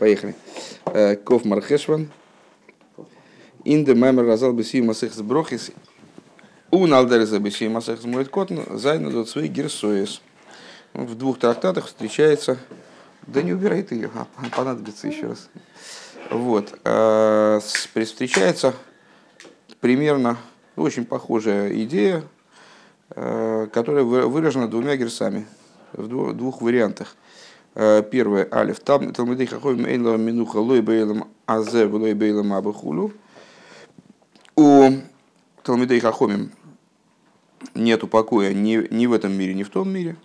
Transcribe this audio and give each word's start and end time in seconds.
Поехали. 0.00 0.34
Э, 0.86 1.14
Ков 1.14 1.44
Мархешван. 1.44 2.10
Инде 3.66 3.94
мемер 3.94 4.24
разал 4.24 4.54
бы 4.54 4.64
сим 4.64 4.86
масых 4.86 5.12
сброхис. 5.12 5.72
Un 6.70 6.94
алдереза 6.94 7.38
бы 7.38 7.50
сим 7.50 7.72
масых 7.72 8.00
смоет 8.00 8.30
котн. 8.30 8.60
Зайна 8.78 9.10
дот 9.10 9.28
свои 9.28 9.48
герсоес. 9.48 10.22
В 10.94 11.14
двух 11.16 11.38
трактатах 11.38 11.86
встречается... 11.86 12.56
Да 13.26 13.42
не 13.42 13.52
убирай 13.52 13.82
ты 13.82 13.96
ее, 13.96 14.10
а 14.14 14.26
понадобится 14.56 15.06
еще 15.06 15.26
раз. 15.26 15.50
Вот. 16.30 16.80
Э, 16.84 17.60
встречается 17.60 18.74
примерно 19.80 20.38
очень 20.76 21.04
похожая 21.04 21.74
идея, 21.84 22.24
э, 23.10 23.68
которая 23.70 24.04
выражена 24.04 24.66
двумя 24.66 24.96
герсами 24.96 25.46
в 25.92 26.32
двух 26.32 26.62
вариантах. 26.62 27.16
Первое, 27.74 28.48
алиф, 28.52 28.80
там 28.80 29.12
талмидей 29.12 29.46
хаховим 29.46 29.86
эйнла 29.86 30.16
минуха 30.16 30.56
лой 30.56 30.80
бейлам 30.80 31.28
азе 31.46 31.86
лой 31.86 32.14
бейлам 32.14 32.52
абахулу. 32.52 33.12
У 34.56 34.90
талмидей 35.62 36.00
хахомим 36.00 36.50
нету 37.74 38.08
покоя 38.08 38.52
ни, 38.52 38.92
ни 38.92 39.06
в 39.06 39.12
этом 39.12 39.32
мире, 39.32 39.54
ни 39.54 39.62
в 39.62 39.70
том 39.70 39.88
мире. 39.88 40.16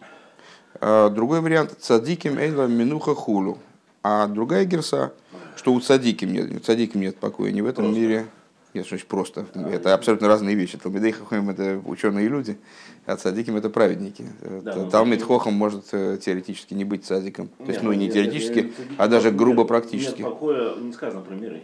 А 0.81 1.09
другой 1.09 1.41
вариант, 1.41 1.75
цадиким 1.79 2.37
эйнла 2.37 2.67
минуха 2.67 3.13
хулу. 3.13 3.59
А 4.03 4.27
другая 4.27 4.65
герса, 4.65 5.13
что 5.55 5.73
у 5.73 5.79
цадиким 5.79 6.33
нет, 6.33 6.65
цадиким 6.65 7.01
нет 7.01 7.17
покоя 7.17 7.51
ни 7.51 7.61
в 7.61 7.67
этом 7.67 7.93
мире, 7.93 8.27
нет, 8.75 8.85
что 8.85 8.97
просто. 9.07 9.45
Это 9.71 9.93
абсолютно 9.93 10.27
разные 10.27 10.53
вещи. 10.53 10.77
Талмидей 10.77 11.13
Хохам– 11.13 11.49
это 11.51 11.81
ученые 11.85 12.27
люди, 12.27 12.57
а 13.05 13.15
цадиким– 13.15 13.55
это 13.57 13.69
праведники. 13.69 14.25
Да, 14.41 14.75
ну, 14.75 14.89
Талмид 14.89 15.23
Хохам 15.23 15.53
может 15.53 15.85
э, 15.93 16.17
теоретически 16.21 16.73
не 16.73 16.83
быть 16.83 17.05
цадиком. 17.05 17.47
То 17.57 17.71
есть, 17.71 17.81
ну, 17.81 17.93
не 17.93 18.11
теоретически, 18.11 18.73
а 18.97 19.07
даже 19.07 19.31
грубо 19.31 19.63
практически. 19.63 20.21
Нет 20.21 20.29
покоя 20.29 20.75
не 20.75 20.91
сказано 20.91 21.21
про 21.21 21.35
миры. 21.35 21.63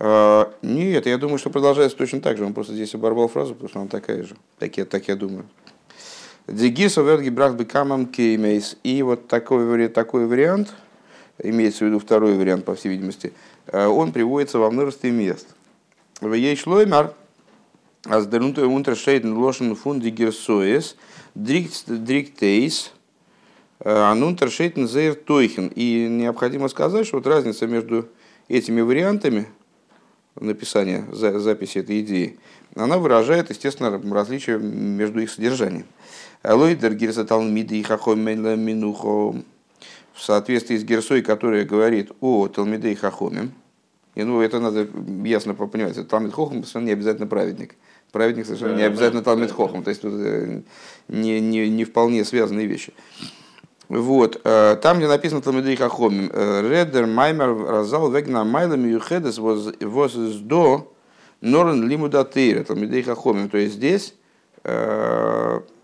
А, 0.00 0.52
нет, 0.62 1.06
я 1.06 1.18
думаю, 1.18 1.38
что 1.38 1.50
продолжается 1.50 1.96
точно 1.96 2.20
так 2.20 2.36
же. 2.36 2.44
Он 2.44 2.52
просто 2.52 2.74
здесь 2.74 2.92
оборвал 2.96 3.28
фразу, 3.28 3.54
потому 3.54 3.68
что 3.68 3.80
она 3.80 3.88
такая 3.88 4.24
же. 4.24 4.34
Так 4.58 4.76
я, 4.76 4.84
так 4.84 5.06
я 5.06 5.14
думаю. 5.14 5.44
Дегисо 6.48 7.02
верги 7.02 7.28
брах 7.28 7.54
бекамам 7.54 8.06
кеймейс. 8.06 8.76
И 8.82 9.02
вот 9.02 9.28
такой, 9.28 9.88
такой 9.88 10.26
вариант, 10.26 10.74
имеется 11.38 11.84
в 11.84 11.88
виду 11.88 12.00
второй 12.00 12.34
вариант, 12.34 12.64
по 12.64 12.74
всей 12.74 12.88
видимости, 12.88 13.32
э, 13.68 13.86
он 13.86 14.10
приводится 14.10 14.58
во 14.58 14.68
множестве 14.68 15.12
мест– 15.12 15.46
в 16.22 16.32
ей 16.34 16.56
шлоймар, 16.56 17.14
а 18.04 18.20
с 18.20 18.26
дернутой 18.26 18.64
унтершейден 18.64 19.36
лошен 19.36 19.74
фунди 19.74 20.08
герсоес, 20.08 20.96
дриктейс, 21.34 22.92
анунтершейден 23.80 24.88
зейр 24.88 25.14
тойхен. 25.14 25.68
И 25.74 26.06
необходимо 26.08 26.68
сказать, 26.68 27.06
что 27.06 27.16
вот 27.16 27.26
разница 27.26 27.66
между 27.66 28.08
этими 28.48 28.80
вариантами 28.80 29.48
написания 30.40 31.06
записи 31.12 31.78
этой 31.78 32.00
идеи, 32.00 32.38
она 32.74 32.98
выражает, 32.98 33.50
естественно, 33.50 34.00
различия 34.14 34.58
между 34.58 35.20
их 35.20 35.30
содержанием. 35.30 35.86
Лойдер 36.42 36.94
гирса 36.94 37.24
талмиды 37.24 37.80
и 37.80 37.84
минухо 38.56 39.08
в 40.12 40.22
соответствии 40.22 40.76
с 40.76 40.84
герсой, 40.84 41.22
которая 41.22 41.64
говорит 41.64 42.12
о 42.20 42.48
талмиде 42.48 42.92
и 42.92 42.94
хахоме, 42.94 43.50
и 44.14 44.24
ну, 44.24 44.42
это 44.42 44.60
надо 44.60 44.86
ясно 45.24 45.54
понимать. 45.54 46.08
Талмит 46.08 46.34
Хохам 46.34 46.58
совершенно 46.58 46.84
не 46.86 46.92
обязательно 46.92 47.26
праведник. 47.26 47.76
Праведник 48.10 48.44
совершенно 48.44 48.76
не 48.76 48.82
обязательно 48.82 49.22
Талмит 49.22 49.50
Хохам. 49.50 49.82
То 49.82 49.88
есть 49.88 50.02
тут 50.02 50.12
э, 50.14 50.60
не, 51.08 51.40
не, 51.40 51.70
не 51.70 51.84
вполне 51.84 52.24
связанные 52.26 52.66
вещи. 52.66 52.92
Вот. 53.88 54.38
Э, 54.44 54.76
там, 54.82 54.98
где 54.98 55.08
написано 55.08 55.40
Талмидей 55.40 55.76
Хахомим, 55.76 56.30
э, 56.30 56.68
Редер 56.68 57.06
Маймер 57.06 57.56
Разал 57.56 58.10
Вегна 58.10 58.44
Майлами 58.44 58.88
Юхедес 58.88 59.38
воз 59.38 60.12
до 60.40 60.92
Норен 61.40 61.88
Лимудатейра 61.88 62.64
Талмидей 62.64 63.02
Хахомим. 63.02 63.48
То 63.48 63.58
есть 63.58 63.74
здесь 63.74 64.14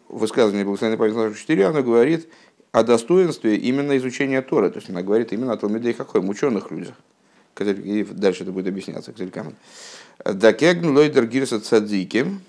высказывание 0.09 0.65
Благословенной 0.65 0.99
памяти 0.99 1.37
4, 1.37 1.67
оно 1.67 1.83
говорит 1.83 2.29
о 2.71 2.85
достоинстве 2.85 3.57
именно 3.57 3.97
изучения 3.97 4.41
Торы. 4.41 4.71
То 4.71 4.77
есть 4.77 4.89
она 4.89 5.03
говорит 5.03 5.33
именно 5.33 5.55
о 5.55 5.57
Талмидей 5.57 5.95
Хахомим, 5.95 6.29
ученых 6.29 6.71
людях 6.71 6.95
и 7.65 8.05
дальше 8.05 8.43
это 8.43 8.53
будет 8.53 8.69
объясняться, 8.69 9.13
Кзелькамен. 9.13 9.55
Дакегн 10.25 10.97
лойдер 10.97 11.27
гирса 11.27 11.61
цадиким, 11.61 12.41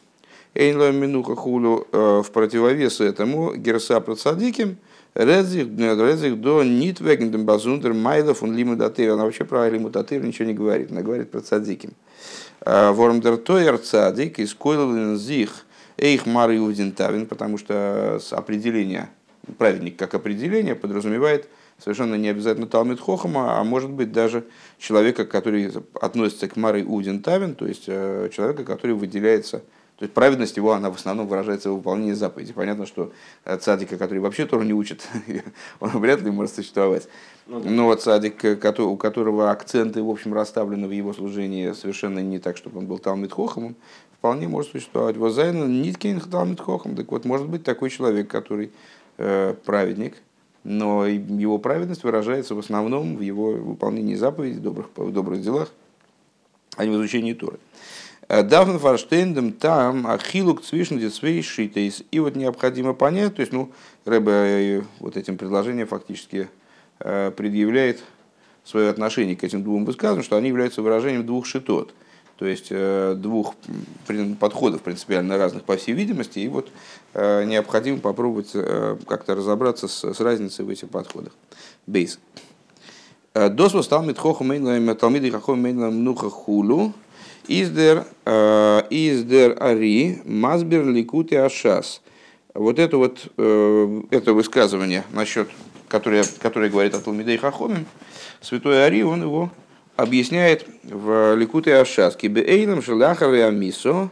эйнло 0.53 0.92
минуха 0.92 1.36
хулю, 1.36 1.88
э, 1.92 2.22
в 2.25 2.31
противовес 2.31 3.02
этому 3.02 3.56
гирса 3.56 4.00
про 4.00 4.16
цадиким, 4.16 4.78
Редзих 5.16 6.40
до 6.40 6.64
нитвегендем 6.64 7.44
базундер 7.44 7.94
майлов 7.94 8.44
он 8.44 8.56
лимудатыр. 8.56 9.12
Она 9.12 9.25
вообще 9.25 9.44
про 9.44 9.68
лимудатыр 9.70 10.24
ничего 10.24 10.47
не 10.47 10.53
говорит. 10.53 10.92
Она 10.92 11.02
говорит 11.02 11.31
про 11.31 11.41
цадиким. 11.41 11.91
Э, 12.62 12.91
Вормдер 12.91 13.38
тойер 13.38 13.80
цадик 13.80 14.40
из 14.40 14.56
зих 15.20 15.66
эйх 15.97 16.26
мар 16.26 16.52
тавин, 16.96 17.26
потому 17.26 17.58
что 17.58 18.20
определение, 18.31 19.09
праведник 19.58 19.97
как 19.97 20.14
определение 20.14 20.76
подразумевает 20.76 21.50
совершенно 21.79 22.16
не 22.16 22.29
обязательно 22.29 22.67
Талмит 22.67 23.00
Хохама, 23.00 23.59
а 23.59 23.63
может 23.63 23.90
быть 23.90 24.12
даже 24.12 24.45
человека, 24.78 25.25
который 25.25 25.72
относится 26.00 26.47
к 26.47 26.56
Марой 26.56 26.84
Удин 26.88 27.22
Тавин, 27.22 27.56
то 27.56 27.66
есть 27.66 27.85
э, 27.88 28.29
человека, 28.34 28.63
который 28.63 28.95
выделяется, 28.95 29.59
то 30.00 30.03
есть 30.03 30.13
праведность 30.13 30.56
его, 30.56 30.72
она 30.72 30.90
в 30.90 30.95
основном 30.95 31.28
выражается 31.28 31.72
в 31.72 31.75
выполнении 31.75 32.13
заповеди. 32.13 32.53
Понятно, 32.53 32.85
что 32.85 33.12
цадика, 33.59 33.97
который 33.97 34.19
вообще 34.19 34.45
Тору 34.45 34.63
не 34.63 34.73
учит, 34.73 35.06
он 35.81 35.90
вряд 35.90 36.22
ли 36.22 36.31
может 36.31 36.56
существовать. 36.56 37.09
Ну 37.47 37.62
Но 37.66 37.85
вот 37.85 38.01
цадик, 38.01 38.41
у 38.79 38.96
которого 38.96 39.51
акценты, 39.51 40.01
в 40.01 40.09
общем, 40.09 40.34
расставлены 40.34 40.88
в 40.88 40.91
его 40.91 41.11
служении 41.11 41.73
совершенно 41.73 42.19
не 42.19 42.40
так, 42.40 42.56
чтобы 42.56 42.79
он 42.79 42.85
был 42.85 42.97
Талмит 42.97 43.34
Хохамом, 43.34 43.75
вполне 44.17 44.47
может 44.47 44.72
существовать. 44.72 45.17
Возайна 45.17 45.66
Ниткин 45.66 46.22
Талмит 46.22 46.61
Хохам. 46.61 46.96
Так 46.96 47.11
вот, 47.11 47.25
может 47.25 47.47
быть 47.47 47.66
такой 47.66 47.90
человек, 47.90 48.29
который 48.29 48.72
э, 49.17 49.53
праведник– 49.66 50.16
но 50.69 51.07
его 51.07 51.57
праведность 51.57 52.03
выражается 52.03 52.53
в 52.53 52.59
основном 52.59 53.18
в 53.18 53.22
его 53.22 53.53
выполнении 53.53 54.13
заповедей, 54.13 54.59
добрых, 54.59 54.90
в 54.96 55.12
добрых 55.12 55.41
делах, 55.41 55.72
а 56.78 56.85
не 56.85 56.96
в 56.96 57.00
изучении 57.00 57.34
Торы. 57.34 57.57
Э, 58.28 58.44
Давн 58.44 58.78
фарштейндем 58.78 59.53
там 59.53 60.06
ахилук 60.06 60.62
цвишн 60.62 61.00
децвей 61.00 61.41
шитейс. 61.41 62.03
И 62.12 62.19
вот 62.19 62.35
необходимо 62.35 62.94
понять, 62.94 63.35
то 63.35 63.40
есть, 63.40 63.52
ну, 63.52 63.72
Рэбе 64.06 64.31
э, 64.31 64.81
вот 65.00 65.18
этим 65.18 65.38
предложением 65.38 65.88
фактически 65.88 66.50
э, 67.00 67.31
предъявляет 67.35 68.03
свое 68.63 68.90
отношение 68.90 69.35
к 69.35 69.44
этим 69.44 69.63
двум 69.63 69.85
высказываниям, 69.85 70.24
что 70.24 70.38
они 70.38 70.50
являются 70.50 70.84
выражением 70.84 71.25
двух 71.25 71.47
шитот– 71.47 71.96
то 72.39 72.45
есть 72.45 72.67
э, 72.69 73.16
двух 73.17 73.53
подходов 74.39 74.81
принципиально 74.81 75.38
разных, 75.38 75.66
по 75.66 75.75
всей 75.75 75.91
видимости, 75.91 76.39
и 76.39 76.47
вот 76.47 76.69
э, 77.13 77.44
необходимо 77.44 77.97
попробовать 78.00 78.51
э, 78.53 78.95
как-то 79.05 79.35
разобраться 79.35 79.89
с, 79.89 80.22
разницей 80.22 80.63
в 80.63 80.69
этих 80.69 80.88
подходах. 80.88 81.33
Бейс. 81.85 82.17
Досва 83.33 83.81
стал 83.81 84.03
митхоху 84.03 84.45
мейнлаем 84.45 84.95
талмиды 84.95 85.31
хаху 85.31 85.55
мейнлаем 85.55 86.01
нуха 86.01 86.29
хулу. 86.29 86.94
Издер, 87.49 88.05
издер 88.25 89.57
ари 89.61 90.22
мазбер 90.23 90.85
ликути 90.85 91.35
ашас. 91.35 92.01
Вот 92.53 92.79
это 92.79 92.97
вот 92.97 93.25
это 93.35 94.33
высказывание 94.33 95.03
насчет, 95.11 95.49
которое, 95.89 96.23
которое 96.39 96.69
говорит 96.69 96.95
о 96.95 96.99
Талмидей 96.99 97.38
Хахомим, 97.38 97.85
святой 98.41 98.85
Ари, 98.85 99.01
он 99.01 99.23
его 99.23 99.51
объясняет 100.01 100.65
в 100.83 101.35
Ликуте 101.35 101.75
Ашаски. 101.75 102.27
Беэйлам 102.27 102.81
шелахар 102.81 103.33
амисо, 103.33 104.09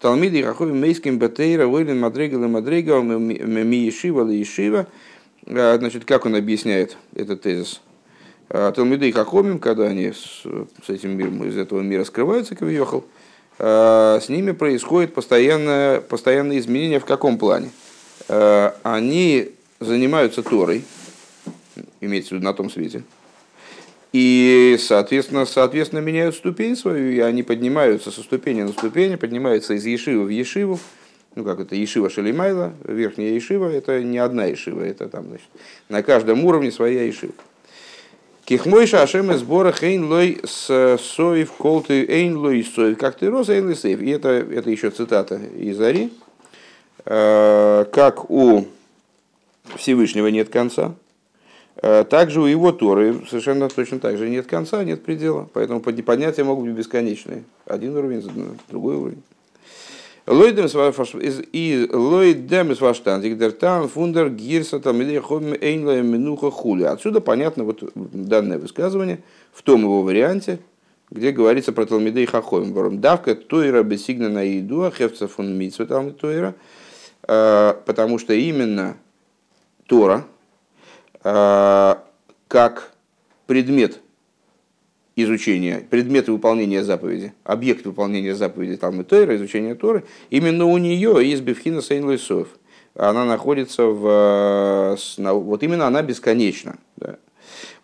Талмиды 0.00 0.44
Рахови 0.44 0.72
Мейским 0.72 1.18
Батейра, 1.18 1.66
Уэйлин 1.66 1.98
Мадрега 1.98 2.38
Мадрега, 2.38 3.00
Ми 3.00 3.76
Ешива 3.76 4.28
Ешива. 4.28 4.86
А, 5.46 5.76
значит, 5.78 6.04
как 6.04 6.26
он 6.26 6.36
объясняет 6.36 6.96
этот 7.14 7.42
тезис? 7.42 7.80
А, 8.50 8.70
Талмиды 8.72 9.08
и 9.08 9.12
Хахомим, 9.12 9.58
когда 9.58 9.84
они 9.84 10.12
с, 10.12 10.42
с 10.84 10.88
этим 10.88 11.16
миром, 11.16 11.42
из 11.44 11.56
этого 11.56 11.80
мира 11.80 12.04
скрываются, 12.04 12.54
как 12.54 12.68
въехал, 12.68 13.04
а, 13.58 14.20
с 14.20 14.28
ними 14.28 14.52
происходит 14.52 15.14
постоянное, 15.14 16.00
постоянное 16.00 16.58
изменение 16.58 17.00
в 17.00 17.06
каком 17.06 17.38
плане? 17.38 17.70
Они 18.28 19.50
занимаются 19.80 20.42
Торой, 20.44 20.84
имеется 22.00 22.30
в 22.30 22.32
виду 22.34 22.44
на 22.44 22.52
том 22.52 22.70
свете, 22.70 23.02
и, 24.12 24.76
соответственно, 24.78 25.46
соответственно, 25.46 26.00
меняют 26.00 26.34
ступень 26.34 26.76
свою, 26.76 27.10
и 27.10 27.20
они 27.20 27.42
поднимаются 27.42 28.10
со 28.10 28.22
ступени 28.22 28.62
на 28.62 28.72
ступень, 28.72 29.16
поднимаются 29.16 29.74
из 29.74 29.86
Ешивы 29.86 30.24
в 30.24 30.28
Ешиву. 30.28 30.78
Ну, 31.36 31.44
как 31.44 31.60
это, 31.60 31.76
Ешива 31.76 32.10
Шалимайла, 32.10 32.72
верхняя 32.84 33.32
Ешива, 33.32 33.70
это 33.70 34.02
не 34.02 34.18
одна 34.18 34.46
Ешива, 34.46 34.82
это 34.82 35.08
там, 35.08 35.28
значит, 35.28 35.46
на 35.88 36.02
каждом 36.02 36.44
уровне 36.44 36.72
своя 36.72 37.04
Ешива. 37.04 37.34
Кихмой 38.44 38.88
шашем 38.88 39.30
из 39.30 39.40
сбора 39.40 39.70
хейн 39.70 40.06
лой 40.06 40.40
соев 40.44 41.52
колты 41.52 42.04
эйн 42.04 42.36
лой 42.36 42.64
соев, 42.64 42.98
как 42.98 43.16
ты 43.16 43.30
рос 43.30 43.48
эйн 43.48 43.76
сейф. 43.76 44.02
И 44.02 44.10
это, 44.10 44.28
это 44.28 44.70
еще 44.70 44.90
цитата 44.90 45.40
из 45.56 45.80
Ари. 45.80 46.10
Как 47.04 48.28
у 48.28 48.66
Всевышнего 49.76 50.26
нет 50.26 50.48
конца, 50.48 50.96
Также 51.80 52.40
у 52.42 52.44
его 52.44 52.72
Торы 52.72 53.22
совершенно 53.28 53.68
точно 53.68 54.00
так 54.00 54.18
же 54.18 54.28
нет 54.28 54.46
конца, 54.46 54.84
нет 54.84 55.02
предела. 55.02 55.48
Поэтому 55.54 55.80
поднятия 55.80 56.44
могут 56.44 56.66
быть 56.66 56.74
бесконечные. 56.74 57.44
Один 57.64 57.96
уровень, 57.96 58.22
другой 58.68 58.96
уровень. 58.96 59.22
Лойдем 60.30 60.66
из 62.70 62.80
ваштантик 62.80 63.36
дертан 63.36 63.88
фундер 63.88 64.30
гирса 64.30 64.78
там 64.78 65.00
эйнла 65.00 66.02
минуха 66.02 66.50
хули. 66.50 66.84
Отсюда 66.84 67.20
понятно 67.20 67.64
вот 67.64 67.82
данное 67.94 68.58
высказывание 68.58 69.20
в 69.52 69.62
том 69.62 69.80
его 69.80 70.02
варианте, 70.02 70.60
где 71.10 71.32
говорится 71.32 71.72
про 71.72 71.86
Талмидей 71.86 72.26
Хахоим. 72.26 72.72
Вором 72.72 73.00
давка 73.00 73.34
тойра 73.34 73.82
бесигна 73.82 74.28
на 74.28 74.42
еду, 74.42 74.92
хевца 74.96 75.26
фун 75.26 75.56
митсу 75.58 75.84
там 75.86 76.12
тойра. 76.12 76.54
Э, 77.26 77.74
потому 77.84 78.18
что 78.18 78.32
именно 78.32 78.96
Тора, 79.86 80.18
э, 80.18 80.39
как 81.22 82.92
предмет 83.46 84.00
изучения, 85.16 85.86
предмет 85.90 86.28
выполнения 86.28 86.82
заповеди, 86.82 87.32
объект 87.44 87.84
выполнения 87.84 88.34
заповеди 88.34 88.76
Талмы 88.76 89.04
Тойра, 89.04 89.36
изучения 89.36 89.74
Торы, 89.74 90.04
именно 90.30 90.64
у 90.64 90.78
нее 90.78 91.26
из 91.26 91.40
Бевхина 91.40 91.82
Сейн 91.82 92.04
Лысов. 92.04 92.48
Она 92.94 93.24
находится 93.24 93.84
в... 93.84 94.96
Вот 95.16 95.62
именно 95.62 95.86
она 95.86 96.02
бесконечна. 96.02 96.76
Да. 96.96 97.16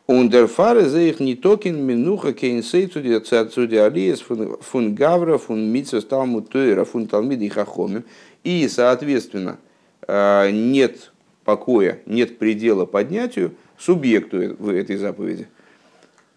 Ундерфаре 0.06 0.88
за 0.88 1.00
их 1.00 1.20
не 1.20 1.34
токен 1.34 1.82
минуха 1.82 2.32
кейнсей 2.32 2.86
цуди 2.86 3.76
алиес 3.76 4.20
фун 4.20 4.94
гавра 4.94 5.38
фун 5.38 5.72
митсва 5.72 6.00
талму 6.00 6.42
тойра 6.42 6.84
фун 6.84 7.08
талмид 7.08 7.40
и 7.40 7.48
хахомим. 7.48 8.04
И, 8.44 8.68
соответственно, 8.68 9.58
э, 10.06 10.50
нет 10.52 11.12
покоя, 11.46 12.00
нет 12.04 12.38
предела 12.38 12.84
поднятию 12.84 13.54
субъекту 13.78 14.38
этой 14.38 14.96
заповеди. 14.96 15.48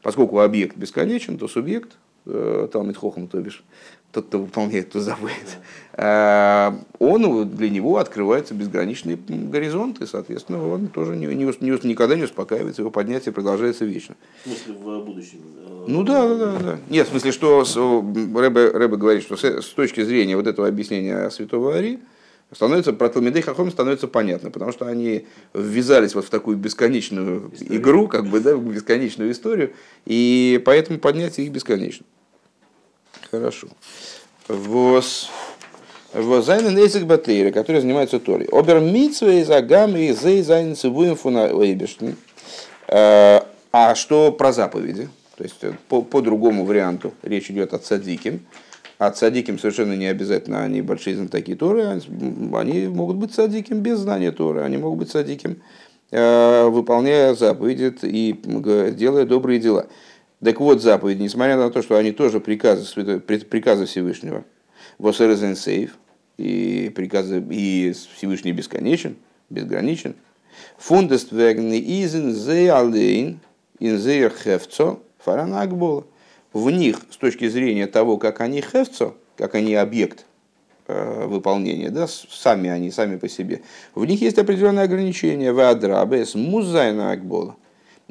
Поскольку 0.02 0.40
объект 0.40 0.78
бесконечен, 0.78 1.38
то 1.38 1.50
субъект, 1.50 1.98
э, 2.26 2.70
Талмит 2.72 2.96
Хохам, 2.96 3.28
то 3.28 3.42
бишь, 3.42 3.64
тот, 4.12 4.28
кто 4.28 4.40
выполняет 4.40 4.92
ту 4.92 5.00
заповедь, 5.00 5.58
э, 5.94 6.72
он, 7.00 7.50
для 7.50 7.70
него 7.70 7.98
открывается 7.98 8.54
безграничный 8.54 9.18
горизонт, 9.18 10.02
и, 10.02 10.06
соответственно, 10.06 10.66
он 10.66 10.88
тоже 10.88 11.16
не, 11.16 11.26
не, 11.26 11.44
не, 11.44 11.88
никогда 11.88 12.16
не 12.16 12.24
успокаивается, 12.24 12.82
его 12.82 12.92
поднятие 12.92 13.34
продолжается 13.34 13.86
вечно. 13.86 14.16
В 14.46 14.48
смысле, 14.48 14.74
в 14.74 15.06
будущем? 15.06 15.40
Ну 15.88 16.04
да, 16.04 16.28
да, 16.28 16.36
да. 16.38 16.60
да. 16.60 16.80
Нет, 16.90 17.08
в 17.08 17.12
смысле, 17.12 17.32
что 17.32 17.64
Рэбе, 17.64 18.70
Рэбе 18.70 18.96
говорит, 18.96 19.24
что 19.24 19.36
с, 19.36 19.44
с 19.44 19.70
точки 19.70 20.02
зрения 20.04 20.38
вот 20.38 20.48
этого 20.48 20.68
объяснения 20.68 21.30
святого 21.30 21.76
Ари, 21.76 22.00
становится, 22.54 22.94
про 22.94 23.10
Талмидей 23.10 23.42
Хахом 23.42 23.72
становится 23.72 24.08
понятно, 24.08 24.50
потому 24.50 24.72
что 24.72 24.88
они 24.88 25.28
ввязались 25.54 26.16
вот 26.16 26.26
в 26.26 26.30
такую 26.30 26.58
бесконечную 26.58 27.52
историю. 27.54 27.80
игру, 27.80 28.08
как 28.08 28.28
бы, 28.28 28.40
да, 28.40 28.56
в 28.56 28.64
бесконечную 28.64 29.32
историю, 29.32 29.74
и 30.06 30.62
поэтому 30.66 31.00
поднятие 31.00 31.46
их 31.46 31.52
бесконечно. 31.52 32.06
Хорошо. 33.32 33.68
Вос... 34.48 35.30
Возайна 36.14 36.70
Нейзек 36.70 37.04
Батейра, 37.04 37.52
который 37.52 37.82
занимается 37.82 38.20
Торой. 38.20 38.48
Обер 38.52 38.80
Митсва 38.80 39.32
из 39.32 39.50
Агамы 39.52 40.08
и 40.08 40.14
Зей 40.14 40.42
Зайн 40.42 40.76
Цивуем 40.76 41.16
Фуна 41.16 41.52
э, 42.88 43.42
А 43.72 43.96
что 43.96 44.32
про 44.32 44.52
заповеди? 44.52 45.08
То 45.38 45.44
есть 45.44 45.64
по, 45.88 46.02
по 46.02 46.22
другому 46.22 46.66
варианту 46.66 47.14
речь 47.22 47.52
идет 47.52 47.74
о 47.76 47.78
цадиким. 47.78 48.42
А 49.00 49.12
цадиким 49.12 49.58
совершенно 49.58 49.94
не 49.94 50.08
обязательно 50.08 50.62
они 50.62 50.82
большие 50.82 51.16
знатоки 51.16 51.56
Торы. 51.56 52.02
Они 52.54 52.88
могут 52.88 53.16
быть 53.16 53.34
цадиким 53.34 53.80
без 53.80 54.00
знания 54.00 54.34
Торы. 54.34 54.62
Они 54.62 54.76
могут 54.76 55.00
быть 55.00 55.10
цадиким, 55.10 55.62
э, 56.12 56.66
выполняя 56.66 57.34
заповеди 57.34 57.96
и 58.04 58.34
делая 58.92 59.26
добрые 59.26 59.62
дела. 59.62 59.88
Так 60.44 60.60
вот, 60.60 60.82
заповеди, 60.82 61.22
несмотря 61.22 61.56
на 61.56 61.72
то, 61.72 61.82
что 61.82 61.96
они 61.96 62.12
тоже 62.12 62.42
приказы, 62.42 62.86
приказы 63.22 63.86
Всевышнего, 63.86 64.44
Восерезен 64.98 65.56
сейф, 65.56 65.98
и 66.38 66.92
приказы, 66.94 67.42
и 67.52 67.94
Всевышний 68.18 68.52
бесконечен, 68.52 69.16
безграничен. 69.50 70.16
Фундест 70.78 71.32
вегны 71.32 71.80
изен 71.80 72.34
зе 72.34 72.74
алейн, 72.74 73.40
ин 73.80 73.98
зе 73.98 74.30
хефцо, 74.30 75.00
фарана 75.20 75.62
акбола. 75.62 76.06
В 76.54 76.70
них, 76.72 77.02
с 77.12 77.18
точки 77.18 77.48
зрения 77.48 77.86
того, 77.88 78.18
как 78.18 78.42
они 78.42 78.62
хефцо, 78.62 79.16
как 79.38 79.56
они 79.56 79.76
объект 79.76 80.26
э, 80.88 81.26
выполнения, 81.28 81.90
да, 81.92 82.08
сами 82.08 82.70
они, 82.70 82.90
сами 82.90 83.18
по 83.18 83.30
себе, 83.30 83.62
в 83.94 84.04
них 84.06 84.22
есть 84.22 84.40
определенные 84.40 84.86
ограничения. 84.86 85.52
Вадрабес 85.52 86.36
музайна 86.36 87.12
акбола. 87.12 87.56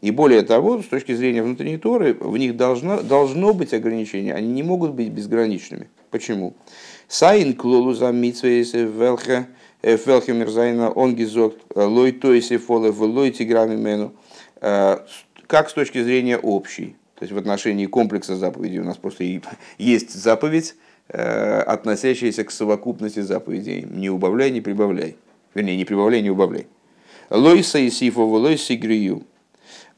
И 0.01 0.13
более 0.13 0.43
того, 0.43 0.81
с 0.81 0.87
точки 0.87 1.13
зрения 1.13 1.43
внутренней 1.43 1.79
Торы, 1.79 2.15
в 2.15 2.37
них 2.37 2.57
должно, 2.57 3.03
должно 3.03 3.53
быть 3.53 3.75
ограничение, 3.75 4.35
они 4.35 4.49
не 4.53 4.63
могут 4.63 4.93
быть 4.93 5.09
безграничными. 5.09 5.89
Почему? 6.11 6.55
Сайн 7.09 7.55
клолу 7.55 7.95
за 7.95 8.13
митсвейсе 8.13 8.85
велхе 8.85 9.49
э, 9.83 9.97
велхе 10.07 10.33
мерзайна 10.33 10.91
он 10.91 11.17
гизок 11.17 11.55
э, 11.75 11.83
лой 11.83 12.13
тойсе 12.13 12.59
фоле 12.59 12.93
в 12.93 13.03
лой 13.03 13.33
тиграми 13.33 13.75
мену. 13.75 14.13
Э, 14.61 14.99
как 15.49 15.69
с 15.69 15.73
точки 15.73 16.01
зрения 16.03 16.39
общей, 16.39 16.95
то 17.19 17.25
есть 17.25 17.33
в 17.33 17.39
отношении 17.39 17.87
комплекса 17.87 18.37
заповедей 18.37 18.79
у 18.79 18.85
нас 18.85 18.97
просто 18.97 19.25
есть 19.77 20.15
заповедь, 20.15 20.77
относящаяся 21.09 22.45
к 22.45 22.51
совокупности 22.53 23.21
заповедей. 23.21 23.83
Не 23.91 24.09
убавляй, 24.09 24.51
не 24.53 24.61
прибавляй. 24.61 25.17
Вернее, 25.55 25.77
не 25.77 25.85
прибавляй, 25.85 26.23
не 26.23 26.31
убавляй. 26.31 26.67
Лойса 27.31 27.79
и 27.79 27.91
сифову, 27.91 28.37
лойса 28.37 28.75
и 28.75 28.77
грию. 28.77 29.25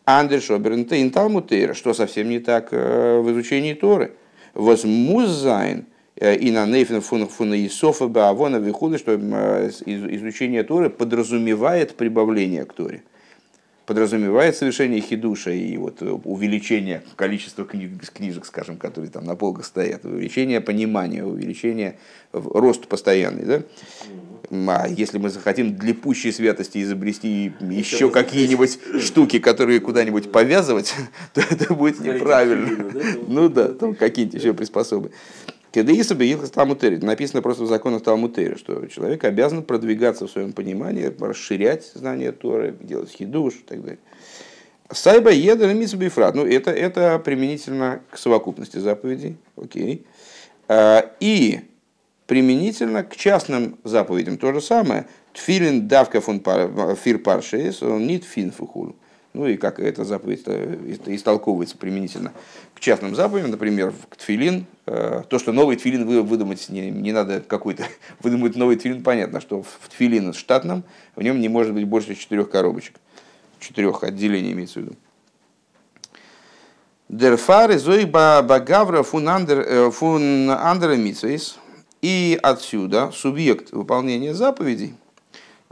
Андерш 0.04 0.50
Обернтейн 0.50 1.10
Талмутейра, 1.10 1.74
что 1.74 1.94
совсем 1.94 2.28
не 2.28 2.38
так 2.38 2.68
э, 2.72 3.20
в 3.20 3.30
изучении 3.32 3.74
Торы. 3.74 4.12
Возмузайн 4.54 5.84
э, 6.16 6.36
и 6.36 6.50
на 6.50 6.66
нейфен 6.66 7.00
фуна 7.00 7.66
Исофа 7.66 8.08
Баавона 8.08 8.56
Вихуда, 8.56 8.98
что 8.98 9.12
э, 9.12 9.70
изучение 9.86 10.64
Торы 10.64 10.90
подразумевает 10.90 11.94
прибавление 11.96 12.64
к 12.64 12.72
Торе 12.72 13.02
подразумевает 13.86 14.56
совершение 14.56 15.00
хидуша 15.00 15.50
и 15.50 15.76
вот 15.76 16.02
увеличение 16.02 17.02
количества 17.16 17.64
книг, 17.64 17.90
книжек, 18.12 18.46
скажем, 18.46 18.76
которые 18.76 19.10
там 19.10 19.24
на 19.24 19.36
полках 19.36 19.64
стоят, 19.64 20.04
увеличение 20.04 20.60
понимания, 20.60 21.24
увеличение, 21.24 21.98
рост 22.32 22.86
постоянный. 22.86 23.44
Да? 23.44 23.62
А 24.50 24.88
если 24.88 25.18
мы 25.18 25.30
захотим 25.30 25.76
для 25.76 25.94
пущей 25.94 26.32
святости 26.32 26.82
изобрести 26.82 27.52
еще 27.60 28.10
какие-нибудь 28.10 28.78
штуки, 29.00 29.38
которые 29.38 29.80
куда-нибудь 29.80 30.32
повязывать, 30.32 30.94
то 31.34 31.40
это 31.40 31.72
будет 31.74 32.00
неправильно. 32.00 32.92
Ну 33.28 33.48
да, 33.48 33.68
там 33.68 33.94
какие-нибудь 33.94 34.40
еще 34.40 34.54
приспособы. 34.54 35.12
Кедеиса 35.72 36.14
Беилхас 36.14 36.50
Талмутери. 36.50 36.96
Написано 36.96 37.42
просто 37.42 37.64
в 37.64 37.66
законах 37.66 38.02
Талмутери, 38.02 38.56
что 38.56 38.86
человек 38.86 39.24
обязан 39.24 39.62
продвигаться 39.62 40.26
в 40.26 40.30
своем 40.30 40.52
понимании, 40.52 41.14
расширять 41.20 41.90
знания 41.94 42.32
Торы, 42.32 42.74
делать 42.80 43.10
хидуш 43.10 43.54
и 43.54 43.64
так 43.66 43.80
далее. 43.82 43.98
Сайба 44.92 45.30
едер 45.30 45.72
митсбифрат. 45.72 46.34
Ну, 46.34 46.44
это, 46.44 46.72
это 46.72 47.20
применительно 47.20 48.00
к 48.10 48.18
совокупности 48.18 48.78
заповедей. 48.78 49.36
Окей. 49.56 50.04
А, 50.66 51.12
и 51.20 51.60
применительно 52.26 53.04
к 53.04 53.14
частным 53.14 53.78
заповедям 53.84 54.36
то 54.38 54.52
же 54.52 54.60
самое. 54.60 55.06
Тфилин 55.32 55.86
давка 55.86 56.20
фун 56.20 56.42
фир 56.96 57.18
паршес, 57.18 57.82
он 57.82 58.06
нит 58.06 58.24
фин 58.24 58.50
фухулу. 58.50 58.96
Ну 59.32 59.46
и 59.46 59.56
как 59.56 59.78
эта 59.78 60.04
заповедь 60.04 60.44
истолковывается 61.06 61.76
применительно 61.76 62.32
к 62.80 62.82
частным 62.82 63.14
заповедям, 63.14 63.50
например, 63.50 63.92
к 64.08 64.16
тфилин. 64.16 64.64
Э, 64.86 65.22
то, 65.28 65.38
что 65.38 65.52
новый 65.52 65.76
тфилин 65.76 66.06
выдумать 66.06 66.70
не, 66.70 66.90
не 66.90 67.12
надо 67.12 67.42
какой-то, 67.42 67.84
выдумать 68.20 68.56
новый 68.56 68.76
тфилин, 68.76 69.02
понятно, 69.02 69.42
что 69.42 69.62
в 69.62 69.88
тфилин 69.90 70.32
штатном 70.32 70.82
в 71.14 71.22
нем 71.22 71.38
не 71.40 71.50
может 71.50 71.74
быть 71.74 71.84
больше 71.84 72.14
четырех 72.14 72.50
коробочек, 72.50 72.96
четырех 73.58 74.02
отделений 74.02 74.52
имеется 74.52 74.80
в 74.80 74.84
виду. 74.84 74.96
Дерфары 77.10 77.78
зои 77.78 78.04
багавра 78.04 79.02
фун 79.02 79.28
андера 79.28 79.62
э, 79.62 81.38
И 82.00 82.38
отсюда 82.42 83.10
субъект 83.12 83.72
выполнения 83.72 84.32
заповедей, 84.32 84.94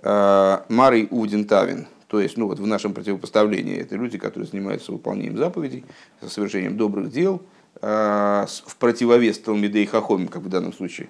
э, 0.03 0.59
Марий 0.69 1.09
Удин 1.11 1.47
Тавин– 1.47 1.87
то 2.09 2.21
есть, 2.21 2.39
ну 2.39 2.47
вот 2.47 2.59
в 2.59 2.67
нашем 2.67 2.95
противопоставлении 2.95 3.77
это 3.77 3.95
люди, 3.95 4.19
которые 4.19 4.49
занимаются 4.49 4.93
выполнением 4.93 5.37
заповедей, 5.37 5.85
совершением 6.27 6.77
добрых 6.77 7.11
дел, 7.11 7.43
э, 7.83 8.47
в 8.67 8.77
противовес 8.77 9.39
Талмидей 9.39 9.85
Хахомим, 9.85 10.29
как 10.29 10.43
в 10.43 10.49
данном 10.49 10.73
случае. 10.73 11.09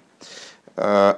Э, 0.77 1.15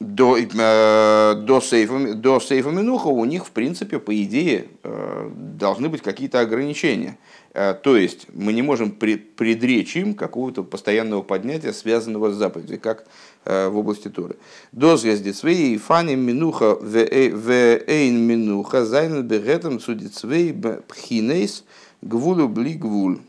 до, 0.00 0.36
э, 0.36 1.34
до, 1.34 1.60
сейфа, 1.60 2.14
до 2.14 2.40
сейфа 2.40 2.70
Минуха 2.70 3.06
у 3.06 3.24
них, 3.24 3.46
в 3.46 3.50
принципе, 3.52 3.98
по 3.98 4.14
идее, 4.22 4.66
должны 4.82 5.88
быть 5.88 6.02
какие-то 6.02 6.40
ограничения. 6.40 7.18
То 7.52 7.96
есть 7.96 8.26
мы 8.32 8.52
не 8.52 8.62
можем 8.62 8.92
предречь 8.92 9.96
им 9.96 10.14
какого-то 10.14 10.62
постоянного 10.62 11.22
поднятия, 11.22 11.72
связанного 11.72 12.30
с 12.30 12.36
заповедью, 12.36 12.78
как 12.78 13.06
в 13.48 13.78
области 13.78 14.08
Торы. 14.08 14.36
До 14.72 14.98
звезды 14.98 15.32
своей 15.32 15.78
фани 15.78 16.16
минуха 16.16 16.74
в 16.74 16.94
эйн 16.96 18.20
минуха 18.20 18.84
зайнен 18.84 19.26
бегетом 19.26 19.80
судицвей 19.80 20.52
пхинейс 20.52 21.64
гвулу 22.02 22.46
бли 22.46 22.74
гвуль. 22.74 23.20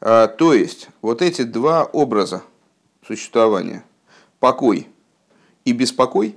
А, 0.00 0.28
то 0.28 0.52
есть, 0.52 0.88
вот 1.02 1.22
эти 1.22 1.42
два 1.42 1.84
образа 1.84 2.42
существования, 3.04 3.84
покой 4.38 4.86
и 5.64 5.72
беспокой, 5.72 6.36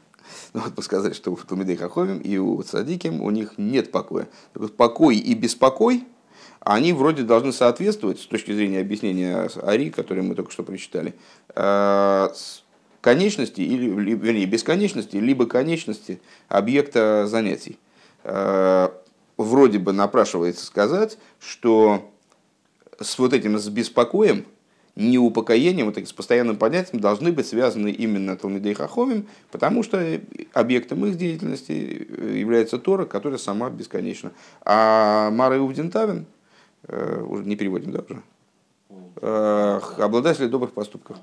ну, 0.52 0.60
вот 0.60 0.84
сказать, 0.84 1.16
что 1.16 1.32
у 1.32 1.36
Талмидей 1.36 1.76
Хаховим 1.76 2.18
и 2.18 2.36
у 2.38 2.62
Цадиким 2.62 3.20
у 3.20 3.30
них 3.30 3.58
нет 3.58 3.90
покоя. 3.90 4.28
Так 4.52 4.62
вот, 4.62 4.76
покой 4.76 5.16
и 5.16 5.34
беспокой, 5.34 6.06
они 6.60 6.92
вроде 6.92 7.22
должны 7.22 7.52
соответствовать, 7.52 8.20
с 8.20 8.26
точки 8.26 8.52
зрения 8.52 8.80
объяснения 8.80 9.48
Ари, 9.62 9.90
который 9.90 10.22
мы 10.22 10.34
только 10.34 10.50
что 10.52 10.62
прочитали, 10.62 11.14
а, 11.54 12.32
конечности, 13.00 13.60
или, 13.60 13.88
вернее, 14.14 14.46
бесконечности, 14.46 15.16
либо 15.16 15.46
конечности 15.46 16.20
объекта 16.48 17.26
занятий. 17.26 17.78
А, 18.24 18.92
вроде 19.36 19.78
бы 19.78 19.92
напрашивается 19.92 20.66
сказать, 20.66 21.18
что 21.40 22.10
с 23.00 23.18
вот 23.18 23.32
этим 23.32 23.58
с 23.58 23.68
беспокоем, 23.68 24.44
не 24.98 25.16
упокоением, 25.16 25.86
вот 25.86 25.96
с 25.96 26.12
постоянным 26.12 26.56
понятием 26.56 27.00
должны 27.00 27.30
быть 27.30 27.46
связаны 27.46 27.92
именно 27.92 28.36
Талмидей 28.36 28.74
Хахомим, 28.74 29.28
потому 29.52 29.84
что 29.84 30.20
объектом 30.52 31.06
их 31.06 31.16
деятельности 31.16 31.72
является 32.36 32.78
Тора, 32.78 33.04
которая 33.04 33.38
сама 33.38 33.70
бесконечна. 33.70 34.32
А 34.62 35.30
Мара 35.30 35.54
э, 35.54 36.24
уже 36.86 37.44
не 37.44 37.56
переводим, 37.56 37.92
да, 37.92 38.02
уже, 38.08 38.22
э, 39.20 39.80
обладатели 39.98 40.46
добрых 40.46 40.72
поступков. 40.72 41.16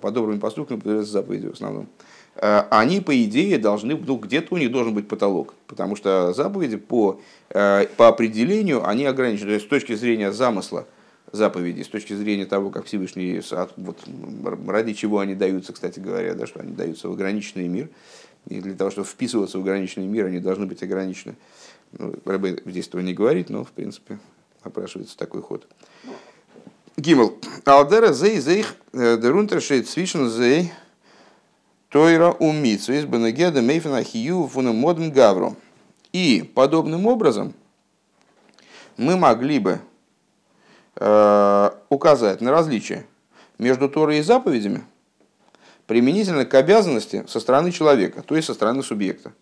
По 0.00 0.10
добрым 0.10 0.40
поступкам 0.40 0.80
появляются 0.80 1.12
заповеди 1.12 1.48
в 1.48 1.52
основном. 1.52 1.88
Э, 2.36 2.62
они, 2.70 3.00
по 3.00 3.22
идее, 3.22 3.58
должны, 3.58 3.96
ну, 3.96 4.16
где-то 4.16 4.54
у 4.54 4.58
них 4.58 4.70
должен 4.70 4.94
быть 4.94 5.08
потолок, 5.08 5.54
потому 5.66 5.96
что 5.96 6.32
заповеди 6.32 6.76
по, 6.76 7.20
по 7.48 8.08
определению, 8.08 8.86
они 8.86 9.04
ограничены. 9.04 9.48
То 9.48 9.54
есть, 9.54 9.66
с 9.66 9.68
точки 9.68 9.94
зрения 9.94 10.32
замысла, 10.32 10.86
заповеди 11.32 11.82
с 11.82 11.88
точки 11.88 12.14
зрения 12.14 12.46
того, 12.46 12.70
как 12.70 12.86
Всевышний, 12.86 13.40
вот, 13.76 13.98
ради 14.66 14.94
чего 14.94 15.18
они 15.18 15.34
даются, 15.34 15.72
кстати 15.72 16.00
говоря, 16.00 16.34
да, 16.34 16.46
что 16.46 16.60
они 16.60 16.72
даются 16.72 17.08
в 17.08 17.12
ограниченный 17.12 17.68
мир. 17.68 17.88
И 18.48 18.60
для 18.60 18.74
того, 18.74 18.90
чтобы 18.90 19.06
вписываться 19.06 19.58
в 19.58 19.62
ограниченный 19.62 20.06
мир, 20.06 20.26
они 20.26 20.38
должны 20.38 20.66
быть 20.66 20.82
ограничены. 20.82 21.34
Ну, 21.92 22.14
Рэбе 22.24 22.62
здесь 22.66 22.88
этого 22.88 23.00
не 23.00 23.14
говорит, 23.14 23.50
но, 23.50 23.64
в 23.64 23.70
принципе, 23.70 24.18
опрашивается 24.66 25.16
такой 25.16 25.42
ход. 25.42 25.66
Гимл. 26.96 27.38
Алдера 27.64 28.12
зей 28.12 28.38
зейх 28.40 28.74
э, 28.92 29.16
дерунтершейт 29.16 29.88
свишен 29.88 30.30
зей 30.30 30.72
тойра 31.88 32.32
умицу 32.32 32.92
из 32.92 33.04
бенегеда 33.04 33.62
мейфена 33.62 34.02
хию 34.02 34.48
фуна 34.48 34.72
моден 34.72 35.10
гавру. 35.10 35.56
И 36.12 36.48
подобным 36.54 37.06
образом 37.06 37.54
мы 38.96 39.16
могли 39.16 39.58
бы 39.58 39.80
Э, 40.96 41.70
указать 41.88 42.40
на 42.40 42.52
различие 42.52 43.04
между 43.58 43.88
Торой 43.88 44.18
и 44.18 44.22
заповедями 44.22 44.84
применительно 45.86 46.44
к 46.44 46.54
обязанности 46.54 47.24
со 47.26 47.40
стороны 47.40 47.72
человека, 47.72 48.22
то 48.22 48.36
есть 48.36 48.46
со 48.46 48.54
стороны 48.54 48.84
субъекта. 48.84 49.32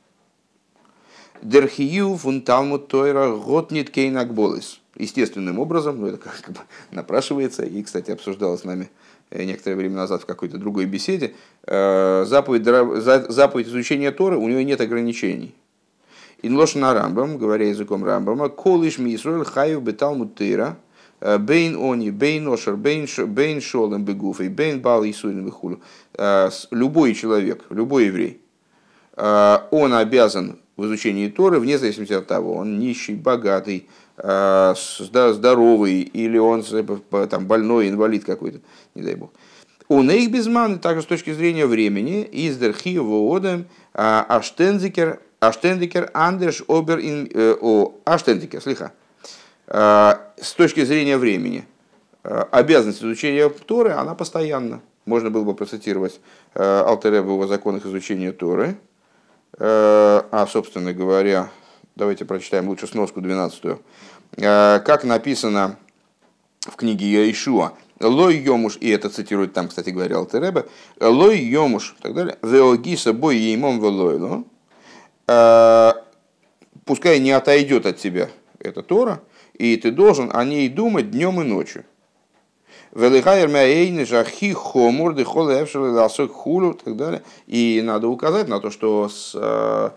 Дерхию 1.43 2.17
фунталмут 2.17 2.89
тойра 2.89 3.37
готнит 3.37 3.91
кейнакболис. 3.91 4.81
Естественным 4.97 5.59
образом, 5.59 6.01
ну 6.01 6.07
это 6.07 6.19
как 6.19 6.35
бы 6.51 6.61
напрашивается, 6.91 7.65
и, 7.65 7.83
кстати, 7.83 8.11
обсуждалось 8.11 8.61
с 8.61 8.65
нами 8.65 8.91
э, 9.31 9.45
некоторое 9.45 9.77
время 9.77 9.97
назад 9.97 10.23
в 10.23 10.27
какой-то 10.27 10.59
другой 10.59 10.85
беседе, 10.85 11.35
э, 11.65 12.25
заповедь, 12.27 12.65
заповедь 13.33 13.69
изучения 13.69 14.13
Торы, 14.13 14.37
у 14.37 14.49
нее 14.49 14.65
нет 14.65 14.81
ограничений. 14.81 15.55
Инлошна 16.43 16.93
Рамбам, 16.93 17.39
говоря 17.39 17.69
языком 17.69 18.05
Рамбама, 18.05 18.49
колиш 18.49 18.99
мисроль 18.99 19.45
хаю 19.45 19.81
беталмут 19.81 20.35
тейра– 20.35 20.77
Э, 21.23 21.39
бейн 21.39 21.77
они, 21.81 22.11
бейн 22.11 22.49
ошер, 22.49 22.77
бейн, 22.77 23.07
бейн 23.29 23.61
шолем 23.61 24.05
бегуфей, 24.05 24.49
бейн 24.49 24.81
бал 24.81 25.05
и 25.05 25.13
бехулу. 25.13 25.81
Э, 26.15 26.51
любой 26.73 27.15
человек, 27.15 27.65
любой 27.71 28.07
еврей, 28.07 28.41
он 29.15 29.93
обязан 29.93 30.59
в 30.77 30.87
изучении 30.87 31.29
Торы, 31.29 31.61
вне 31.61 31.77
зависимости 31.79 32.15
от 32.15 32.27
того, 32.27 32.55
он 32.55 32.79
нищий, 32.79 33.15
богатый, 33.15 33.87
здоровый, 34.17 36.01
или 36.03 36.39
он 36.39 36.65
там, 37.31 37.47
больной, 37.47 37.89
инвалид 37.89 38.25
какой-то, 38.25 38.61
не 38.95 39.03
дай 39.03 39.15
бог. 39.15 39.31
У 39.89 40.03
них 40.03 40.31
безман, 40.31 40.79
также 40.79 41.03
с 41.03 41.07
точки 41.07 41.33
зрения 41.33 41.67
времени, 41.67 42.23
из 42.23 42.57
дерхиева 42.57 43.37
одем, 43.37 43.67
аштендикер, 43.93 45.21
аштендикер, 45.41 46.11
андерш, 46.15 46.63
обер, 46.69 47.01
о, 47.61 47.95
аштендикер, 48.05 48.63
слыха, 48.63 48.93
Э, 49.75 50.17
с 50.41 50.53
точки 50.53 50.85
зрения 50.85 51.17
времени, 51.17 51.65
э, 52.25 52.45
обязанность 52.51 53.03
изучения 53.03 53.49
Торы, 53.49 53.93
она 53.93 54.15
постоянна. 54.15 54.83
Можно 55.07 55.31
было 55.31 55.45
бы 55.45 55.55
процитировать 55.55 56.21
э, 56.55 56.63
Алтереба 56.63 57.33
его 57.33 57.47
законах 57.47 57.87
изучения 57.87 58.33
Торы. 58.33 58.77
А, 59.59 60.47
собственно 60.51 60.95
говоря, 60.95 61.51
давайте 61.97 62.25
прочитаем 62.25 62.69
лучше 62.69 62.87
сноску 62.87 63.21
12. 63.21 63.79
Как 64.37 65.05
написано 65.05 65.77
в 66.61 66.77
книге 66.77 67.07
Яишуа, 67.25 67.73
Лой 68.01 68.37
йомуш, 68.39 68.79
и 68.81 68.89
это 68.89 69.09
цитирует 69.11 69.53
там, 69.53 69.69
кстати 69.69 69.91
говоря, 69.91 70.17
Алтереба, 70.17 70.67
Лой 71.01 71.39
йомуш, 71.39 71.95
так 72.01 72.15
далее, 72.15 72.39
Веогиса 72.43 73.13
бой 73.13 73.37
еймом 73.37 73.81
велойло, 73.81 74.45
пускай 76.85 77.21
не 77.21 77.31
отойдет 77.31 77.87
от 77.87 77.99
тебя 77.99 78.29
эта 78.59 78.83
Тора, 78.83 79.23
и 79.55 79.77
ты 79.77 79.91
должен 79.91 80.31
о 80.33 80.45
ней 80.45 80.69
думать 80.69 81.11
днем 81.11 81.41
и 81.41 81.45
ночью. 81.45 81.85
и 87.47 87.81
надо 87.83 88.09
указать 88.09 88.49
на 88.49 88.61
то, 88.61 88.71
что, 88.71 89.09
с, 89.09 89.33
э, 89.35 89.41
э, 89.41 89.91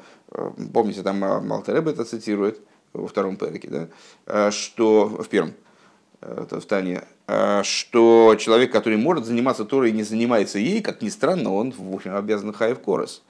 помните, 0.74 1.04
там 1.04 1.20
Малтереб 1.20 1.88
это 1.88 2.06
цитирует 2.06 2.60
во 2.94 3.08
втором 3.08 3.38
переке, 3.38 3.68
да, 3.70 3.88
э, 4.26 4.52
что 4.52 5.08
в 5.08 5.28
первом, 5.28 5.54
в 6.22 6.62
Тане, 6.62 7.04
что 7.62 8.36
человек, 8.40 8.72
который 8.72 8.98
может 8.98 9.26
заниматься 9.26 9.64
Торой 9.64 9.90
и 9.90 9.94
не 9.94 10.02
занимается 10.02 10.58
ей, 10.58 10.82
как 10.82 11.04
ни 11.04 11.10
странно, 11.10 11.54
он, 11.54 11.72
в 11.72 11.94
общем, 11.94 12.16
обязан 12.16 12.52
хаев 12.52 12.80
корос. 12.80 13.22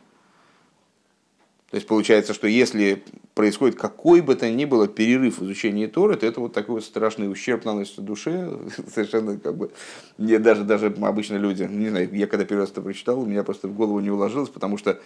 То 1.76 1.78
есть 1.78 1.88
получается, 1.88 2.34
что 2.34 2.48
если 2.48 3.04
происходит 3.34 3.78
какой 3.78 4.22
бы 4.22 4.36
то 4.36 4.50
ни 4.50 4.64
было 4.64 4.88
перерыв 4.88 5.40
в 5.40 5.44
изучении 5.44 5.88
Торы, 5.88 6.16
то 6.16 6.26
это 6.26 6.40
вот 6.40 6.54
такой 6.54 6.76
вот 6.76 6.86
страшный 6.86 7.30
ущерб 7.30 7.66
наносится 7.66 8.02
душе. 8.02 8.58
Совершенно 8.94 9.38
как 9.38 9.58
бы... 9.58 9.72
Мне 10.18 10.40
даже, 10.40 10.64
даже 10.64 10.96
обычно 11.02 11.36
люди, 11.36 11.64
не 11.64 11.90
знаю, 11.90 12.10
я 12.14 12.28
когда 12.28 12.46
первый 12.46 12.62
раз 12.62 12.72
это 12.72 12.82
прочитал, 12.82 13.20
у 13.20 13.26
меня 13.26 13.44
просто 13.44 13.68
в 13.68 13.74
голову 13.76 14.00
не 14.00 14.10
уложилось, 14.10 14.50
потому 14.50 14.78
что 14.78 15.02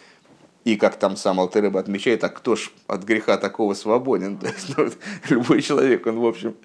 и 0.66 0.76
как 0.76 1.00
там 1.00 1.16
сам 1.16 1.40
Алтереба 1.40 1.80
отмечает, 1.80 2.24
а 2.24 2.30
кто 2.30 2.56
ж 2.56 2.72
от 2.88 3.04
греха 3.04 3.38
такого 3.38 3.74
свободен? 3.74 4.38
То 4.40 4.48
есть, 4.48 4.76
ну, 4.78 4.90
любой 5.30 5.62
человек, 5.62 6.06
он, 6.06 6.20
в 6.20 6.26
общем, 6.26 6.56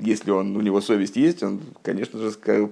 если 0.00 0.30
он, 0.30 0.56
у 0.56 0.60
него 0.60 0.80
совесть 0.80 1.16
есть, 1.16 1.42
он, 1.42 1.60
конечно 1.82 2.18
же, 2.18 2.70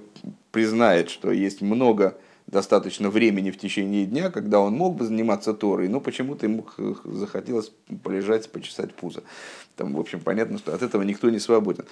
признает, 0.51 1.09
что 1.09 1.31
есть 1.31 1.61
много 1.61 2.17
достаточно 2.47 3.09
времени 3.09 3.49
в 3.49 3.57
течение 3.57 4.05
дня, 4.05 4.29
когда 4.29 4.59
он 4.59 4.73
мог 4.73 4.95
бы 4.95 5.05
заниматься 5.05 5.53
Торой, 5.53 5.87
но 5.87 5.99
почему-то 5.99 6.45
ему 6.45 6.65
захотелось 7.05 7.71
полежать, 8.03 8.51
почесать 8.51 8.93
пузо. 8.93 9.23
Там, 9.75 9.93
в 9.93 9.99
общем, 9.99 10.19
понятно, 10.19 10.57
что 10.57 10.73
от 10.73 10.81
этого 10.81 11.03
никто 11.03 11.29
не 11.29 11.39
свободен. 11.39 11.85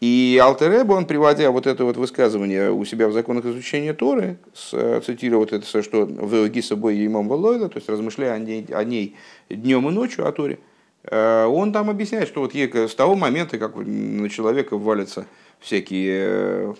И 0.00 0.38
Алтереба, 0.42 0.94
он, 0.94 1.06
приводя 1.06 1.50
вот 1.50 1.66
это 1.66 1.84
вот 1.84 1.96
высказывание 1.96 2.70
у 2.72 2.84
себя 2.84 3.08
в 3.08 3.12
законах 3.12 3.44
изучения 3.44 3.94
Торы, 3.94 4.38
цитировал 4.54 5.40
вот 5.40 5.52
это, 5.52 5.82
что 5.82 6.04
«Веоги 6.04 6.62
собой 6.62 7.06
имам 7.06 7.28
Валойла», 7.28 7.68
то 7.68 7.78
есть 7.78 7.88
размышляя 7.88 8.34
о 8.34 8.38
ней, 8.38 8.66
о 8.70 8.84
ней 8.84 9.16
днем 9.48 9.88
и 9.88 9.92
ночью, 9.92 10.26
о 10.26 10.32
Торе, 10.32 10.58
э, 11.04 11.44
он 11.44 11.72
там 11.72 11.88
объясняет, 11.90 12.28
что 12.28 12.40
вот 12.40 12.54
с 12.54 12.94
того 12.94 13.14
момента, 13.14 13.58
как 13.58 13.76
на 13.76 14.28
человека 14.28 14.76
валятся 14.76 15.26
всякие 15.60 16.26
э, 16.26 16.74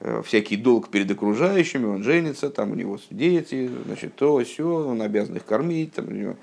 Э, 0.00 0.22
всякий 0.24 0.56
долг 0.56 0.90
перед 0.90 1.10
окружающими, 1.10 1.84
он 1.84 2.04
женится, 2.04 2.50
там 2.50 2.70
у 2.70 2.76
него 2.76 2.98
дети, 3.10 3.68
значит, 3.86 4.14
то, 4.14 4.38
все, 4.44 4.64
он 4.64 5.02
обязан 5.02 5.34
их 5.36 5.44
кормить, 5.44 5.94
там 5.94 6.06
у 6.06 6.10
него 6.12 6.36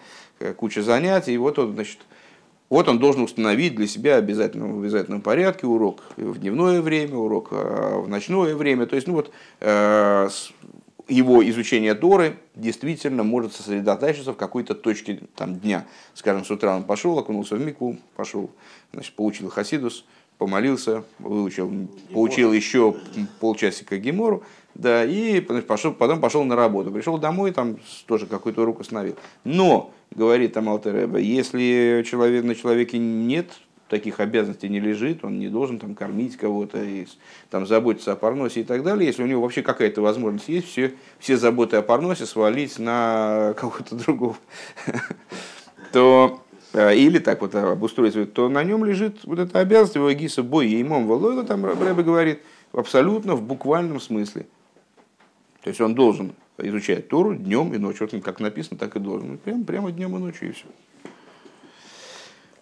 куча 0.58 0.84
занятий, 0.84 1.34
и 1.34 1.38
вот 1.38 1.58
он, 1.58 1.74
значит, 1.74 2.00
Вот 2.69 2.88
он 2.88 2.98
должен 2.98 3.24
установить 3.24 3.75
для 3.75 3.88
себя 3.88 4.15
обязательно 4.15 4.67
в 4.67 4.79
обязательном 4.79 5.22
порядке 5.22 5.67
урок 5.67 6.01
в 6.17 6.39
дневное 6.39 6.81
время, 6.81 7.15
урок 7.15 7.50
э, 7.51 8.00
в 8.00 8.07
ночное 8.07 8.55
время. 8.55 8.88
То 8.88 8.95
есть, 8.95 9.07
ну 9.07 9.13
вот, 9.13 9.31
э, 9.60 10.29
его 11.07 11.48
изучение 11.48 11.93
Торы 11.93 12.38
действительно 12.55 13.24
может 13.24 13.53
сосредоточиться 13.53 14.34
в 14.34 14.38
какой-то 14.38 14.74
точке 14.74 15.22
там, 15.36 15.60
дня. 15.60 15.86
Скажем, 16.15 16.43
с 16.43 16.50
утра 16.50 16.75
он 16.75 16.84
пошел, 16.84 17.17
окунулся 17.19 17.55
в 17.55 17.62
мику, 17.62 17.98
пошел, 18.15 18.50
значит, 18.91 19.13
получил 19.13 19.50
хасидус, 19.50 20.05
помолился, 20.39 21.03
выучил, 21.19 21.72
получил 22.12 22.51
еще 22.51 22.95
полчасика 23.39 23.98
гемору, 23.98 24.43
да, 24.75 25.05
и 25.05 25.39
пошел, 25.39 25.94
потом 25.94 26.20
пошел 26.20 26.44
на 26.44 26.55
работу. 26.55 26.91
Пришел 26.91 27.17
домой, 27.17 27.51
там 27.51 27.77
тоже 28.05 28.27
какой-то 28.27 28.62
урок 28.62 28.82
установил. 28.82 29.15
Но, 29.46 29.94
говорит 30.12 30.53
там 30.53 30.67
Алтереба, 30.67 31.17
если 31.17 32.03
человек, 32.05 32.44
на 32.44 32.55
человеке 32.55 32.98
нет 32.98 33.48
таких 33.88 34.20
обязанностей 34.20 34.67
не 34.67 34.82
лежит, 34.82 35.24
он 35.24 35.39
не 35.39 35.48
должен 35.48 35.79
там 35.79 35.96
кормить 35.96 36.36
кого-то, 36.36 36.84
и, 36.84 37.05
там, 37.50 37.65
заботиться 37.65 38.12
о 38.12 38.15
парносе 38.15 38.62
и 38.62 38.63
так 38.63 38.84
далее. 38.84 39.08
Если 39.08 39.24
у 39.24 39.27
него 39.27 39.41
вообще 39.41 39.62
какая-то 39.62 40.01
возможность 40.01 40.50
есть, 40.50 40.67
все, 40.67 40.94
все 41.20 41.38
заботы 41.38 41.77
о 41.77 41.82
парносе 41.82 42.25
свалить 42.25 42.77
на 42.77 43.53
кого-то 43.58 43.96
другого, 43.96 44.36
то 45.94 46.41
э, 46.74 46.98
или 46.98 47.20
так 47.20 47.41
вот 47.41 47.55
обустроить, 47.55 48.34
то 48.34 48.50
на 48.50 48.63
нем 48.63 48.84
лежит 48.84 49.20
вот 49.24 49.39
эта 49.39 49.60
обязанность 49.60 49.96
его 49.96 50.12
гиса 50.12 50.44
бой 50.44 50.67
и 50.67 50.82
имом 50.82 51.08
Валойла, 51.08 51.44
там 51.44 51.63
Рэбе 51.63 52.03
говорит, 52.03 52.39
абсолютно 52.74 53.36
в 53.36 53.44
буквальном 53.44 54.01
смысле. 54.01 54.48
То 55.65 55.69
есть 55.69 55.81
он 55.81 55.95
должен 55.95 56.36
изучать 56.60 57.07
Тору 57.07 57.34
днем 57.34 57.74
и 57.74 57.79
ночью. 57.79 58.07
Вот 58.12 58.24
как 58.24 58.39
написано, 58.39 58.77
так 58.77 58.95
и 58.95 59.00
должен. 59.00 59.39
Прямо, 59.39 59.63
прямо 59.63 59.91
днем 59.91 60.15
и 60.15 60.19
ночью 60.19 60.50
и 60.50 60.51
все. 60.51 60.65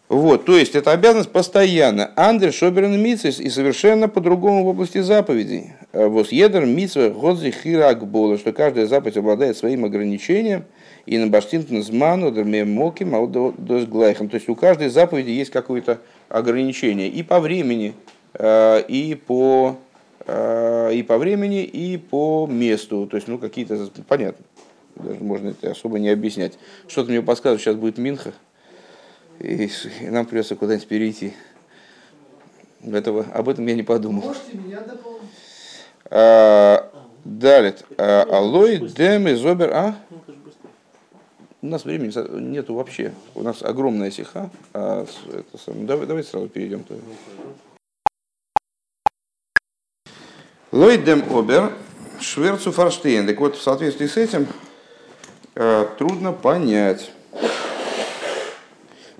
Вот, 0.07 0.45
то 0.45 0.55
есть 0.55 0.73
это 0.73 0.93
обязанность 0.93 1.29
постоянно. 1.29 2.13
Андер 2.15 2.53
Шоберн 2.53 2.97
Митсис 2.97 3.41
и 3.41 3.49
совершенно 3.49 4.07
по-другому 4.07 4.63
в 4.63 4.67
области 4.67 5.01
заповедей. 5.01 5.73
А 5.91 6.07
вот 6.07 6.31
едер 6.31 6.65
Митсва 6.65 7.09
Годзи 7.09 7.51
Хиракбола, 7.51 8.37
что 8.37 8.53
каждая 8.53 8.85
заповедь 8.85 9.17
обладает 9.17 9.57
своим 9.57 9.83
ограничением, 9.83 10.63
и 11.05 11.17
на 11.17 11.27
баштинтен 11.27 11.83
зману 11.83 12.31
моки 12.65 13.03
глайхам. 13.03 14.29
То 14.29 14.35
есть 14.35 14.47
у 14.47 14.55
каждой 14.55 14.87
заповеди 14.87 15.31
есть 15.31 15.51
какое-то 15.51 15.99
ограничение 16.29 17.09
и 17.09 17.21
по 17.21 17.41
времени, 17.41 17.95
э, 18.35 18.81
и 18.87 19.15
по, 19.15 19.75
э, 19.75 19.92
и 20.25 21.05
по 21.07 21.17
времени, 21.17 21.63
и 21.63 21.97
по 21.97 22.47
месту. 22.47 23.07
То 23.07 23.17
есть, 23.17 23.27
ну, 23.27 23.37
какие-то, 23.37 23.89
понятно, 24.07 24.45
даже 24.95 25.19
можно 25.23 25.49
это 25.49 25.71
особо 25.71 25.99
не 25.99 26.09
объяснять. 26.09 26.53
Что-то 26.87 27.09
мне 27.09 27.21
подсказывает, 27.21 27.61
сейчас 27.61 27.75
будет 27.75 27.97
Минха 27.97 28.33
и, 29.39 29.69
и 30.01 30.09
нам 30.09 30.25
придется 30.25 30.55
куда-нибудь 30.55 30.87
перейти. 30.87 31.33
Этого, 32.81 33.25
об 33.33 33.49
этом 33.49 33.65
я 33.67 33.75
не 33.75 33.83
подумал. 33.83 34.23
Можете 34.23 34.57
меня 34.57 34.81
дополнить? 34.81 35.29
А, 36.09 36.91
далее. 37.23 37.75
А, 37.97 38.23
алой 38.29 38.77
дем 38.89 39.27
из 39.27 39.45
обер... 39.45 39.71
А? 39.73 39.95
У 41.61 41.67
нас 41.67 41.85
времени 41.85 42.11
нету 42.41 42.75
вообще. 42.75 43.13
У 43.35 43.41
нас 43.41 43.63
огромная 43.63 44.11
сиха. 44.11 44.49
А, 44.73 45.05
это, 45.31 45.73
давай, 45.73 46.07
давай 46.07 46.23
сразу 46.23 46.49
перейдем. 46.49 46.83
Лойдем 50.73 51.21
обер 51.31 51.71
Шверцу 52.19 52.71
Фарштейн. 52.71 53.27
Так 53.27 53.39
вот, 53.39 53.55
в 53.55 53.61
соответствии 53.61 54.07
с 54.07 54.17
этим 54.17 54.47
э, 55.53 55.85
трудно 55.99 56.31
понять. 56.31 57.11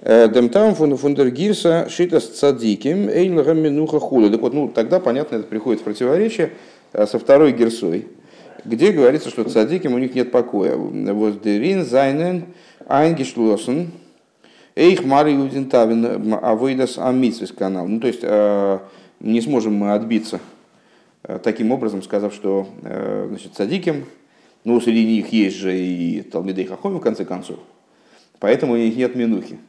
Э, 0.02 0.28
Демтам 0.28 0.74
фундергирса 0.74 1.90
шитас 1.90 2.26
цадиким 2.26 3.08
эйнлага 3.08 3.54
минуха 3.54 4.00
хула. 4.00 4.32
Так 4.32 4.42
вот, 4.42 4.56
ну, 4.56 4.68
тогда, 4.68 5.00
понятно, 5.00 5.36
это 5.36 5.46
приходит 5.46 5.82
в 5.82 5.84
противоречие 5.84 6.54
э, 6.92 7.06
со 7.06 7.20
второй 7.20 7.52
герсой, 7.52 8.08
где 8.66 8.92
говорится, 8.92 9.30
что 9.30 9.44
цадиким 9.44 9.94
у 9.94 10.00
них 10.00 10.16
нет 10.16 10.32
покоя. 10.32 10.76
Воздерин 10.76 11.86
зайнен 11.86 12.46
айнгишлосен 12.88 13.92
эйх 14.76 15.06
мари 15.06 15.36
удинтавин 15.36 16.34
авойдас 16.34 16.98
амитсвис 16.98 17.52
канал. 17.52 17.88
Ну, 17.88 18.00
то 18.00 18.08
есть, 18.08 18.22
э, 18.24 18.80
не 19.20 19.40
сможем 19.40 19.76
мы 19.76 19.94
отбиться 19.94 20.40
таким 21.44 21.72
образом, 21.72 22.04
сказав, 22.04 22.34
что 22.34 22.68
значит, 22.82 23.54
цадиким, 23.56 24.06
ну, 24.64 24.80
среди 24.80 25.06
них 25.06 25.34
есть 25.34 25.58
же 25.58 25.78
и 25.78 26.22
Талмидей 26.22 26.66
Хахоми, 26.66 26.98
в 26.98 27.02
конце 27.02 27.26
концов, 27.26 27.60
поэтому 28.40 28.74
у 28.74 28.78
них 28.78 28.96
нет 28.96 29.16
минухи. 29.16 29.60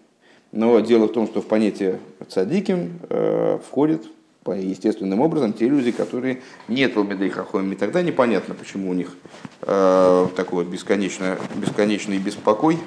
Но 0.52 0.78
дело 0.78 1.06
в 1.06 1.12
том, 1.12 1.26
что 1.26 1.42
в 1.42 1.46
понятие 1.46 1.98
цадиким 2.28 3.00
э, 3.10 3.58
входит 3.68 4.06
по 4.44 4.52
естественным 4.52 5.20
образом 5.20 5.52
те 5.52 5.68
люди, 5.68 5.90
которые 5.90 6.42
нет 6.68 6.94
Талмидей 6.94 7.28
Хахоми. 7.28 7.72
И 7.72 7.76
тогда 7.76 8.02
непонятно, 8.02 8.54
почему 8.54 8.90
у 8.90 8.94
них 8.94 9.16
э, 9.62 10.28
такой 10.36 10.64
бесконечный, 10.64 11.38
бесконечный 11.56 12.18
беспокой 12.18 12.78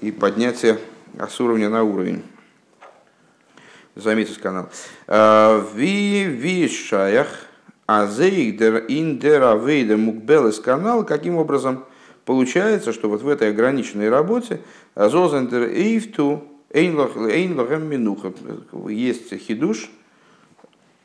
и 0.00 0.12
поднятие 0.12 0.78
с 1.18 1.38
уровня 1.40 1.68
на 1.68 1.82
уровень. 1.82 2.22
Заметьте 3.94 4.40
канал. 4.40 4.70
Э, 5.06 5.62
ви 5.74 6.24
вишаях 6.24 7.43
азейдер 7.86 8.84
индера 8.88 9.56
вейдер 9.56 9.96
мукбелес 9.96 10.58
канал. 10.58 11.04
Каким 11.04 11.36
образом 11.36 11.84
получается, 12.24 12.92
что 12.92 13.08
вот 13.08 13.22
в 13.22 13.28
этой 13.28 13.50
ограниченной 13.50 14.08
работе 14.08 14.60
Зозендер 14.94 15.64
Эйфту 15.64 16.44
Эйнлахем 16.70 17.88
Минуха. 17.88 18.32
Есть 18.88 19.36
хидуш 19.36 19.90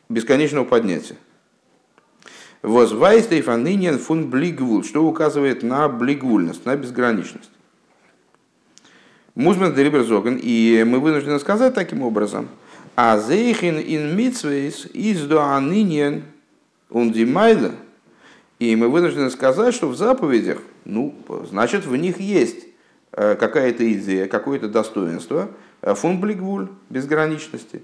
бесконечного 0.09 0.65
поднятия. 0.65 1.15
Возвайстейф 2.61 3.47
анынен 3.47 3.99
фун 3.99 4.29
блигвул, 4.29 4.83
что 4.83 5.05
указывает 5.05 5.63
на 5.63 5.87
блигвульность, 5.87 6.65
на 6.65 6.75
безграничность. 6.75 7.51
Музман 9.35 9.73
Дериберзоген, 9.73 10.37
и 10.41 10.83
мы 10.85 10.99
вынуждены 10.99 11.39
сказать 11.39 11.73
таким 11.73 12.01
образом, 12.01 12.49
а 12.97 13.17
зейхин 13.17 13.79
ин 13.79 14.17
митсвейс 14.17 14.87
из 14.87 15.25
до 15.25 15.55
анынен 16.89 17.07
ундимайда, 17.07 17.71
и 18.59 18.75
мы 18.75 18.89
вынуждены 18.89 19.29
сказать, 19.29 19.73
что 19.73 19.87
в 19.87 19.95
заповедях, 19.95 20.59
ну, 20.85 21.15
значит, 21.49 21.85
в 21.85 21.95
них 21.95 22.19
есть 22.19 22.69
Э, 23.11 23.35
какая-то 23.35 23.91
идея, 23.93 24.27
какое-то 24.27 24.67
достоинство, 24.67 25.49
э, 25.81 25.95
фунблигвуль, 25.95 26.67
безграничности. 26.89 27.81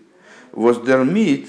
Воздермит 0.52 1.48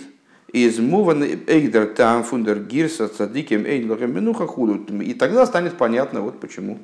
из 0.51 0.79
эйдер 0.79 1.87
там 1.95 2.25
фундер 2.25 2.61
гирса 2.61 3.09
цадиким 3.09 3.67
эйнлахем 3.67 4.15
минуха 4.15 4.47
худут. 4.47 4.91
И 4.91 5.13
тогда 5.13 5.45
станет 5.45 5.77
понятно, 5.77 6.23
вот 6.23 6.41
почему 6.41 6.79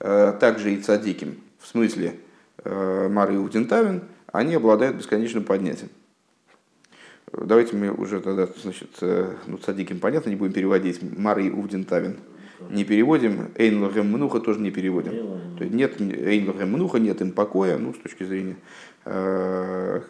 э, 0.00 0.32
также 0.40 0.72
и 0.72 0.78
цадиким, 0.78 1.36
в 1.58 1.66
смысле 1.66 2.14
Мары 2.64 3.38
Удентавин, 3.38 4.02
они 4.32 4.54
обладают 4.54 4.96
бесконечным 4.96 5.44
поднятием. 5.44 5.90
Давайте 7.32 7.76
мы 7.76 7.90
уже 7.90 8.20
тогда, 8.20 8.48
значит, 8.62 8.90
ну, 9.00 9.58
цадиким 9.58 10.00
понятно, 10.00 10.30
не 10.30 10.36
будем 10.36 10.52
переводить 10.52 11.00
Мары 11.02 11.46
и 11.46 11.50
Увдентавин 11.50 12.16
не 12.70 12.84
переводим, 12.84 13.50
Эйн 13.56 13.78
Мнуха 13.78 14.40
тоже 14.40 14.60
не 14.60 14.70
переводим. 14.70 15.56
То 15.56 15.64
есть 15.64 15.74
нет 15.74 16.00
Эйн 16.00 16.50
Мнуха, 16.70 16.98
нет 16.98 17.20
им 17.20 17.32
покоя, 17.32 17.78
ну, 17.78 17.94
с 17.94 17.98
точки 17.98 18.24
зрения 18.24 18.56
э, 19.04 20.00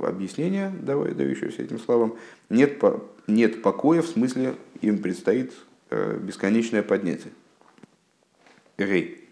объяснения, 0.00 0.72
давай, 0.80 1.14
дающегося 1.14 1.62
этим 1.62 1.78
словам, 1.78 2.16
нет, 2.48 2.82
нет 3.26 3.62
покоя, 3.62 4.02
в 4.02 4.06
смысле 4.06 4.54
им 4.80 4.98
предстоит 4.98 5.52
э, 5.90 6.18
бесконечное 6.20 6.82
поднятие. 6.82 7.32
Гей. 8.78 9.28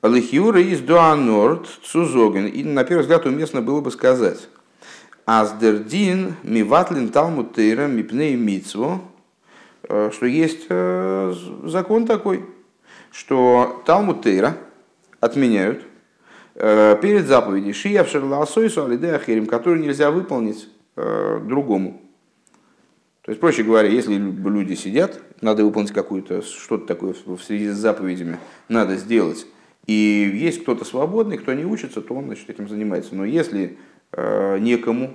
Алихюра 0.00 0.60
из 0.60 0.80
Дуанорд 0.80 1.66
Цузоген. 1.82 2.46
И 2.46 2.62
на 2.62 2.84
первый 2.84 3.00
взгляд 3.00 3.24
уместно 3.24 3.62
было 3.62 3.80
бы 3.80 3.90
сказать. 3.90 4.48
Аздердин 5.26 6.36
миватлин 6.42 7.08
талмут 7.08 7.54
тейра 7.54 7.86
мипней 7.86 8.36
митсво 8.36 9.00
Э, 9.88 10.10
что 10.12 10.26
есть 10.26 10.66
э, 10.68 11.34
закон 11.64 12.06
такой, 12.06 12.44
что 13.10 13.82
Талмуд 13.86 14.22
Тейра 14.22 14.56
отменяют 15.20 15.82
э, 16.54 16.96
перед 17.00 17.26
заповедью 17.26 17.74
Шиев 17.74 18.08
Шерласойсу 18.08 18.84
Алидеахерим, 18.84 19.46
который 19.46 19.80
нельзя 19.80 20.10
выполнить 20.10 20.68
другому. 20.96 22.00
То 23.22 23.32
есть, 23.32 23.40
проще 23.40 23.64
говоря, 23.64 23.88
если 23.88 24.14
люди 24.14 24.74
сидят, 24.74 25.20
надо 25.40 25.64
выполнить 25.64 25.90
какую-то, 25.90 26.40
что-то 26.42 26.86
такое 26.86 27.16
в 27.26 27.42
связи 27.42 27.70
с 27.70 27.74
заповедями, 27.74 28.38
надо 28.68 28.94
сделать, 28.94 29.44
и 29.86 29.92
есть 29.92 30.62
кто-то 30.62 30.84
свободный, 30.84 31.38
кто 31.38 31.52
не 31.52 31.64
учится, 31.64 32.00
то 32.00 32.14
он 32.14 32.26
значит, 32.26 32.48
этим 32.48 32.68
занимается. 32.68 33.16
Но 33.16 33.24
если 33.24 33.76
некому 34.16 35.14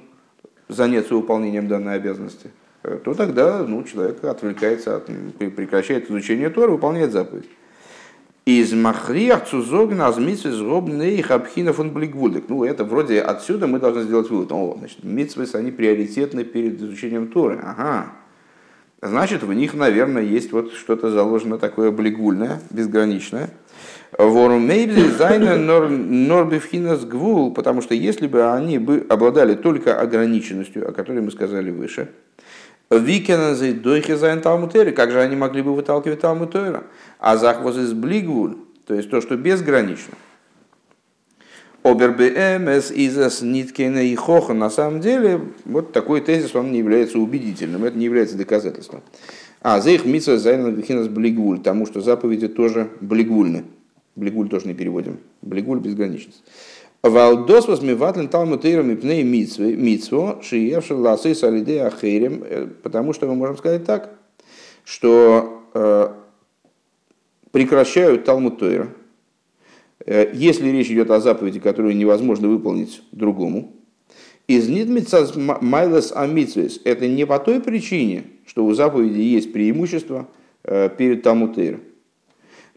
заняться 0.67 1.15
выполнением 1.15 1.67
данной 1.67 1.95
обязанности, 1.95 2.51
Э, 2.83 2.97
то 3.03 3.13
тогда 3.13 3.63
ну, 3.67 3.83
человек 3.83 4.23
отвлекается, 4.23 4.97
от, 4.97 5.05
прекращает 5.37 6.09
изучение 6.09 6.49
Тора, 6.49 6.71
выполняет 6.71 7.11
заповедь. 7.11 7.49
Из 8.45 8.73
махриах 8.73 9.45
цузогна 9.45 10.07
азмитсвы 10.07 10.51
их 11.09 11.29
абхинов 11.29 11.79
он 11.79 11.91
блигвулик. 11.91 12.45
Ну, 12.47 12.63
это 12.63 12.83
вроде 12.83 13.21
отсюда 13.21 13.67
мы 13.67 13.79
должны 13.79 14.03
сделать 14.03 14.29
вывод. 14.29 14.51
О, 14.51 14.75
значит, 14.79 15.03
митсвы, 15.03 15.45
они 15.53 15.71
приоритетны 15.71 16.43
перед 16.43 16.81
изучением 16.81 17.27
Торы. 17.27 17.59
Ага. 17.61 18.13
Значит, 19.01 19.43
в 19.43 19.53
них, 19.53 19.75
наверное, 19.75 20.23
есть 20.23 20.51
вот 20.51 20.73
что-то 20.73 21.11
заложено 21.11 21.57
такое 21.57 21.91
блигвульное, 21.91 22.59
безграничное. 22.71 23.51
Гвул, 27.05 27.53
потому 27.53 27.81
что 27.81 27.93
если 27.93 28.27
бы 28.27 28.51
они 28.51 28.79
бы 28.79 29.05
обладали 29.07 29.55
только 29.55 29.99
ограниченностью, 29.99 30.89
о 30.89 30.91
которой 30.91 31.21
мы 31.21 31.31
сказали 31.31 31.69
выше, 31.71 32.09
ווי 32.89 33.12
קענען 33.12 33.50
זיי 33.50 33.73
דוחה 33.73 34.15
זיין 34.15 34.41
תלמוד 34.41 34.66
תורה, 34.66 34.91
как 34.91 35.11
же 35.11 35.21
они 35.21 35.35
могли 35.35 35.61
бы 35.61 35.75
выталкивать 35.75 36.21
תלמוד 36.21 36.53
תורה? 36.53 36.85
אַ 37.19 37.37
זאַך 37.37 37.57
וואָס 37.57 37.77
איז 37.77 37.93
בלי 37.93 38.17
גבול, 38.17 38.55
то 38.87 38.95
есть 38.95 39.11
то, 39.11 39.21
что 39.21 39.37
безгранично. 39.37 40.15
באמת 41.83 42.91
איז 42.91 43.41
ניט 43.41 43.99
קיין 43.99 44.15
הוכחה, 44.15 44.53
на 44.53 44.69
самом 44.69 45.01
деле, 45.01 45.41
вот 45.65 45.91
такой 45.91 46.21
тезис, 46.21 46.55
он 46.55 46.71
не 46.71 46.79
является 46.79 47.19
убедительным, 47.19 47.85
это 47.85 47.97
не 47.97 48.05
является 48.05 48.37
доказательством. 48.37 49.01
אַז 49.61 49.79
אויך 49.81 49.91
מצוות 49.91 50.05
בחינת 50.05 50.33
בלי 50.33 51.07
גבול, 51.07 51.59
тому, 51.59 51.85
что 51.85 52.01
заповеди 52.01 52.47
тоже 52.47 52.89
בלי 53.01 53.21
גבול 53.21 53.46
ны. 53.46 53.65
בלי 54.19 54.32
גבול 54.32 54.49
тоже 54.49 54.67
не 54.67 54.73
переводим. 54.73 55.19
בלי 55.41 55.58
גבול 55.58 55.79
безграничность. 55.79 56.43
Валдос 57.01 57.69
возмеватлен 57.69 58.27
талмутейром 58.27 58.91
и 58.91 58.95
пней 58.95 59.23
митсво, 59.23 60.43
шиевши 60.43 60.93
ласы 60.93 61.33
салиде 61.33 61.83
ахейрем, 61.83 62.43
э, 62.43 62.67
потому 62.83 63.13
что 63.13 63.27
мы 63.27 63.35
можем 63.35 63.57
сказать 63.57 63.85
так, 63.85 64.19
что 64.83 65.63
э, 65.73 66.09
прекращают 67.51 68.25
תלמוד 68.25 68.57
תורה, 68.57 68.89
э, 70.05 70.31
если 70.33 70.67
речь 70.67 70.91
идет 70.91 71.09
о 71.09 71.21
заповеди, 71.21 71.61
которую 71.61 71.95
невозможно 71.95 72.49
выполнить 72.49 73.01
другому. 73.13 73.71
איז 74.47 74.67
ניט 74.67 74.92
מצד 74.92 75.25
מעלת 75.37 76.11
המצוות, 76.13 76.81
это 76.83 77.07
не 77.07 77.25
по 77.25 77.39
той 77.39 77.61
причине, 77.61 78.23
что 78.45 78.65
у 78.65 78.73
заповеди 78.73 79.21
есть 79.21 79.53
преимущество 79.53 80.27
э, 80.65 80.89
перед 80.89 81.23
талмутейром 81.23 81.79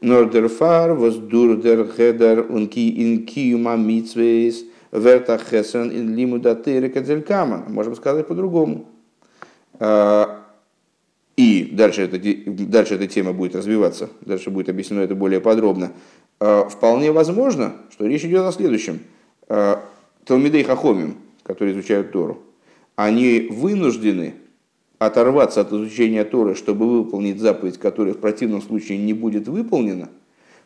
Нордерфар, 0.03 0.95
воздурдер, 0.95 1.89
хедер, 1.89 2.47
унки, 2.49 2.91
инкиума, 3.03 3.77
митсвейс, 3.77 4.65
верта 4.91 5.39
хесен, 5.39 5.91
ин 5.91 6.15
лимуда 6.15 6.55
кадзелькама. 6.55 7.65
Можем 7.69 7.95
сказать 7.95 8.27
по-другому. 8.27 8.87
А, 9.79 10.45
и 11.37 11.71
дальше, 11.73 12.03
это, 12.03 12.19
дальше 12.67 12.97
эта 12.97 13.07
тема 13.07 13.33
будет 13.33 13.57
развиваться, 13.57 14.11
дальше 14.21 14.51
будет 14.51 14.69
объяснено 14.69 15.01
это 15.01 15.15
более 15.15 15.41
подробно. 15.41 15.93
А, 16.41 16.69
вполне 16.69 17.13
возможно, 17.13 17.75
что 17.91 18.07
речь 18.07 18.25
идет 18.25 18.43
о 18.45 18.53
следующем. 18.53 19.01
А, 19.49 19.83
Талмидей 20.25 20.65
Хахомим, 20.65 21.17
которые 21.43 21.75
изучают 21.75 22.13
Тору, 22.13 22.43
они 22.97 23.49
вынуждены 23.51 24.35
оторваться 25.07 25.61
от 25.61 25.73
изучения 25.73 26.25
Торы, 26.25 26.55
чтобы 26.55 26.89
выполнить 26.89 27.41
заповедь, 27.41 27.79
которая 27.79 28.15
в 28.15 28.19
противном 28.19 28.63
случае 28.63 28.99
не 28.99 29.13
будет 29.13 29.49
выполнена, 29.49 30.09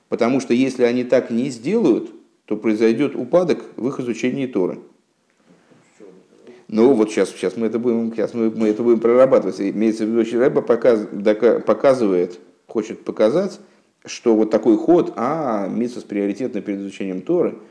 потому 0.09 0.41
что 0.41 0.55
если 0.55 0.85
они 0.85 1.05
так 1.05 1.31
не 1.31 1.51
сделают, 1.51 2.11
то 2.47 2.57
произойдет 2.57 3.17
упадок 3.17 3.65
в 3.77 3.89
их 3.89 4.01
изучении 4.01 4.47
Торы. 4.47 4.79
Ну 6.69 6.95
вот 6.95 7.11
сейчас, 7.11 7.31
сейчас 7.31 7.57
мы 7.57 7.67
это 7.67 7.79
будем, 7.79 8.13
сейчас 8.13 8.35
мы, 8.35 8.51
мы 8.51 8.69
это 8.69 8.83
будем 8.83 8.99
прорабатывать. 8.99 9.61
Имеется 9.61 10.05
в 10.05 10.09
виду, 10.09 10.25
что 10.25 10.39
Рэба 10.39 10.63
показ, 10.63 11.07
показывает, 11.65 12.41
хочет 12.67 13.05
показать, 13.05 13.61
что 14.05 14.35
вот 14.35 14.51
такой 14.51 14.77
ход, 14.77 15.13
а 15.17 15.69
Митсус 15.69 16.03
приоритетно 16.03 16.61
перед 16.61 16.81
изучением 16.81 17.23
Торы– 17.23 17.55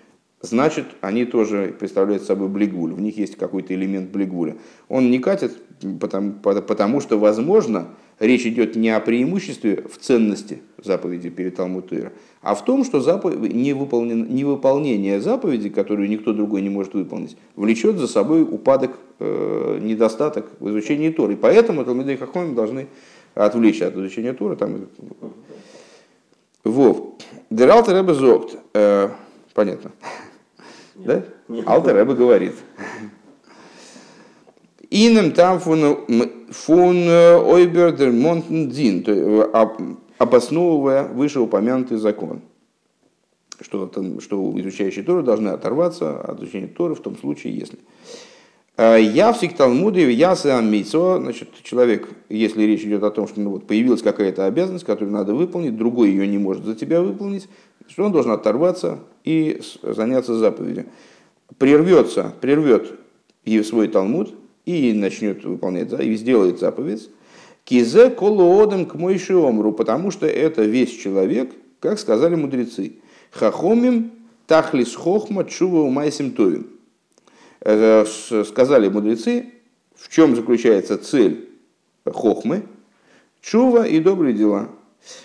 значит, 0.45 0.85
они 1.01 1.25
тоже 1.25 1.75
представляют 1.77 2.23
собой 2.23 2.47
блигуль, 2.47 2.93
в 2.93 3.01
них 3.01 3.17
есть 3.17 3.35
какой-то 3.35 3.73
элемент 3.73 4.11
блигуля. 4.11 4.55
Он 4.87 5.11
не 5.11 5.19
катит, 5.19 5.57
потому, 5.99 6.33
потому 6.33 7.01
что, 7.01 7.17
возможно, 7.19 7.87
речь 8.19 8.45
идет 8.45 8.75
не 8.75 8.89
о 8.89 8.99
преимуществе 8.99 9.83
в 9.91 9.97
ценности 9.97 10.61
заповеди 10.83 11.29
перед 11.29 11.55
Талмутыра, 11.55 12.13
а 12.41 12.55
в 12.55 12.63
том, 12.63 12.83
что 12.83 13.01
заповедь, 13.01 13.53
невыполнение 13.53 15.19
заповеди, 15.19 15.69
которую 15.69 16.09
никто 16.09 16.33
другой 16.33 16.61
не 16.61 16.69
может 16.69 16.93
выполнить, 16.93 17.37
влечет 17.55 17.97
за 17.97 18.07
собой 18.07 18.43
упадок, 18.43 18.91
э, 19.19 19.79
недостаток 19.81 20.45
в 20.59 20.69
изучении 20.69 21.09
Торы. 21.09 21.33
И 21.33 21.37
поэтому 21.37 21.83
Талмудей 21.83 22.17
Хахомим 22.17 22.55
должны 22.55 22.87
отвлечься 23.33 23.87
от 23.87 23.95
изучения 23.95 24.33
Торы. 24.33 24.55
Там... 24.55 24.87
Вов. 26.63 27.15
Дералта 27.49 27.93
Рэбе 27.93 28.13
Зогт. 28.13 28.57
Э, 28.73 29.09
понятно. 29.53 29.91
Да? 30.95 31.23
Алтер 31.65 31.95
Рэбе 31.95 32.13
говорит. 32.13 32.53
Иным 34.89 35.31
там 35.31 35.59
фун 35.59 36.97
э, 37.07 37.37
ойбердер 37.37 38.11
монтен 38.11 38.69
дин, 38.69 39.03
обосновывая 40.17 41.07
вышеупомянутый 41.07 41.97
закон. 41.97 42.41
Что, 43.59 43.89
что 44.19 44.53
изучающие 44.59 45.03
Тору 45.03 45.23
должны 45.23 45.49
оторваться 45.49 46.19
от 46.19 46.41
изучения 46.41 46.67
Торы 46.67 46.93
в 46.93 47.01
том 47.01 47.17
случае, 47.17 47.57
если. 47.57 47.79
«Э, 48.77 48.97
я 49.01 49.31
в 49.31 49.39
Талмуде, 49.55 50.11
я 50.11 50.35
сам 50.35 50.69
мейцо, 50.69 51.19
значит, 51.19 51.49
человек, 51.63 52.09
если 52.27 52.63
речь 52.63 52.83
идет 52.83 53.03
о 53.03 53.11
том, 53.11 53.27
что 53.27 53.39
ну, 53.39 53.51
вот, 53.51 53.67
появилась 53.67 54.01
какая-то 54.01 54.45
обязанность, 54.45 54.85
которую 54.85 55.13
надо 55.13 55.33
выполнить, 55.33 55.77
другой 55.77 56.09
ее 56.09 56.27
не 56.27 56.37
может 56.37 56.65
за 56.65 56.75
тебя 56.75 57.01
выполнить, 57.01 57.47
что 57.87 58.03
он 58.03 58.11
должен 58.11 58.31
оторваться 58.31 58.99
и 59.23 59.61
заняться 59.81 60.35
заповедью. 60.35 60.85
Прервется, 61.57 62.33
прервет 62.41 62.99
свой 63.63 63.87
Талмуд 63.87 64.33
и 64.65 64.93
начнет 64.93 65.43
выполнять, 65.43 65.91
и 65.93 66.15
сделает 66.15 66.59
заповедь. 66.59 67.09
Кизе 67.63 68.09
колоодом 68.11 68.85
к 68.85 68.95
омру, 68.95 69.71
потому 69.71 70.11
что 70.11 70.27
это 70.27 70.63
весь 70.63 70.91
человек, 70.91 71.51
как 71.79 71.99
сказали 71.99 72.35
мудрецы. 72.35 72.97
Хахомим 73.31 74.11
тахлис 74.47 74.95
хохма 74.95 75.45
чува 75.45 75.79
умайсим 75.79 76.31
товим. 76.31 76.67
Э, 77.61 78.05
сказали 78.05 78.87
мудрецы, 78.87 79.51
в 79.95 80.13
чем 80.13 80.35
заключается 80.35 80.97
цель 80.97 81.49
хохмы, 82.05 82.63
чува 83.41 83.87
и 83.87 83.99
добрые 83.99 84.33
дела. 84.33 84.69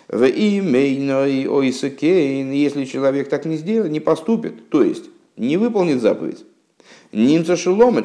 В 0.08 0.24
имейной 0.28 1.46
ойсакейн, 1.48 2.50
если 2.50 2.84
человек 2.84 3.28
так 3.28 3.46
не 3.46 3.56
сделает, 3.56 3.92
не 3.92 4.00
поступит, 4.00 4.68
то 4.68 4.82
есть 4.82 5.04
не 5.36 5.56
выполнит 5.56 6.00
заповедь, 6.00 6.44
немца 7.12 7.56
шелома, 7.56 8.04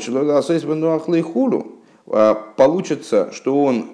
хулу, 1.21 1.75
а 2.07 2.33
получится, 2.33 3.31
что 3.33 3.61
он 3.61 3.87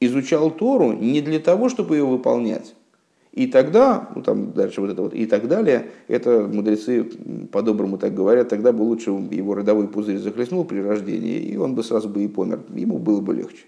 изучал 0.00 0.50
Тору 0.50 0.92
не 0.92 1.20
для 1.20 1.38
того, 1.38 1.68
чтобы 1.68 1.96
ее 1.96 2.04
выполнять. 2.04 2.74
И 3.32 3.48
тогда, 3.48 4.10
ну 4.14 4.22
там 4.22 4.52
дальше 4.52 4.80
вот 4.80 4.90
это 4.90 5.02
вот, 5.02 5.12
и 5.12 5.26
так 5.26 5.48
далее, 5.48 5.90
это 6.06 6.42
мудрецы 6.42 7.02
по-доброму 7.50 7.98
так 7.98 8.14
говорят, 8.14 8.48
тогда 8.48 8.70
бы 8.72 8.82
лучше 8.82 9.10
его 9.10 9.54
родовой 9.54 9.88
пузырь 9.88 10.18
захлестнул 10.18 10.64
при 10.64 10.78
рождении, 10.78 11.38
и 11.38 11.56
он 11.56 11.74
бы 11.74 11.82
сразу 11.82 12.08
бы 12.08 12.22
и 12.22 12.28
помер, 12.28 12.60
ему 12.72 12.98
было 12.98 13.20
бы 13.20 13.34
легче. 13.34 13.64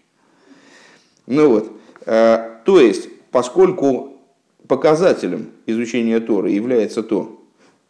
Ну 1.27 1.49
вот, 1.49 1.73
э, 2.07 2.59
то 2.65 2.81
есть 2.81 3.09
поскольку 3.37 4.15
показателем 4.67 5.51
изучения 5.67 6.21
Торы 6.21 6.53
является 6.53 7.03
то, 7.03 7.39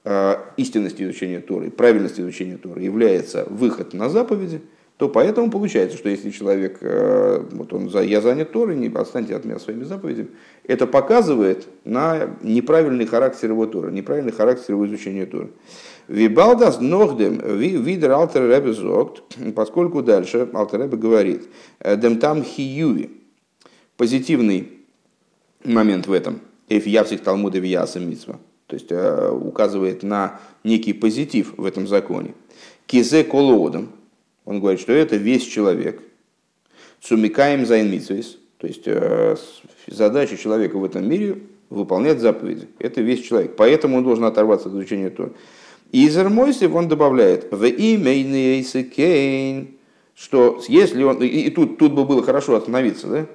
э, 0.02 0.34
истинность 0.56 1.00
изучения 1.00 1.38
Торы, 1.38 1.70
правильность 1.70 2.18
изучения 2.18 2.56
Торы 2.56 2.82
является 2.82 3.46
выход 3.48 3.94
на 3.94 4.10
заповеди, 4.10 4.60
то 4.96 5.08
поэтому 5.08 5.48
получается, 5.52 5.96
что 5.96 6.08
если 6.08 6.30
человек, 6.30 6.78
э, 6.80 7.44
вот 7.52 7.72
он, 7.72 7.86
я 7.86 8.20
занят 8.22 8.50
Торой, 8.50 8.74
не 8.74 8.88
отстаньте 8.88 9.36
от 9.36 9.44
меня 9.44 9.60
своими 9.60 9.84
заповедями, 9.84 10.30
это 10.64 10.88
показывает 10.88 11.68
на 11.84 12.36
неправильный 12.42 13.06
характер 13.06 13.50
его 13.50 13.66
Торы, 13.66 13.92
неправильный 13.92 14.32
характер 14.32 14.74
его 14.74 14.84
изучения 14.88 15.26
Торы. 15.26 15.50
Вибалдас 16.08 16.80
ногдем 16.80 17.38
видер 17.56 18.10
алтер 18.10 18.50
ребе 18.50 18.72
зогт, 18.72 19.22
поскольку 19.54 20.02
дальше 20.02 20.48
алтер 20.52 20.88
говорит, 20.88 21.46
«Э, 21.78 21.96
дем 21.96 22.18
там 22.18 22.42
хиюви, 22.42 23.12
позитивный 23.96 24.75
момент 25.66 26.06
в 26.06 26.12
этом. 26.12 26.40
Эф 26.68 26.86
явсих 26.86 27.22
талмуда 27.22 27.58
вияса 27.58 28.00
митсва. 28.00 28.38
То 28.66 28.74
есть 28.74 28.90
э, 28.90 29.30
указывает 29.30 30.02
на 30.02 30.40
некий 30.64 30.92
позитив 30.92 31.54
в 31.56 31.64
этом 31.64 31.86
законе. 31.86 32.34
Кизе 32.86 33.24
колоодом. 33.24 33.90
Он 34.44 34.60
говорит, 34.60 34.80
что 34.80 34.92
это 34.92 35.16
весь 35.16 35.44
человек. 35.44 36.02
צו 37.00 37.25
מקיים 37.25 37.66
זיין 37.66 37.90
מצוות. 37.90 38.38
То 38.58 38.66
есть 38.66 38.82
э, 38.86 39.36
задача 39.86 40.36
человека 40.36 40.78
в 40.78 40.84
этом 40.84 41.08
мире 41.08 41.38
выполнять 41.70 42.20
заповеди. 42.20 42.68
Это 42.78 43.00
весь 43.00 43.22
человек. 43.22 43.54
Поэтому 43.56 43.98
он 43.98 44.04
должен 44.04 44.24
оторваться 44.24 44.68
от 44.68 44.74
изучения 44.74 45.10
Торы. 45.10 45.32
איז 45.92 46.14
ער 46.14 46.28
מוסיף 46.28 46.74
он 46.74 46.88
добавляет, 46.88 47.52
ואם, 47.52 48.12
что 50.14 50.62
если 50.66 51.02
он, 51.02 51.22
и 51.22 51.50
тут, 51.50 51.78
тут 51.78 51.92
бы 51.92 52.04
было 52.04 52.22
хорошо 52.22 52.56
остановиться, 52.56 53.06
да? 53.06 53.26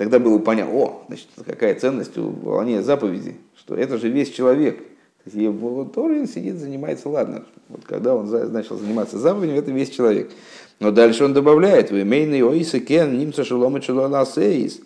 Тогда 0.00 0.18
было 0.18 0.38
понятно, 0.38 0.74
о, 0.74 1.04
значит, 1.08 1.26
какая 1.44 1.78
ценность 1.78 2.16
у 2.16 2.30
выполнения 2.30 2.82
заповеди, 2.82 3.36
что 3.54 3.74
это 3.74 3.98
же 3.98 4.08
весь 4.08 4.30
человек. 4.30 4.82
То 5.30 5.50
вот 5.50 5.92
Тора 5.92 6.26
сидит, 6.26 6.56
занимается, 6.56 7.10
ладно, 7.10 7.44
вот 7.68 7.82
когда 7.84 8.14
он 8.14 8.26
начал 8.50 8.78
заниматься 8.78 9.18
заповедью, 9.18 9.58
это 9.58 9.70
весь 9.72 9.90
человек. 9.90 10.30
Но 10.78 10.90
дальше 10.90 11.26
он 11.26 11.34
добавляет, 11.34 11.90
ואם 11.90 12.04
אינו 12.04 12.40
עושה 12.40 12.80
כן 12.80 13.18
נמצא 13.18 13.44
שלא 13.44 13.82
לעשות, 14.24 14.80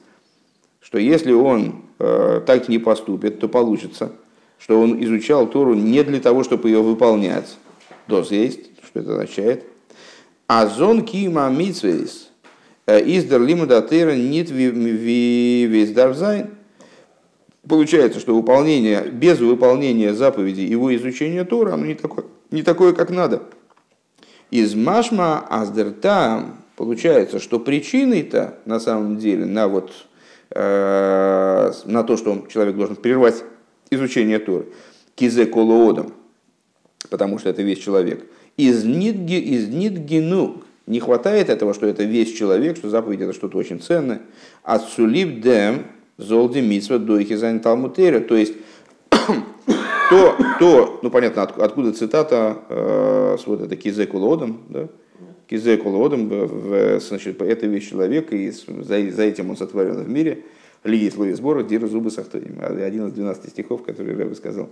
что 0.80 0.98
если 0.98 1.30
он 1.30 1.84
э, 2.00 2.40
так 2.44 2.68
не 2.68 2.80
поступит, 2.80 3.38
то 3.38 3.48
получится, 3.48 4.10
что 4.58 4.80
он 4.80 5.00
изучал 5.04 5.46
Тору 5.46 5.74
не 5.74 6.02
для 6.02 6.18
того, 6.18 6.42
чтобы 6.42 6.70
ее 6.70 6.82
выполнять. 6.82 7.56
דאָס 8.08 8.32
הייסט, 8.32 8.68
что 8.84 8.98
это 8.98 9.12
означает. 9.12 9.64
А 10.48 10.66
зон 10.66 11.04
кима 11.04 11.48
митсвейс 11.50 12.23
издер 12.86 13.40
лимуда 13.40 13.82
тейра 13.82 14.14
нит 14.14 14.50
весь 14.50 15.92
дарзайн. 15.92 16.50
Получается, 17.68 18.20
что 18.20 18.34
выполнение, 18.34 19.08
без 19.08 19.40
выполнения 19.40 20.12
заповеди 20.12 20.60
его 20.60 20.94
изучения 20.96 21.44
Тора, 21.44 21.74
оно 21.74 21.86
не 21.86 21.94
такое, 21.94 22.26
не 22.50 22.62
такое, 22.62 22.92
как 22.92 23.08
надо. 23.08 23.42
איז 24.50 24.74
משמע 24.74 25.46
אַז 25.48 25.80
דער 25.80 26.12
טעם 26.12 26.44
получается, 26.76 27.40
что 27.40 27.58
причиной-то 27.58 28.58
на 28.66 28.80
самом 28.80 29.16
деле 29.16 29.46
на 29.46 29.68
вот 29.68 29.92
э, 30.50 31.72
на 31.84 32.04
то, 32.04 32.16
что 32.18 32.46
человек 32.52 32.76
должен 32.76 32.96
прервать 32.96 33.44
изучение 33.90 34.38
Торы, 34.38 34.66
כי 35.14 35.34
זה 35.34 35.46
כל 35.46 35.71
האדם, 35.71 36.12
потому 37.08 37.38
что 37.38 37.48
это 37.48 37.62
весь 37.62 37.78
человек, 37.78 38.26
איז 38.56 38.84
ניט 38.84 39.11
גע, 39.11 39.38
איז 39.38 39.68
ניט 39.68 40.00
גענוג, 40.00 40.63
не 40.86 41.00
хватает 41.00 41.48
этого, 41.48 41.74
что 41.74 41.86
это 41.86 42.04
весь 42.04 42.32
человек, 42.32 42.76
что 42.76 42.90
заповедь 42.90 43.20
это 43.20 43.32
что-то 43.32 43.58
очень 43.58 43.80
ценное, 43.80 44.22
אַז 44.62 44.78
צוליב 44.78 45.40
דעם 45.40 45.86
זאָל 46.16 46.46
די 46.46 46.60
מצוה 46.60 46.98
דוחה 46.98 47.34
זיין 47.34 47.60
תלמוד 47.60 47.90
תורה, 47.90 48.20
то 48.20 48.36
есть 48.36 48.54
то, 49.10 50.36
то, 50.58 51.00
ну 51.02 51.10
понятно, 51.10 51.42
откуда 51.42 51.92
цитата 51.92 52.58
э, 52.68 53.36
вот 53.46 53.60
это 53.62 53.76
כי 53.76 53.96
זה 53.96 54.09
כל 54.09 54.29
האדם, 54.29 54.62
да? 54.68 54.88
Кизекулодом, 55.46 57.00
значит, 57.00 57.40
это 57.42 57.66
весь 57.66 57.86
человек, 57.86 58.32
и 58.32 58.50
за, 58.50 59.10
за 59.10 59.22
этим 59.22 59.50
он 59.50 59.58
сотворен 59.58 60.02
в 60.02 60.08
мире. 60.08 60.44
Лиги 60.84 61.08
слове 61.08 61.34
сбора, 61.34 61.62
дира 61.62 61.86
зубы 61.86 62.10
сахтоним. 62.10 62.58
Один 62.60 63.08
из 63.08 63.12
12 63.12 63.50
стихов, 63.50 63.82
который 63.82 64.16
я 64.16 64.26
бы 64.26 64.34
сказал, 64.34 64.68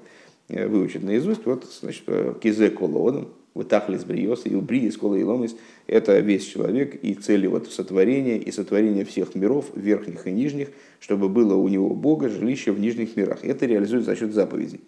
э, 0.49 0.67
выучить 0.67 1.03
наизусть. 1.03 1.45
Вот, 1.47 1.65
значит, 1.81 2.03
э, 2.07 2.35
кизекулодом, 2.41 3.29
вытахлис 3.55 4.05
бриос, 4.05 4.43
и 4.47 4.55
убриис 4.55 4.97
кола 4.97 5.17
и 5.17 5.23
ломис. 5.23 5.57
Это 5.87 6.19
весь 6.21 6.45
человек, 6.45 6.95
и 7.03 7.15
цель 7.15 7.45
его 7.45 7.63
сотворения, 7.65 8.39
и 8.39 8.51
сотворение 8.51 9.05
всех 9.05 9.35
миров, 9.35 9.67
верхних 9.75 10.27
и 10.27 10.33
нижних, 10.33 10.69
чтобы 11.01 11.29
было 11.29 11.55
у 11.55 11.69
него 11.69 11.91
Бога 11.91 12.29
жилище 12.29 12.73
в 12.73 12.81
нижних 12.81 13.17
мирах. 13.17 13.45
Это 13.45 13.67
реализуется 13.67 14.11
за 14.11 14.17
счет 14.17 14.33
заповедей. 14.33 14.81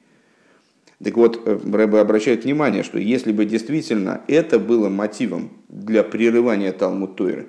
Так 1.03 1.17
вот, 1.17 1.41
э, 1.45 1.59
Рэбе 1.71 1.99
обращает 1.99 2.45
внимание, 2.45 2.83
что 2.83 2.99
если 2.99 3.33
бы 3.33 3.45
действительно 3.45 4.23
это 4.29 4.59
было 4.59 4.89
мотивом 4.89 5.51
для 5.69 6.03
прерывания 6.03 6.73
Талмуд 6.73 7.17
Тойры 7.17 7.49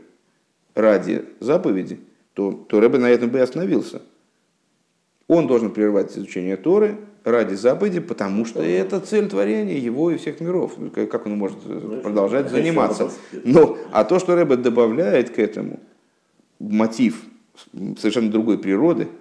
ради 0.74 1.24
заповеди, 1.40 2.00
то, 2.34 2.52
то 2.52 2.80
Рэбе 2.80 2.98
на 2.98 3.10
этом 3.10 3.30
бы 3.30 3.38
и 3.38 3.42
остановился. 3.42 4.02
Он 5.28 5.48
должен 5.48 5.72
прерывать 5.72 6.12
изучение 6.18 6.58
Торы 6.58 6.98
ради 7.26 7.56
заповеди, 7.56 8.00
потому 8.00 8.46
что 8.46 8.62
это 8.62 9.02
цель 9.02 9.28
творения 9.28 9.78
его 9.78 10.12
и 10.12 10.18
всех 10.18 10.40
миров. 10.40 10.74
Как 10.94 11.26
он 11.26 11.38
может 11.38 11.58
ну, 11.66 12.00
продолжать 12.02 12.50
заниматься? 12.50 13.12
Но, 13.44 13.78
а 13.92 14.06
то, 14.06 14.20
что 14.20 14.36
Рэбе 14.36 14.56
добавляет 14.56 15.32
к 15.32 15.40
этому 15.40 15.80
мотив 16.60 17.22
совершенно 17.98 18.32
другой 18.32 18.58
природы– 18.58 19.10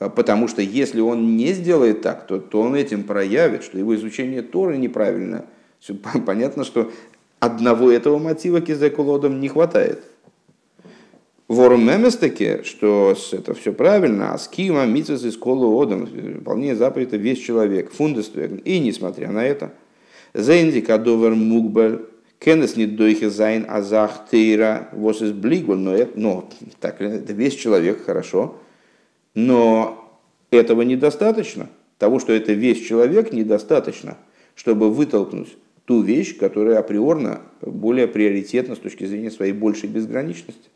а 0.00 0.08
потому 0.08 0.48
что 0.48 0.62
если 0.62 1.00
он 1.00 1.36
не 1.36 1.52
сделает 1.52 2.00
так, 2.00 2.26
то, 2.26 2.40
то 2.40 2.62
он 2.62 2.74
этим 2.74 3.04
проявит, 3.04 3.62
что 3.62 3.78
его 3.78 3.94
изучение 3.94 4.40
Торы 4.40 4.78
неправильно. 4.78 5.44
Все, 5.78 5.94
понятно, 6.26 6.64
что 6.64 6.90
одного 7.38 7.90
этого 7.90 8.18
мотива 8.18 8.62
כי 8.62 8.82
זה 8.82 8.95
כל 8.95 9.14
האדם 9.14 9.40
не 9.40 9.48
хватает. 9.48 10.02
וואָרום 11.50 11.84
אמת 11.84 12.10
טאַקע, 12.10 12.62
что 12.62 13.16
это 13.32 13.54
все 13.54 13.72
правильно, 13.72 14.34
אַז 14.34 14.46
קיום 14.46 14.86
המצוות 14.86 15.24
איז 15.24 15.36
האדם, 15.36 16.04
выполнение 16.04 16.76
заповеди 16.76 17.16
весь 17.16 17.40
человек, 17.40 17.90
פונדעסטוועגן. 17.90 18.64
И 18.64 18.78
несмотря 18.78 19.32
на 19.32 19.44
это, 19.44 19.72
זייענדיק 20.32 20.80
אַ 20.80 21.02
דבר 21.02 21.34
מוגבל, 21.34 22.02
קען 22.38 22.61
עס 22.61 22.76
ניט 22.76 22.86
דוחה 22.86 23.30
זיין 23.30 23.66
אַ 23.68 23.85
זאַך 23.85 24.26
תורה, 24.30 24.90
וואָס 24.92 25.22
איז 25.22 25.32
בלי 25.32 25.49
גבול, 25.49 25.78
но, 25.78 25.96
но 26.14 26.48
так, 26.78 27.00
это 27.00 27.32
весь 27.32 27.56
человек, 27.56 28.04
хорошо, 28.04 28.54
но 29.34 30.08
этого 30.52 30.82
недостаточно. 30.82 31.68
Того, 31.98 32.20
что 32.20 32.32
это 32.32 32.52
весь 32.52 32.80
человек, 32.80 33.32
недостаточно, 33.32 34.18
чтобы 34.54 34.88
вытолкнуть 34.88 35.56
ту 35.84 36.00
вещь, 36.00 36.38
которая 36.38 36.78
априорно 36.78 37.40
более 37.60 38.06
приоритетна 38.06 38.76
с 38.76 38.78
точки 38.78 39.04
зрения 39.04 39.32
своей 39.32 39.52
большей 39.52 39.88
безграничности. 39.88 40.70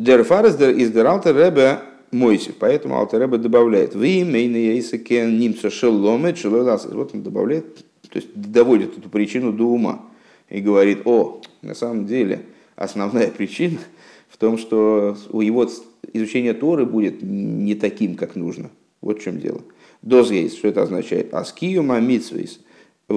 Дерфарес 0.00 0.58
из 0.58 0.92
Дералта 0.92 1.30
Ребе 1.30 1.80
Мойсев. 2.10 2.54
Поэтому 2.58 2.96
Алтереба 2.96 3.36
добавляет, 3.36 3.94
вы 3.94 4.22
имейные 4.22 4.80
исакен 4.80 5.38
нимца 5.38 5.68
шеломе 5.68 6.34
Вот 6.42 7.14
он 7.14 7.22
добавляет, 7.22 7.76
то 8.08 8.16
есть 8.16 8.28
доводит 8.34 8.96
эту 8.96 9.10
причину 9.10 9.52
до 9.52 9.64
ума 9.64 10.00
и 10.48 10.62
говорит, 10.62 11.02
о, 11.04 11.42
на 11.60 11.74
самом 11.74 12.06
деле 12.06 12.40
основная 12.76 13.28
причина 13.36 13.76
в 14.30 14.38
том, 14.38 14.56
что 14.56 15.18
у 15.32 15.42
его 15.42 15.68
изучение 16.14 16.54
Торы 16.54 16.86
будет 16.86 17.20
не 17.20 17.74
таким, 17.74 18.14
как 18.14 18.36
нужно. 18.36 18.70
Вот 19.02 19.20
в 19.20 19.22
чем 19.22 19.38
дело. 19.38 19.60
Дозгейс, 20.00 20.56
что 20.56 20.68
это 20.68 20.80
означает? 20.80 21.34
Аскиюма 21.34 22.00
митсвейс, 22.00 22.60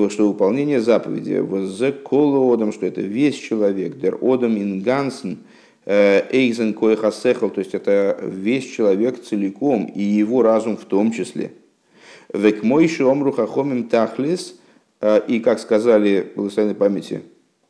что 0.10 0.28
выполнение 0.28 0.82
заповеди, 0.82 1.38
в 1.40 1.94
колодом, 1.94 2.74
что 2.74 2.86
это 2.86 3.00
весь 3.00 3.36
человек, 3.36 3.98
дер 3.98 4.18
одам 4.22 4.58
ингансен, 4.58 5.38
эйзен 5.86 6.74
коехасехал, 6.74 7.50
то 7.50 7.60
есть 7.60 7.74
это 7.74 8.18
весь 8.22 8.70
человек 8.70 9.22
целиком, 9.22 9.86
и 9.86 10.02
его 10.02 10.42
разум 10.42 10.78
в 10.78 10.86
том 10.86 11.12
числе. 11.12 11.54
Век 12.34 12.64
мой 12.64 12.88
шомру 12.88 13.32
хахомим 13.32 13.90
тахлис, 13.90 14.56
э, 15.02 15.22
и 15.28 15.40
как 15.40 15.60
сказали 15.60 16.32
в 16.34 16.38
благословенной 16.38 16.76
памяти 16.76 17.22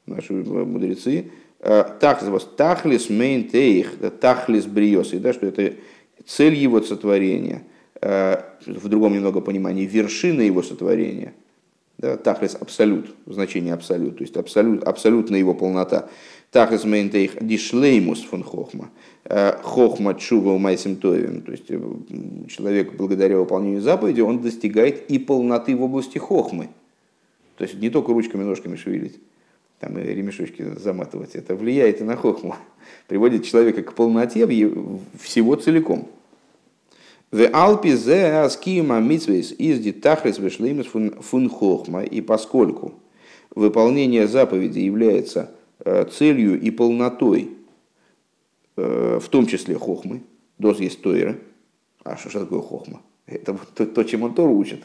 наши 0.06 0.34
мудрецы, 0.34 1.32
Э, 1.66 1.86
тахлис, 1.98 2.44
тахлис 2.58 3.10
мейнтейх, 3.10 3.94
тахлис 4.20 4.66
бриосы, 4.66 5.20
да, 5.20 5.32
что 5.32 5.46
это 5.46 5.76
цель 6.26 6.56
его 6.56 6.82
сотворения, 6.82 7.64
э, 8.02 8.42
в 8.66 8.90
другом 8.90 9.14
немного 9.14 9.40
понимании, 9.40 9.86
вершина 9.86 10.42
его 10.42 10.62
сотворения. 10.62 11.34
Да, 11.98 12.18
тахлис 12.18 12.58
абсолют, 12.60 13.16
значение 13.26 13.74
абсолют, 13.74 14.18
то 14.18 14.24
есть 14.24 14.36
абсолют, 14.36 14.84
абсолютная 14.84 15.40
его 15.40 15.54
полнота. 15.54 16.10
Тахлис 16.54 16.84
мейнтейх 16.84 17.44
дишлеймус 17.44 18.22
фон 18.22 18.44
хохма, 18.44 18.92
э, 19.26 19.58
хохма 19.64 20.14
чува 20.14 20.52
умайсим 20.52 20.98
товим, 20.98 21.42
то 21.42 21.52
есть 21.52 21.66
человек 21.68 22.94
благодаря 22.94 23.40
выполнению 23.40 23.82
заповеди, 23.82 24.22
он 24.22 24.40
достигает 24.40 25.10
и 25.10 25.18
полноты 25.18 25.76
в 25.76 25.82
области 25.82 26.20
хохмы. 26.20 26.70
То 27.58 27.64
есть 27.64 27.80
не 27.80 27.90
только 27.90 28.14
ручками, 28.14 28.44
ножками 28.44 28.76
шевелить 28.76 29.20
там, 29.80 29.98
ремешочки 29.98 30.64
заматывать, 30.78 31.34
это 31.34 31.56
влияет 31.56 32.02
и 32.02 32.04
на 32.04 32.16
хохму, 32.16 32.56
приводит 33.08 33.46
человека 33.46 33.82
к 33.82 33.96
полноте 33.96 34.46
всего 35.20 35.56
целиком. 35.56 36.08
В 37.32 37.50
Алпи 37.52 37.94
зе 37.94 38.44
аскима 38.44 39.00
митсвейс 39.00 39.52
из 39.52 39.80
дитахрис 39.80 40.38
вешлеймис 40.38 40.86
фун 40.86 41.50
хохма, 41.50 42.04
и 42.04 42.22
поскольку 42.22 42.94
выполнение 43.56 44.28
заповеди 44.28 44.78
является 44.78 45.50
э, 45.50 45.63
целью 46.12 46.60
и 46.60 46.72
полнотой, 46.72 47.52
э, 48.78 49.20
в 49.22 49.28
том 49.30 49.48
числе 49.48 49.76
хохмы, 49.76 50.24
доз 50.58 50.80
есть 50.80 51.02
тойра, 51.02 51.38
а 52.04 52.18
что, 52.18 52.30
что 52.30 52.42
такое 52.42 52.62
хохма? 52.62 53.02
Это 53.26 53.58
то, 53.76 53.86
то, 53.86 54.04
чем 54.04 54.24
он 54.24 54.34
Тору 54.34 54.54
учит. 54.56 54.84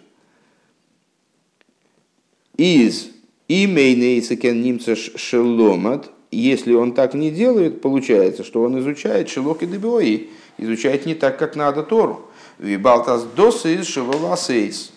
Из 2.57 3.11
Имейнейсакен 3.49 4.61
немца 4.63 4.97
шеломат, 4.97 6.11
если 6.31 6.75
он 6.75 6.93
так 6.93 7.15
не 7.15 7.31
делает, 7.31 7.81
получается, 7.81 8.45
что 8.45 8.63
он 8.63 8.79
изучает 8.81 9.29
шелок 9.29 9.63
и 9.63 9.67
дебиои, 9.67 10.29
изучает 10.59 11.07
не 11.07 11.15
так, 11.15 11.39
как 11.39 11.57
надо 11.57 11.83
Тору. 11.83 12.29
Вибалтас 12.59 13.25
досы 13.25 13.77
из 13.77 13.87
шелоласейс, 13.87 14.93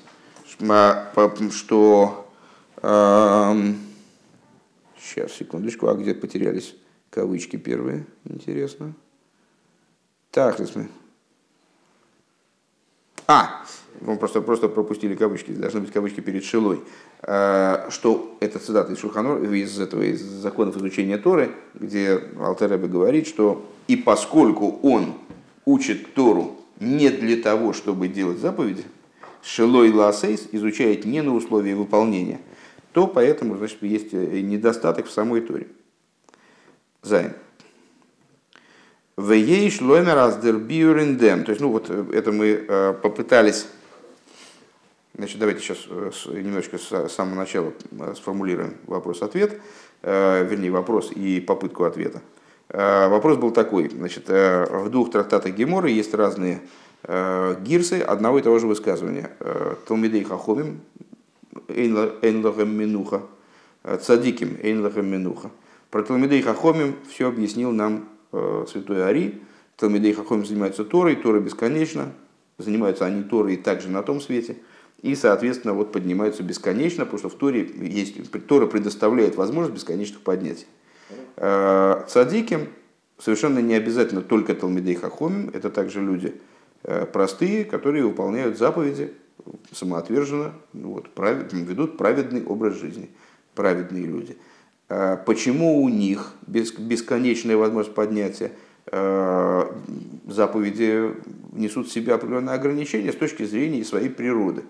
что... 1.51 2.27
Эм, 2.82 3.90
сейчас, 5.12 5.34
секундочку, 5.34 5.88
а 5.88 5.95
где 5.95 6.13
потерялись 6.13 6.76
кавычки 7.10 7.58
первые? 7.58 8.06
Интересно. 8.26 8.93
Так, 10.32 10.60
мы. 10.76 10.89
А, 13.28 13.63
мы 14.02 14.17
просто, 14.17 14.41
просто 14.41 14.67
пропустили 14.67 15.15
кавычки, 15.15 15.52
должны 15.52 15.82
быть 15.82 15.91
кавычки 15.91 16.21
перед 16.21 16.43
שלא, 16.43 16.82
э, 17.21 17.89
что 17.89 18.36
это 18.39 18.60
цитата 18.60 18.91
из 18.91 19.00
Шулхан 19.00 19.25
Орух, 19.25 19.43
из 19.43 19.80
этого, 19.80 20.02
из 20.02 20.21
законов 20.21 20.76
изучения 20.78 21.17
Торы, 21.17 21.52
где 21.74 22.21
Алтер 22.39 22.66
Ребе 22.66 22.88
говорит, 22.88 23.28
что 23.28 23.65
и 23.88 23.95
поскольку 23.95 24.80
он 24.84 25.13
учит 25.65 26.13
Тору 26.13 26.58
не 26.80 27.10
для 27.10 27.41
того, 27.41 27.74
чтобы 27.74 28.08
делать 28.08 28.39
заповеди, 28.39 28.84
שלא 29.43 29.91
לעשות 29.91 30.47
изучает 30.52 31.06
не 31.06 31.21
на 31.21 31.34
условии 31.34 31.74
выполнения, 31.74 32.39
то 32.93 33.08
поэтому 33.08 33.58
значит, 33.58 33.82
есть 33.84 34.13
недостаток 34.13 35.08
в 35.08 35.12
самой 35.12 35.41
Торе. 35.41 35.67
זיין. 37.02 37.34
Вееш 39.17 39.82
ломер 39.82 40.17
аздербиурендем. 40.17 41.43
То 41.43 41.51
есть, 41.51 41.62
ну 41.62 41.69
вот 41.69 41.89
это 41.89 42.32
мы 42.32 42.95
попытались 43.01 43.67
Значит, 45.13 45.39
давайте 45.39 45.62
сейчас 45.62 45.88
немножечко 46.25 46.77
с 46.77 47.10
самого 47.13 47.36
начала 47.36 47.73
сформулируем 48.15 48.75
вопрос-ответ, 48.88 49.60
вернее, 50.01 50.71
вопрос 50.71 51.12
и 51.12 51.41
попытку 51.41 51.84
ответа. 51.84 52.21
Вопрос 52.69 53.38
был 53.38 53.51
такой. 53.51 53.89
Значит, 53.89 54.30
в 54.30 54.89
двух 54.89 55.12
трактатах 55.12 55.54
Гемора 55.54 55.89
есть 55.89 56.13
разные 56.13 56.62
гирсы 57.04 58.01
одного 58.01 58.39
и 58.39 58.41
того 58.41 58.58
же 58.60 58.67
высказывания. 58.67 59.30
Талмидей 59.86 60.23
Хахомим, 60.23 60.80
Эйнлахем 61.68 62.76
Минуха, 62.76 63.24
Цадиким, 64.02 64.58
Эйнлахем 64.62 65.08
Минуха. 65.08 65.52
Про 65.90 66.04
Талмидей 66.04 66.42
Хахомим 66.42 66.96
все 67.10 67.28
объяснил 67.28 67.72
нам 67.72 68.08
святой 68.32 69.06
Ари. 69.06 69.42
Талмидей 69.76 70.14
Хахомим 70.14 70.46
занимаются 70.46 70.86
Торой, 70.86 71.16
Тора 71.16 71.40
бесконечно, 71.40 72.14
занимаются 72.58 73.06
они 73.06 73.24
Торой 73.24 73.58
также 73.58 73.90
на 73.90 74.04
том 74.04 74.22
свете– 74.22 74.58
и, 75.02 75.16
соответственно, 75.16 75.74
вот 75.74 75.92
поднимаются 75.92 76.44
бесконечно, 76.44 77.06
потому 77.06 77.20
что 77.20 77.30
в 77.30 77.36
Торе 77.36 77.68
есть, 77.76 78.16
Тора 78.48 78.68
предоставляет 78.68 79.36
возможность 79.36 79.76
бесконечных 79.76 80.22
поднятий. 80.22 80.68
Э, 81.38 82.04
цадиким 82.08 82.68
совершенно 83.18 83.60
не 83.60 83.74
обязательно 83.74 84.22
только 84.22 84.54
Талмидей 84.54 84.96
Хахомим, 84.96 85.50
это 85.54 85.72
также 85.72 86.02
люди 86.02 86.36
э, 86.84 87.08
простые, 87.08 87.66
которые 87.66 88.06
выполняют 88.06 88.60
заповеди 88.60 89.14
самоотверженно, 89.71 90.54
вот, 90.73 91.10
правед, 91.13 91.54
ведут 91.54 91.97
праведный 91.97 92.43
образ 92.43 92.75
жизни, 92.75 93.10
праведные 93.56 94.06
люди. 94.06 94.38
Э, 94.89 95.17
почему 95.25 95.82
у 95.82 95.89
них 95.89 96.34
бесконечная 96.47 97.58
возможность 97.58 97.95
поднятия? 97.95 98.51
заповеди 100.27 101.13
несут 101.54 101.88
в 101.88 101.93
себе 101.93 102.13
определенные 102.13 102.56
ограничения 102.56 103.13
с 103.13 103.15
точки 103.15 103.43
зрения 103.43 103.86
своей 103.86 104.10
природы. 104.10 104.63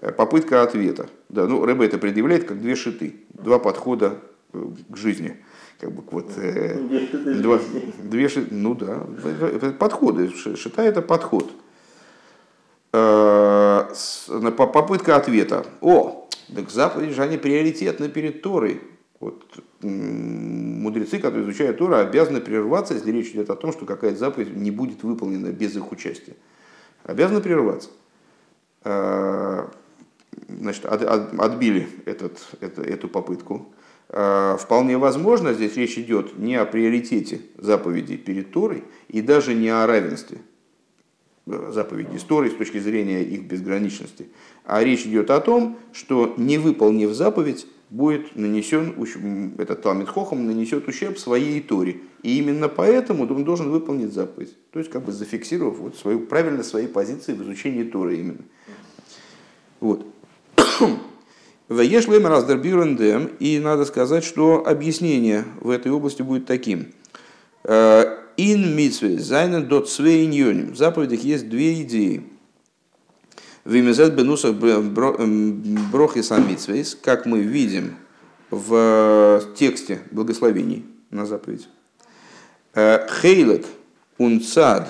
Э, 0.00 0.12
попытка 0.12 0.62
ответа. 0.62 1.08
Да, 1.28 1.46
ну, 1.46 1.64
Рэбе 1.64 1.86
это 1.86 1.98
предъявляет 1.98 2.44
как 2.44 2.60
две 2.60 2.74
шиты, 2.74 3.16
два 3.30 3.58
подхода 3.58 4.18
э, 4.52 4.64
к 4.88 4.96
жизни. 4.96 5.36
Как 5.78 5.92
бы 5.92 6.02
вот, 6.10 6.32
э, 6.36 6.78
два, 7.42 7.60
две 8.02 8.28
шиты, 8.28 8.54
ну 8.54 8.74
да, 8.74 9.06
подходы. 9.78 10.30
Шита 10.30 10.82
это 10.82 11.02
подход. 11.02 11.50
Э, 12.92 13.88
попытка 14.56 15.16
ответа. 15.16 15.66
О, 15.80 16.28
так 16.54 16.70
заповеди 16.70 17.12
же 17.12 17.22
они 17.22 17.36
приоритетны 17.36 18.08
перед 18.08 18.42
Торой. 18.42 18.80
Вот, 19.20 19.44
мудрецы, 19.82 21.18
которые 21.18 21.44
изучают 21.44 21.78
Тору, 21.78 21.94
обязаны 21.94 22.40
прерваться, 22.40 22.94
если 22.94 23.12
речь 23.12 23.30
идет 23.30 23.50
о 23.50 23.56
том, 23.56 23.72
что 23.72 23.84
какая-то 23.84 24.18
заповедь 24.18 24.56
не 24.56 24.70
будет 24.70 25.02
выполнена 25.02 25.48
без 25.48 25.76
их 25.76 25.92
участия. 25.92 26.34
Обязаны 27.04 27.40
прерваться 27.40 27.90
э, 28.84 29.66
значит, 30.48 30.84
от, 30.86 31.02
от, 31.02 31.38
отбили 31.38 31.88
этот, 32.06 32.38
это, 32.60 32.82
эту 32.82 33.08
попытку. 33.08 33.72
А, 34.08 34.56
вполне 34.56 34.98
возможно, 34.98 35.52
здесь 35.52 35.76
речь 35.76 35.98
идет 35.98 36.38
не 36.38 36.56
о 36.56 36.64
приоритете 36.64 37.42
заповедей 37.56 38.16
перед 38.16 38.52
Торой 38.52 38.84
и 39.08 39.20
даже 39.20 39.54
не 39.54 39.68
о 39.68 39.86
равенстве 39.86 40.38
э, 41.50 41.72
заповедей 41.72 42.18
с 42.18 42.24
точки 42.24 42.78
зрения 42.78 43.22
их 43.22 43.44
безграничности, 43.44 44.28
а 44.64 44.82
речь 44.82 45.06
идет 45.06 45.30
о 45.30 45.40
том, 45.40 45.78
что 45.92 46.34
не 46.36 46.58
выполнив 46.58 47.12
заповедь, 47.12 47.66
будет 47.90 48.36
нанесен, 48.36 48.94
этот 49.58 49.82
Талмит 49.82 50.08
Хохам 50.08 50.46
нанесет 50.46 50.86
ущерб 50.88 51.18
своей 51.18 51.60
Торе. 51.60 52.00
И 52.22 52.38
именно 52.38 52.68
поэтому 52.68 53.24
он 53.24 53.44
должен 53.44 53.70
выполнить 53.70 54.12
заповедь. 54.12 54.56
То 54.70 54.78
есть, 54.78 54.90
как 54.90 55.04
бы 55.04 55.12
зафиксировав 55.12 55.78
вот 55.78 55.96
свою, 55.96 56.20
правильно 56.20 56.62
свои 56.62 56.86
позиции 56.86 57.32
в 57.32 57.42
изучении 57.42 57.82
Торы 57.82 58.16
именно. 58.16 58.44
Вот. 59.80 60.06
Веешлем 61.68 62.26
раздербирендем, 62.26 63.30
и 63.40 63.58
надо 63.58 63.84
сказать, 63.84 64.24
что 64.24 64.66
объяснение 64.66 65.44
в 65.60 65.70
этой 65.70 65.90
области 65.90 66.22
будет 66.22 66.46
таким. 66.46 66.92
Э, 68.40 68.52
ин 68.52 68.74
митсве 68.74 69.18
зайнен 69.18 69.68
дот 69.68 69.88
свейньоним. 69.88 70.72
В 70.72 70.76
заповедях 70.76 71.20
есть 71.20 71.48
две 71.48 71.82
идеи. 71.82 72.24
Вимезет 73.64 74.14
бенусах 74.14 74.54
брохис 74.54 76.32
амитсвейс, 76.32 76.94
как 76.94 77.26
мы 77.26 77.40
видим 77.40 77.96
в 78.50 79.42
тексте 79.56 80.00
благословений 80.10 80.86
на 81.10 81.26
заповедь. 81.26 81.68
Э, 82.74 83.06
Хейлек 83.20 83.66
унцад 84.18 84.88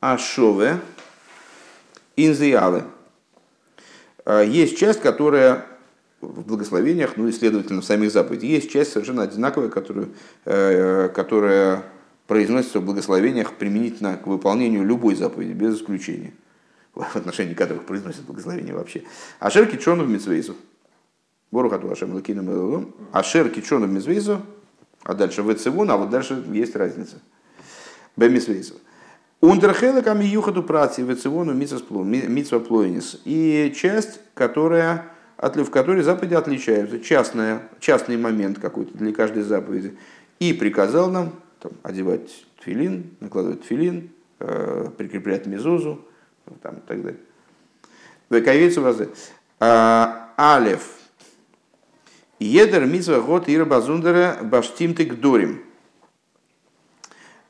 ашове 0.00 0.78
инзиалы. 2.16 2.84
Э, 4.26 4.44
есть 4.46 4.76
часть, 4.76 5.00
которая 5.00 5.66
в 6.20 6.42
благословениях, 6.42 7.16
ну 7.16 7.28
и, 7.28 7.32
следовательно, 7.32 7.80
в 7.80 7.84
самих 7.86 8.12
заповедях. 8.12 8.50
Есть 8.50 8.70
часть 8.70 8.92
совершенно 8.92 9.22
одинаковая, 9.22 9.70
которую, 9.70 10.10
э, 10.44 11.08
которая 11.08 11.84
произносится 12.30 12.78
в 12.78 12.84
благословениях 12.84 13.54
применительно 13.54 14.16
к 14.16 14.28
выполнению 14.28 14.84
любой 14.84 15.16
заповеди, 15.16 15.50
без 15.50 15.74
исключения, 15.74 16.32
в 16.94 17.16
отношении 17.16 17.54
которых 17.54 17.86
произносят 17.86 18.22
благословение 18.22 18.72
вообще. 18.72 19.02
Ашер 19.40 19.66
кичону 19.66 20.04
в 20.04 20.08
митсвейзу. 20.08 20.54
Борухату 21.50 21.90
Ашем 21.90 22.14
Лакину 22.14 22.42
Мелолом. 22.42 22.94
Ашер 23.10 23.48
кичону 23.48 23.86
в 23.86 23.90
митсвейзу. 23.90 24.42
А 25.02 25.14
дальше 25.14 25.42
в 25.42 25.50
а 25.50 25.96
вот 25.96 26.10
дальше 26.10 26.40
есть 26.52 26.76
разница. 26.76 27.16
Бемисвейзу. 28.16 28.74
Ундерхелек 29.40 30.06
амиюхаду 30.06 30.62
прати 30.62 31.02
вецевону 31.02 31.52
митсва 31.52 32.60
плойнис. 32.60 33.20
И 33.24 33.74
часть, 33.76 34.20
которая, 34.34 35.06
в 35.36 35.70
которой 35.70 36.04
заповеди 36.04 36.34
отличаются. 36.34 37.00
Частная, 37.00 37.62
частный 37.80 38.16
момент 38.16 38.60
какой-то 38.60 38.96
для 38.96 39.12
каждой 39.12 39.42
заповеди. 39.42 39.98
И 40.38 40.52
приказал 40.52 41.10
нам 41.10 41.32
там, 41.60 41.72
одевать 41.82 42.46
тфилин, 42.60 43.16
накладывать 43.20 43.62
тфилин, 43.62 44.10
э, 44.38 44.88
прикреплять 44.96 45.46
мезузу 45.46 46.04
там, 46.62 46.76
и 46.76 46.80
так 46.80 47.02
далее. 47.02 47.20
Вековицу 48.30 48.82
вазы. 48.82 49.10
А, 49.58 50.32
алев. 50.36 50.96
Едер 52.38 52.86
митсва 52.86 53.20
год 53.20 53.48
ира 53.48 53.64
базундера 53.64 54.38
баштим 54.42 54.94
дорим. 54.94 55.62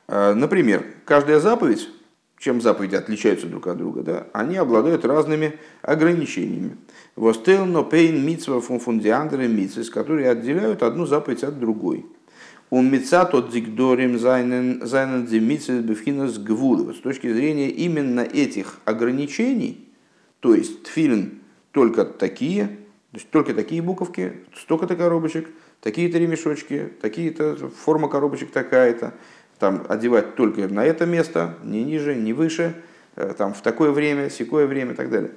Э, 0.07 0.33
например, 0.33 0.85
каждая 1.05 1.39
заповедь, 1.39 1.87
чем 2.37 2.59
заповеди 2.59 2.95
отличаются 2.95 3.47
друг 3.47 3.67
от 3.67 3.77
друга, 3.77 4.01
да, 4.01 4.27
они 4.33 4.57
обладают 4.57 5.05
разными 5.05 5.57
ограничениями. 5.81 6.75
Востел 7.15 7.65
но 7.65 7.85
пейн 7.85 8.25
митсва 8.25 8.59
фунфундиандеры 8.59 9.47
митсвис, 9.47 9.89
которые 9.89 10.29
отделяют 10.29 10.83
одну 10.83 11.05
заповедь 11.05 11.43
от 11.43 11.59
другой. 11.59 12.05
У 12.73 12.81
митца 12.81 13.25
тот 13.25 13.51
дикдорим 13.51 14.17
зайнен 14.17 15.25
демитсвис 15.25 15.83
бифхинас 15.83 16.37
гвулы. 16.37 16.93
С 16.93 16.99
точки 16.99 17.31
зрения 17.31 17.69
именно 17.69 18.21
этих 18.21 18.77
ограничений, 18.85 19.89
то 20.39 20.55
есть 20.55 20.83
тфилин 20.83 21.41
только 21.73 22.05
такие, 22.05 22.67
то 22.67 23.17
есть 23.17 23.29
только 23.29 23.53
такие 23.53 23.81
буковки, 23.81 24.37
столько-то 24.55 24.95
коробочек, 24.95 25.49
такие-то 25.81 26.17
ремешочки, 26.17 26.93
такие-то 27.01 27.57
форма 27.71 28.07
коробочек 28.07 28.51
такая-то, 28.51 29.15
там 29.59 29.85
одевать 29.89 30.35
только 30.35 30.69
на 30.69 30.85
это 30.85 31.05
место, 31.05 31.57
не 31.65 31.83
ниже, 31.83 32.15
не 32.15 32.31
выше, 32.31 32.73
э, 33.17 33.33
там 33.37 33.53
в 33.53 33.61
такое 33.61 33.91
время, 33.91 34.29
секое 34.29 34.65
время 34.65 34.93
и 34.93 34.95
так 34.95 35.09
далее. 35.09 35.31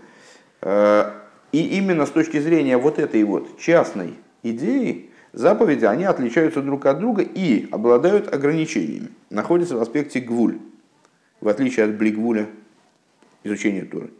Э, 0.60 1.10
и 1.50 1.78
именно 1.78 2.06
с 2.06 2.10
точки 2.10 2.38
зрения 2.38 2.78
вот 2.78 3.00
этой 3.00 3.24
вот 3.24 3.58
частной 3.58 4.14
идеи, 4.44 5.10
заповеди, 5.34 5.84
они 5.84 6.04
отличаются 6.04 6.62
друг 6.62 6.86
от 6.86 6.98
друга 6.98 7.22
и 7.22 7.68
обладают 7.70 8.32
ограничениями, 8.32 9.10
находятся 9.30 9.76
в 9.76 9.82
аспекте 9.82 10.20
гвуль, 10.20 10.58
в 11.40 11.48
отличие 11.48 11.84
от 11.84 11.96
блигвуля 11.96 12.46
изучения 13.42 13.84
Туры. 13.84 14.10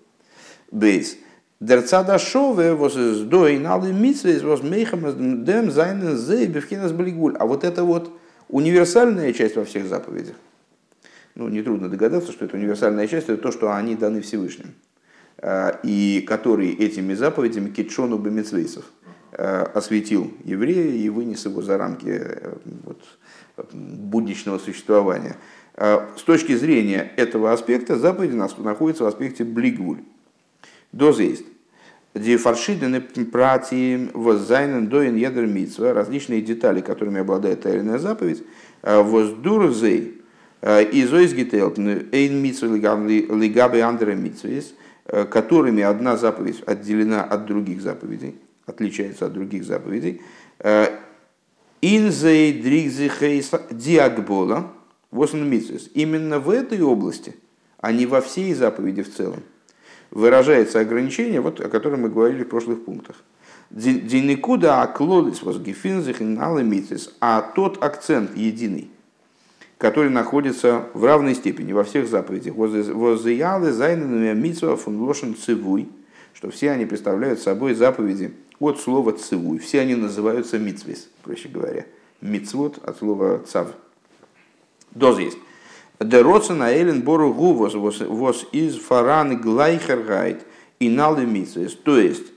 Бейс. 0.70 1.16
Дерцада 1.60 2.18
шове 2.18 2.74
воз 2.74 2.96
издой 2.96 3.58
налы 3.58 3.92
митсвейс 3.92 4.42
воз 4.42 4.62
мейхам 4.62 5.44
дем 5.44 5.70
зайнен 5.70 6.16
зей 6.18 6.46
блигвуль. 6.46 7.36
А 7.38 7.46
вот 7.46 7.64
это 7.64 7.84
вот 7.84 8.12
Универсальная 8.48 9.32
часть 9.32 9.56
во 9.56 9.64
всех 9.64 9.86
заповедях, 9.86 10.36
ну, 11.34 11.48
нетрудно 11.48 11.88
догадаться, 11.88 12.30
что 12.30 12.44
это 12.44 12.56
универсальная 12.56 13.08
часть, 13.08 13.28
это 13.28 13.42
то, 13.42 13.50
что 13.50 13.74
они 13.74 13.96
даны 13.96 14.20
Всевышним, 14.20 14.74
а, 15.38 15.80
и 15.82 16.24
который 16.28 16.72
этими 16.72 17.14
заповедями 17.14 17.70
Кетшону 17.70 18.18
Бемицвейсов 18.18 18.84
а, 19.03 19.03
осветил 19.34 20.32
еврея 20.44 20.94
и 20.94 21.08
вынес 21.08 21.44
его 21.44 21.62
за 21.62 21.76
рамки 21.78 22.06
э, 22.08 22.54
вот, 22.84 23.00
будничного 23.72 24.58
существования. 24.58 25.36
С 25.76 26.22
точки 26.24 26.54
зрения 26.56 27.12
этого 27.16 27.52
аспекта 27.52 27.96
заповеди 27.96 28.34
находятся 28.34 29.04
в 29.04 29.06
аспекте 29.08 29.44
блигуль. 29.44 29.98
Доза 30.92 31.24
есть. 31.24 31.44
Die 32.14 32.36
verschiedene 32.36 33.00
прати 33.24 34.08
воззайнен 34.14 34.86
доин 34.86 35.16
ядер 35.16 35.46
митцва, 35.46 35.92
различные 35.92 36.42
детали, 36.42 36.80
которыми 36.80 37.20
обладает 37.20 37.62
тайная 37.62 37.98
заповедь, 37.98 38.44
воздурзей, 38.82 40.22
изоизгителтн, 40.62 41.88
эйн 42.12 42.40
митцва 42.40 42.68
лигабе 42.68 43.82
андера 43.82 44.12
митцвис, 44.12 44.74
которыми 45.04 45.82
одна 45.82 46.16
заповедь 46.16 46.62
отделена 46.66 47.24
от 47.24 47.46
других 47.46 47.82
заповедей, 47.82 48.36
отличается 48.66 49.26
от 49.26 49.32
других 49.32 49.64
заповедей, 49.64 50.22
инзей 51.80 52.52
дригзихейс 52.52 53.50
диагбола, 53.70 54.72
восн 55.10 55.42
митцвис. 55.42 55.90
Именно 55.94 56.38
в 56.38 56.50
этой 56.50 56.80
области, 56.80 57.36
а 57.78 57.92
не 57.92 58.06
во 58.06 58.20
всей 58.20 58.54
заповеди 58.54 59.02
в 59.02 59.14
целом 59.14 59.42
выражается 60.10 60.80
ограничение, 60.80 61.40
вот, 61.40 61.60
о 61.60 61.68
котором 61.68 62.02
мы 62.02 62.08
говорили 62.08 62.44
в 62.44 62.48
прошлых 62.48 62.84
пунктах. 62.84 63.16
Диникуда 63.70 64.82
аклолис 64.82 65.42
возгефинзих 65.42 66.18
а 67.20 67.42
тот 67.42 67.82
акцент 67.82 68.36
единый, 68.36 68.90
который 69.78 70.10
находится 70.10 70.86
в 70.94 71.04
равной 71.04 71.34
степени 71.34 71.72
во 71.72 71.82
всех 71.82 72.06
заповедях. 72.08 72.54
Возыялы 72.54 73.72
зайненами 73.72 74.38
митсва 74.38 74.76
фунлошен 74.76 75.34
цивуй, 75.34 75.88
что 76.32 76.50
все 76.50 76.70
они 76.70 76.86
представляют 76.86 77.40
собой 77.40 77.74
заповеди 77.74 78.32
от 78.58 78.80
слова 78.80 79.12
цивуй. 79.12 79.58
Все 79.58 79.80
они 79.80 79.94
называются 79.94 80.58
митсвис, 80.58 81.08
проще 81.22 81.48
говоря. 81.48 81.86
Мицвод 82.20 82.78
от 82.82 82.98
слова 82.98 83.42
цав. 83.46 83.68
Доз 84.92 85.18
есть. 85.18 85.38
Дероцен 86.00 86.62
Эйлен 86.62 87.02
Бору 87.02 87.32
Гувос 87.32 87.74
вос 87.74 88.46
из 88.52 88.76
фаран 88.76 89.40
глайхергайт 89.40 90.44
и 90.78 90.88
налемицес. 90.88 91.74
То 91.74 91.98
есть, 91.98 92.32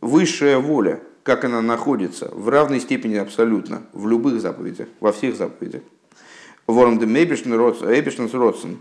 высшая 0.00 0.58
воля, 0.58 1.00
как 1.22 1.44
она 1.44 1.60
находится 1.62 2.30
в 2.32 2.48
равной 2.48 2.80
степени 2.80 3.16
абсолютно 3.16 3.82
в 3.92 4.06
любых 4.08 4.40
заповедях, 4.40 4.88
во 5.00 5.12
всех 5.12 5.36
заповедях. 5.36 5.82
Ворм 6.66 6.98
де 6.98 7.06
Мейбишнс 7.06 8.34
Родсен, 8.34 8.78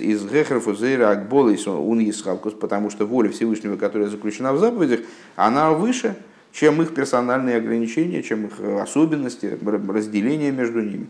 из 0.00 0.24
Гехерфу 0.24 0.74
Зейра 0.74 1.10
Акболис 1.10 1.66
он 1.68 2.00
Исхалкус, 2.00 2.54
потому 2.54 2.90
что 2.90 3.06
воля 3.06 3.30
Всевышнего, 3.30 3.76
которая 3.76 4.08
заключена 4.08 4.52
в 4.52 4.58
заповедях, 4.58 5.00
она 5.36 5.72
выше, 5.72 6.16
чем 6.52 6.82
их 6.82 6.94
персональные 6.94 7.56
ограничения, 7.56 8.22
чем 8.22 8.46
их 8.46 8.60
особенности, 8.80 9.58
разделение 9.88 10.50
между 10.50 10.80
ними. 10.80 11.06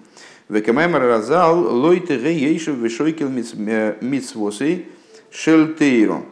Векамаймар 0.48 1.02
разал 1.02 1.58
лойте 1.58 2.18
ге 2.18 2.32
ейшев 2.36 2.76
вишойкил 2.76 3.28
мицвосей 3.30 4.86
шельтейро 5.30 6.22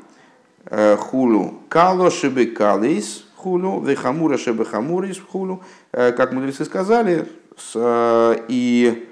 хулу 0.98 1.54
кало 1.68 2.10
шебе 2.10 2.46
калис 2.46 3.24
хулу 3.34 3.80
вехамура 3.80 4.36
шебе 4.36 4.64
хамурис 4.64 5.18
хулу. 5.18 5.62
Как 5.90 6.32
мудрецы 6.32 6.64
сказали, 6.66 7.26
и 7.74 9.08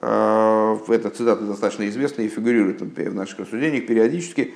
эта 0.00 1.10
цитата 1.10 1.44
достаточно 1.44 1.88
известная 1.88 2.26
и 2.26 2.28
фигурирует 2.28 2.80
в 2.80 3.14
наших 3.14 3.40
рассуждениях 3.40 3.86
периодически, 3.86 4.54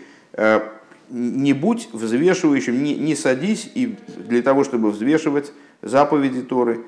не 1.10 1.52
будь 1.52 1.88
взвешивающим, 1.92 2.82
не, 2.82 2.96
не 2.96 3.14
садись 3.14 3.70
и 3.74 3.96
для 4.16 4.42
того, 4.42 4.64
чтобы 4.64 4.90
взвешивать 4.90 5.52
заповеди 5.82 6.42
Торы, 6.42 6.80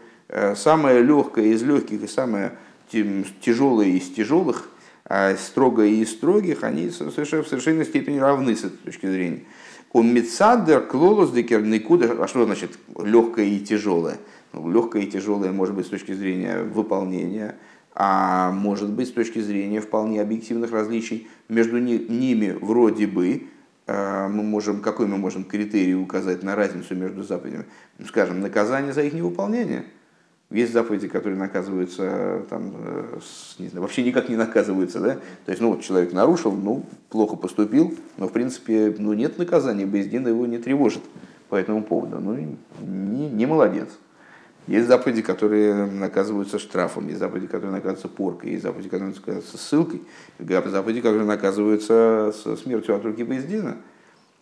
самое 0.55 1.03
легкое 1.03 1.47
из 1.47 1.63
легких 1.63 2.03
и 2.03 2.07
самое 2.07 2.53
тяжелые 2.91 3.99
из 3.99 4.09
тяжелых, 4.11 4.71
а 5.05 5.37
строгое 5.37 5.89
из 5.89 6.11
строгих, 6.11 6.65
они 6.65 6.91
совершенно, 6.91 7.43
в 7.43 7.49
совершенной 7.49 7.85
степени 7.85 8.19
равны 8.19 8.57
с 8.57 8.65
этой 8.65 8.79
точки 8.79 9.07
зрения. 9.07 9.43
У 9.93 10.03
Мецадер 10.03 10.81
Клолос 10.81 11.31
Декер 11.31 11.63
Никуда, 11.63 12.13
а 12.19 12.27
что 12.27 12.45
значит 12.45 12.73
легкое 12.99 13.45
и 13.47 13.61
тяжелое? 13.61 14.19
Ну, 14.53 14.71
легкое 14.71 15.03
и 15.03 15.07
тяжелое 15.07 15.53
может 15.53 15.75
быть 15.75 15.87
с 15.87 15.91
точки 15.91 16.13
зрения 16.13 16.63
выполнения, 16.63 17.57
а 17.97 18.53
может 18.53 18.91
быть 18.91 19.09
с 19.09 19.13
точки 19.13 19.41
зрения 19.41 19.81
вполне 19.81 20.21
объективных 20.21 20.71
различий 20.71 21.29
между 21.49 21.79
ними 21.79 22.57
вроде 22.61 23.07
бы, 23.07 23.49
а, 23.87 24.29
мы 24.29 24.43
можем, 24.43 24.81
какой 24.81 25.07
мы 25.07 25.17
можем 25.17 25.45
критерий 25.45 25.97
указать 25.97 26.43
на 26.43 26.55
разницу 26.55 26.95
между 26.95 27.25
заповедями? 27.25 27.65
Ну, 27.99 28.07
скажем, 28.07 28.41
наказание 28.41 28.93
за 28.93 29.03
их 29.03 29.13
невыполнение– 29.13 29.85
есть 30.51 30.73
заповеди, 30.73 31.09
которые 31.09 31.37
наказываются, 31.39 32.45
там, 32.49 32.73
э, 32.77 33.19
не 33.59 33.69
знаю, 33.69 33.83
вообще 33.83 34.05
никак 34.05 34.29
не 34.29 34.37
наказываются, 34.37 35.01
да? 35.01 35.15
То 35.45 35.51
есть, 35.51 35.61
ну, 35.61 35.71
вот 35.71 35.83
человек 35.83 36.13
нарушил, 36.13 36.53
ну, 36.53 36.85
плохо 37.09 37.35
поступил, 37.35 37.95
но, 38.17 38.29
в 38.29 38.33
принципе, 38.33 38.95
ну, 38.97 39.13
нет 39.13 39.39
наказания, 39.39 39.87
Бездина 39.87 40.29
его 40.29 40.47
не 40.47 40.59
тревожит 40.59 41.03
по 41.49 41.57
этому 41.57 41.83
поводу. 41.83 42.21
Ну, 42.21 42.37
не, 42.81 43.29
не 43.29 43.47
молодец. 43.47 43.89
Есть 44.67 44.89
заповеди, 44.89 45.23
которые 45.23 45.87
наказываются 45.87 46.59
штрафом, 46.59 47.07
есть 47.07 47.21
заповеди, 47.21 47.47
которые 47.47 47.71
наказываются 47.71 48.09
поркой, 48.09 48.51
есть 48.51 48.63
заповеди, 48.63 48.89
которые 48.89 49.15
наказываются 49.15 49.59
ссылкой, 49.59 50.03
есть 50.39 50.67
заповеди, 50.71 51.01
которые 51.01 51.25
наказываются 51.25 52.33
смертью 52.57 52.97
от 52.97 53.05
руки 53.05 53.23
Бездина 53.23 53.77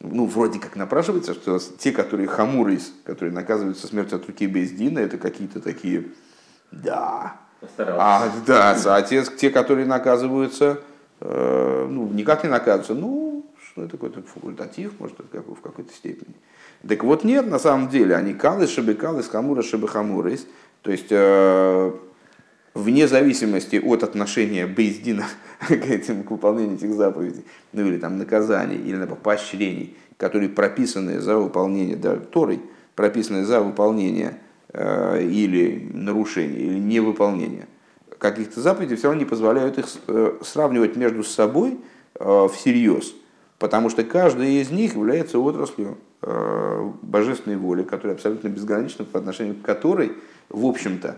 ну, 0.01 0.27
вроде 0.27 0.59
как 0.59 0.77
напрашивается, 0.77 1.35
что 1.35 1.59
те, 1.59 1.93
которые 1.93 2.29
хамурис, 2.29 2.93
которые 3.05 3.33
наказываются 3.33 3.87
смертью 3.87 4.17
от 4.17 4.27
руки 4.27 4.47
Бездина, 4.47 4.99
это 4.99 5.19
какие-то 5.19 5.61
такие, 5.61 6.07
да, 6.71 7.37
а, 7.79 8.31
да, 8.47 8.77
а 8.85 9.03
те, 9.03 9.25
те, 9.25 9.51
которые 9.51 9.87
наказываются, 9.87 10.81
э, 11.21 11.87
ну, 11.89 12.09
никак 12.09 12.45
не 12.45 12.51
наказываются, 12.51 12.95
ну, 12.95 13.47
что 13.67 13.83
это 13.83 13.93
какой-то 13.93 14.23
факультатив, 14.23 14.93
может, 14.99 15.19
это 15.21 15.41
в 15.41 15.61
какой-то 15.61 15.93
степени. 15.93 16.35
Так 16.89 17.03
вот 17.05 17.25
нет, 17.25 17.47
на 17.47 17.59
самом 17.59 17.89
деле, 17.89 18.15
они 18.15 18.35
калы, 18.35 18.67
шибы 18.67 18.95
калы, 18.95 19.23
хамура, 19.23 19.63
шибы 19.63 19.89
хамурис, 19.89 20.47
то 20.83 20.91
есть, 20.91 21.07
э, 21.11 21.93
вне 22.75 23.09
зависимости 23.09 23.77
от 23.77 24.03
отношения 24.03 24.67
Бейздина 24.67 25.27
к, 25.61 25.71
этим, 25.71 26.25
к 26.25 26.31
выполнению 26.31 26.77
этих 26.77 26.93
заповедей, 26.93 27.45
ну 27.73 27.87
или 27.87 27.99
там 27.99 28.19
наказаний, 28.19 28.77
или 28.77 28.97
например, 28.97 29.17
поощрений, 29.23 29.97
которые 30.19 30.51
прописаны 30.51 31.21
за 31.21 31.39
выполнение, 31.39 31.97
да, 31.97 32.17
Торой, 32.17 32.61
прописаны 32.95 33.45
за 33.45 33.61
выполнение 33.61 34.39
э, 34.73 35.23
или 35.23 35.91
нарушение, 35.93 36.61
или 36.61 36.79
невыполнение 36.79 37.67
каких-то 38.19 38.61
заповедей, 38.61 38.97
все 38.97 39.09
равно 39.09 39.21
не 39.21 39.29
позволяют 39.29 39.79
их 39.79 39.87
э, 40.07 40.39
сравнивать 40.43 40.97
между 40.97 41.25
собой 41.25 41.79
э, 42.15 42.49
всерьез, 42.53 43.15
потому 43.59 43.91
что 43.91 44.03
каждая 44.05 44.49
из 44.49 44.71
них 44.71 44.95
является 44.95 45.39
отраслью 45.39 45.99
божественной 47.03 47.57
воли, 47.57 47.83
которая 47.83 48.15
абсолютно 48.15 48.49
безгранична 48.49 49.05
по 49.05 49.19
отношению 49.19 49.57
к 49.57 49.63
которой, 49.63 50.13
в 50.49 50.65
общем-то, 50.65 51.17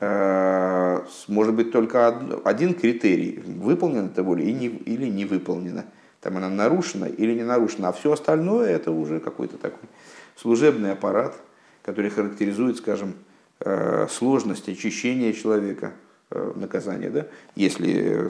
Э, 0.00 1.00
может 1.26 1.54
быть 1.54 1.72
только 1.72 2.08
один 2.44 2.74
критерий, 2.74 3.42
выполнена 3.44 4.06
эта 4.06 4.22
воля 4.22 4.44
или 4.44 5.06
не 5.06 5.24
выполнена. 5.24 5.86
Там 6.20 6.36
она 6.36 6.48
нарушена 6.48 7.06
или 7.06 7.34
не 7.34 7.42
нарушена, 7.42 7.88
а 7.88 7.92
все 7.92 8.12
остальное 8.12 8.70
это 8.70 8.90
уже 8.90 9.20
какой-то 9.20 9.56
такой 9.56 9.88
служебный 10.36 10.92
аппарат, 10.92 11.34
который 11.82 12.10
характеризует, 12.10 12.76
скажем, 12.76 13.14
э, 13.60 14.06
сложность 14.08 14.68
очищения 14.68 15.32
человека, 15.32 15.92
э, 16.30 16.52
наказания. 16.54 17.10
Да? 17.10 17.26
Если 17.56 18.28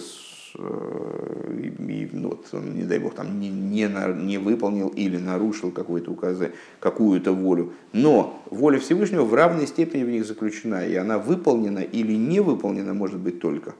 Э, 0.56 1.54
и, 1.58 2.08
ну, 2.12 2.30
вот, 2.30 2.46
он, 2.52 2.74
не 2.74 2.82
дай 2.82 2.98
бог, 2.98 3.14
там 3.14 3.40
не, 3.40 3.48
не, 3.48 3.88
не 4.24 4.38
выполнил 4.38 4.88
или 4.88 5.16
нарушил 5.16 5.70
какое-то 5.70 6.10
указание, 6.10 6.54
какую-то 6.80 7.32
волю. 7.32 7.72
Но 7.92 8.42
воля 8.50 8.78
Всевышнего 8.78 9.24
в 9.24 9.34
равной 9.34 9.66
степени 9.66 10.04
в 10.04 10.08
них 10.08 10.24
заключена, 10.24 10.86
и 10.86 10.94
она 10.94 11.18
выполнена 11.18 11.80
или 11.80 12.12
не 12.14 12.40
выполнена 12.40 12.94
может 12.94 13.18
быть 13.18 13.40
только. 13.40 13.74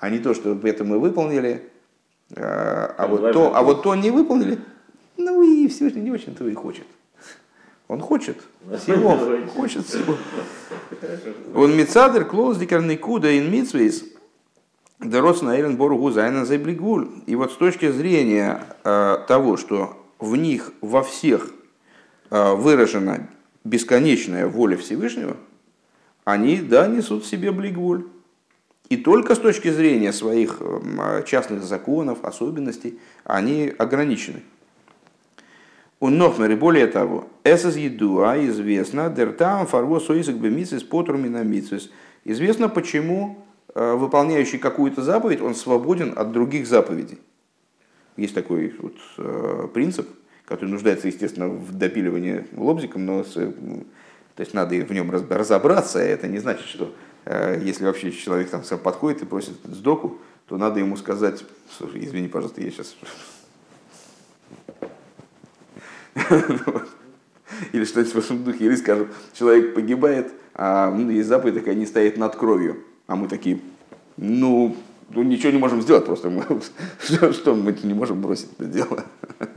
А 0.00 0.10
не 0.10 0.18
то, 0.18 0.34
что 0.34 0.58
это 0.62 0.84
мы 0.84 0.98
выполнили, 0.98 1.62
а, 2.34 2.94
а, 2.98 3.06
вот, 3.06 3.32
то, 3.32 3.54
а 3.54 3.62
вот 3.62 3.82
то 3.82 3.94
не 3.94 4.10
выполнили, 4.10 4.58
ну 5.16 5.42
и 5.42 5.68
Всевышний 5.68 6.02
не 6.02 6.10
очень-то 6.10 6.46
и 6.48 6.54
хочет. 6.54 6.86
Он 7.88 8.00
хочет 8.00 8.38
всего, 8.78 9.18
хочет 9.54 9.86
всего. 9.86 10.16
Он 11.54 11.76
мецадер 11.76 12.24
клоус 12.24 12.56
дикарный 12.56 12.96
куда 12.96 13.36
ин 13.36 13.50
митсвейс 13.50 14.04
Дерос 15.04 15.42
на 15.42 15.56
Эйлен 15.56 15.76
Боргу 15.76 16.10
Зайна 16.10 16.44
Зайблигуль. 16.44 17.08
И 17.26 17.34
вот 17.34 17.52
с 17.52 17.56
точки 17.56 17.90
зрения 17.90 18.62
э, 18.84 19.18
того, 19.26 19.56
что 19.56 19.96
в 20.18 20.36
них 20.36 20.72
во 20.80 21.02
всех 21.02 21.50
э, 22.30 22.54
выражена 22.54 23.28
бесконечная 23.64 24.46
воля 24.46 24.76
Всевышнего, 24.76 25.36
они, 26.24 26.58
да, 26.58 26.86
несут 26.86 27.24
в 27.24 27.26
себе 27.26 27.50
блигвуль. 27.50 28.04
И 28.88 28.96
только 28.96 29.34
с 29.34 29.38
точки 29.38 29.70
зрения 29.70 30.12
своих 30.12 30.58
э, 30.60 31.24
частных 31.26 31.64
законов, 31.64 32.24
особенностей, 32.24 32.98
они 33.24 33.72
ограничены. 33.76 34.42
У 35.98 36.10
Нохмери, 36.10 36.54
более 36.54 36.88
того, 36.88 37.28
эсэс 37.44 37.76
едуа 37.76 38.36
известно, 38.46 39.08
дертам 39.08 39.66
фарво 39.66 39.98
соисак 40.00 40.36
бемицис 40.36 40.82
потрумина. 40.82 41.44
Известно, 42.24 42.68
почему 42.68 43.44
выполняющий 43.74 44.58
какую-то 44.58 45.02
заповедь, 45.02 45.40
он 45.40 45.54
свободен 45.54 46.12
от 46.16 46.32
других 46.32 46.66
заповедей. 46.66 47.18
Есть 48.16 48.34
такой 48.34 48.74
вот 48.78 49.72
принцип, 49.72 50.08
который 50.44 50.70
нуждается, 50.70 51.08
естественно, 51.08 51.48
в 51.48 51.72
допиливании 51.72 52.46
лобзиком, 52.54 53.06
но 53.06 53.24
с, 53.24 53.32
то 53.32 54.40
есть 54.40 54.52
надо 54.54 54.74
в 54.76 54.92
нем 54.92 55.10
разобраться, 55.10 55.98
это 55.98 56.28
не 56.28 56.38
значит, 56.38 56.66
что 56.66 56.94
если 57.24 57.84
вообще 57.84 58.12
человек 58.12 58.50
там 58.50 58.62
подходит 58.78 59.22
и 59.22 59.26
просит 59.26 59.54
сдоку, 59.64 60.18
то 60.46 60.58
надо 60.58 60.80
ему 60.80 60.96
сказать, 60.96 61.44
слушай, 61.70 62.04
извини, 62.04 62.28
пожалуйста, 62.28 62.60
я 62.60 62.70
сейчас 62.70 62.94
Или 67.72 67.84
что-нибудь 67.84 68.14
в 68.14 68.18
этом 68.18 68.44
духе. 68.44 68.64
Или 68.64 68.76
скажем, 68.76 69.08
человек 69.32 69.74
погибает, 69.74 70.32
а 70.54 70.90
ну, 70.90 71.10
есть 71.10 71.28
заповедь 71.28 71.54
такая, 71.54 71.74
не 71.74 71.86
стоит 71.86 72.16
над 72.16 72.36
кровью. 72.36 72.84
А 73.06 73.16
мы 73.16 73.28
такие, 73.28 73.60
ну, 74.16 74.76
ну 75.10 75.22
ничего 75.22 75.52
не 75.52 75.58
можем 75.58 75.82
сделать 75.82 76.06
просто. 76.06 76.30
Мы, 76.30 76.44
что, 77.00 77.32
что 77.32 77.54
мы 77.54 77.76
не 77.82 77.94
можем 77.94 78.20
бросить 78.20 78.48
это 78.58 78.66
дело. 78.66 79.04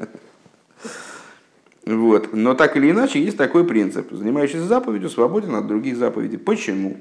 Вот. 1.86 2.34
Но 2.34 2.56
так 2.56 2.76
или 2.78 2.90
иначе, 2.90 3.24
есть 3.24 3.38
такой 3.38 3.64
принцип. 3.64 4.12
Занимающийся 4.12 4.66
заповедью 4.66 5.08
свободен 5.08 5.54
от 5.54 5.68
других 5.68 5.98
заповедей. 5.98 6.40
Почему? 6.40 6.98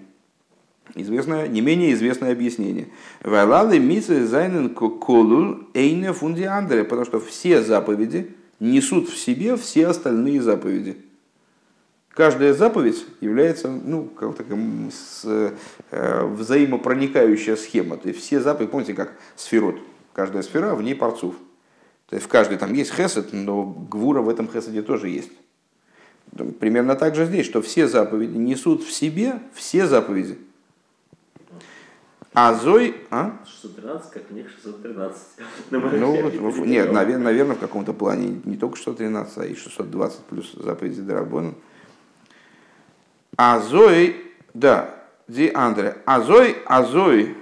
Известное, 0.95 1.49
не 1.49 1.63
менее 1.63 1.95
известное 1.95 2.33
объяснение. 2.33 2.89
Вайлады 3.23 3.79
митсы 3.79 4.27
зайнен 4.27 4.75
колул 4.75 5.61
эйне 5.73 6.13
фунди 6.13 6.47
потому 6.85 7.05
что 7.07 7.19
все 7.19 7.63
заповеди, 7.63 8.35
несут 8.61 9.09
в 9.09 9.17
себе 9.17 9.57
все 9.57 9.87
остальные 9.87 10.43
заповеди. 10.43 10.99
Каждая 12.15 12.55
заповедь 12.55 13.05
является 13.21 13.69
ну, 13.69 14.05
как 14.05 14.37
такая 14.37 14.57
с, 14.93 15.25
э, 15.91 16.25
взаимопроникающая 16.25 17.57
схема. 17.57 17.97
То 17.97 18.09
есть 18.09 18.21
все 18.21 18.41
заповеди, 18.41 18.71
помните, 18.71 18.95
как 18.95 19.15
сферот. 19.35 19.81
Каждая 20.13 20.45
сфера, 20.45 20.77
в 20.77 20.83
ней 20.83 20.95
парцув. 20.95 21.35
То 22.09 22.15
есть 22.15 22.27
в 22.27 22.29
каждой 22.29 22.57
там 22.57 22.73
есть 22.73 22.95
хесед, 22.95 23.33
но 23.33 23.65
гвура 23.65 24.21
в 24.21 24.29
этом 24.29 24.49
хеседе 24.49 24.83
тоже 24.83 25.09
есть. 25.09 25.33
Примерно 26.61 26.95
так 26.95 27.17
же 27.17 27.27
здесь, 27.27 27.47
что 27.47 27.61
все 27.63 27.89
заповеди 27.89 28.37
несут 28.37 28.85
в 28.85 28.93
себе 28.93 29.41
все 29.53 29.89
заповеди. 29.89 30.39
А 32.33 32.55
Зой... 32.55 32.97
А? 33.11 33.41
613, 33.45 34.11
как 34.13 34.31
мне 34.31 34.47
613. 34.49 35.19
Ну, 35.71 36.65
нет, 36.65 36.93
наверное, 36.93 37.25
наверное, 37.25 37.57
в 37.57 37.61
каком-то 37.61 37.93
плане 37.93 38.41
не 38.45 38.57
только 38.57 38.77
613, 38.77 39.39
а 39.39 39.47
и 39.47 39.55
620 39.57 40.19
плюс 40.21 40.53
заповеди 40.53 41.01
Дарабона. 41.01 41.55
А 43.37 43.61
Зой, 43.61 44.17
да, 44.53 44.95
Ди 45.29 45.51
Андре. 45.55 45.97
А 46.05 46.21
Зой, 46.21 46.57
а 46.67 46.85
Зой, 46.85 47.37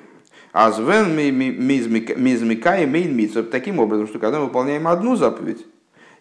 Азвен 0.53 1.17
мизмикай 1.17 2.87
мейн 2.87 3.17
митцов. 3.17 3.49
Таким 3.51 3.79
образом, 3.79 4.07
что 4.07 4.19
когда 4.19 4.39
мы 4.39 4.47
выполняем 4.47 4.87
одну 4.87 5.17
заповедь, 5.17 5.65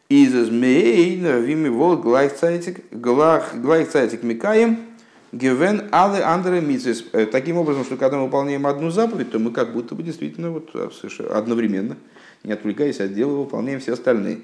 из 0.07 0.31
змеин 0.33 1.43
вими 1.43 1.69
вол 1.69 1.97
глайцайтик 1.97 2.83
глайцайтик 2.91 4.23
микаем, 4.23 4.79
Гевен 5.33 5.87
алы 5.91 6.21
андре 6.21 6.59
митсис. 6.59 7.05
Э, 7.13 7.25
таким 7.25 7.57
образом, 7.57 7.85
что 7.85 7.95
когда 7.95 8.17
мы 8.17 8.25
выполняем 8.25 8.67
одну 8.67 8.89
заповедь, 8.89 9.31
то 9.31 9.39
мы 9.39 9.51
как 9.51 9.71
будто 9.71 9.95
бы 9.95 10.03
действительно 10.03 10.51
вот 10.51 10.71
а, 10.73 10.89
одновременно, 11.33 11.95
не 12.43 12.51
отвлекаясь 12.51 12.99
от 12.99 13.13
дела, 13.13 13.37
выполняем 13.37 13.79
все 13.79 13.93
остальные. 13.93 14.41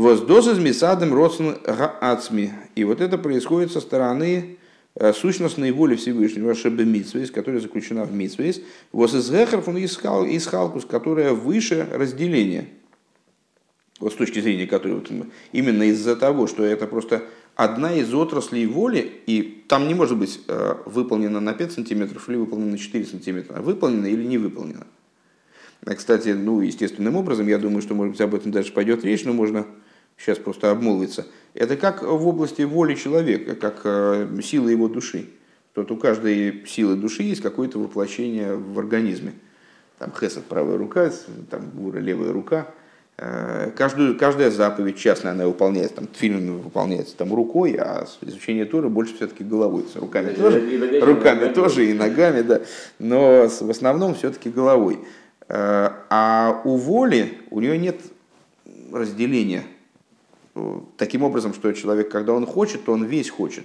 Воздоза 0.00 0.54
с 0.54 0.58
мисадом 0.58 1.12
родствен 1.12 1.58
ацми. 2.00 2.52
И 2.74 2.84
вот 2.84 3.02
это 3.02 3.18
происходит 3.18 3.70
со 3.70 3.82
стороны 3.82 4.56
э, 4.94 5.12
сущностной 5.12 5.72
воли 5.72 5.94
Всевышнего, 5.94 6.54
Шебе 6.54 6.86
Митсвейс, 6.86 7.30
которая 7.30 7.60
заключена 7.60 8.04
в 8.04 8.12
Митсвейс, 8.14 8.62
вот 8.92 9.12
из 9.12 9.30
Гехарф 9.30 9.68
он 9.68 9.76
из 9.76 10.46
Халкус, 10.46 10.86
которая 10.86 11.34
выше 11.34 11.86
разделения. 11.92 12.68
Вот 13.98 14.14
с 14.14 14.16
точки 14.16 14.40
зрения 14.40 14.66
которой, 14.66 15.02
именно 15.52 15.82
из-за 15.82 16.16
того, 16.16 16.46
что 16.46 16.64
это 16.64 16.86
просто 16.86 17.22
одна 17.54 17.92
из 17.92 18.14
отраслей 18.14 18.64
воли, 18.64 19.20
и 19.26 19.64
там 19.68 19.86
не 19.86 19.92
может 19.92 20.16
быть 20.16 20.40
э, 20.48 20.76
выполнено 20.86 21.40
на 21.40 21.52
5 21.52 21.72
сантиметров 21.72 22.26
или 22.30 22.36
выполнено 22.36 22.70
на 22.70 22.78
4 22.78 23.04
сантиметра, 23.04 23.58
а 23.58 23.60
выполнено 23.60 24.06
или 24.06 24.24
не 24.24 24.38
выполнено. 24.38 24.86
А, 25.84 25.94
кстати, 25.94 26.30
ну, 26.30 26.62
естественным 26.62 27.16
образом, 27.16 27.48
я 27.48 27.58
думаю, 27.58 27.82
что, 27.82 27.94
может 27.94 28.12
быть, 28.12 28.20
об 28.22 28.34
этом 28.34 28.50
дальше 28.50 28.72
пойдет 28.72 29.04
речь, 29.04 29.24
но 29.24 29.34
можно 29.34 29.66
сейчас 30.20 30.38
просто 30.38 30.70
обмолвиться. 30.70 31.26
Это 31.54 31.76
как 31.76 32.02
в 32.02 32.26
области 32.28 32.62
воли 32.62 32.94
человека, 32.94 33.54
как 33.54 33.80
э, 33.84 34.28
силы 34.42 34.72
его 34.72 34.88
души. 34.88 35.30
Тут 35.74 35.90
у 35.90 35.96
каждой 35.96 36.66
силы 36.66 36.96
души 36.96 37.22
есть 37.22 37.40
какое-то 37.40 37.78
воплощение 37.78 38.54
в 38.54 38.78
организме. 38.78 39.32
Там 39.98 40.12
хесед 40.12 40.44
правая 40.44 40.76
рука, 40.76 41.10
там 41.50 41.70
гура 41.70 41.98
левая 41.98 42.32
рука– 42.32 42.68
Э, 43.22 43.70
каждую, 43.76 44.16
каждая 44.16 44.50
заповедь 44.50 44.96
частная, 44.96 45.32
она 45.32 45.46
выполняется, 45.46 45.96
там, 45.96 46.06
тфилин 46.06 46.56
выполняется 46.56 47.14
там, 47.14 47.34
рукой, 47.34 47.76
а 47.78 48.06
изучение 48.22 48.64
Торы 48.64 48.88
больше 48.88 49.14
все-таки 49.14 49.44
головой. 49.44 49.84
Руками, 49.94 50.32
тоже, 50.32 50.60
и 50.70 51.00
руками 51.00 51.52
тоже 51.52 51.90
и 51.90 51.92
ногами, 51.92 52.40
да, 52.40 52.62
но 52.98 53.46
в 53.46 53.68
основном 53.68 54.14
все-таки 54.14 54.48
головой. 54.48 55.00
Э, 55.48 55.90
а 56.08 56.62
у 56.64 56.76
воли, 56.76 57.34
у 57.50 57.60
нее 57.60 57.76
нет 57.76 58.00
разделения. 58.90 59.64
Таким 60.96 61.22
образом, 61.22 61.54
что 61.54 61.72
человек, 61.72 62.10
когда 62.10 62.32
он 62.32 62.46
хочет, 62.46 62.84
то 62.84 62.92
он 62.92 63.04
весь 63.04 63.30
хочет. 63.30 63.64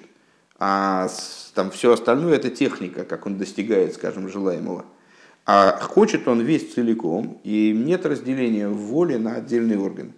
А 0.57 1.09
там 1.53 1.71
все 1.71 1.91
остальное 1.91 2.35
это 2.35 2.49
техника, 2.49 3.03
как 3.03 3.25
он 3.25 3.37
достигает, 3.37 3.93
скажем, 3.93 4.29
желаемого. 4.29 4.85
А 5.45 5.79
хочет 5.79 6.27
он 6.27 6.41
весь 6.41 6.73
целиком, 6.73 7.39
и 7.43 7.71
нет 7.75 8.05
разделения 8.05 8.67
в 8.67 8.77
воле 8.77 9.17
на 9.17 9.35
отдельные 9.35 9.79
органы. 9.79 10.13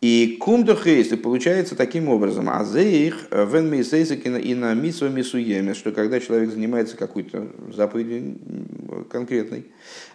И 0.00 0.38
кумдухейс, 0.40 1.12
и 1.12 1.16
получается 1.16 1.76
таким 1.76 2.08
образом, 2.08 2.48
а 2.48 2.64
их 2.80 3.28
вен 3.30 3.72
и 3.74 4.54
на 4.54 4.72
митсва 4.72 5.08
мисуеме, 5.08 5.74
что 5.74 5.92
когда 5.92 6.20
человек 6.20 6.50
занимается 6.50 6.96
какой-то 6.96 7.48
заповедью 7.74 8.38
конкретной, 9.10 9.66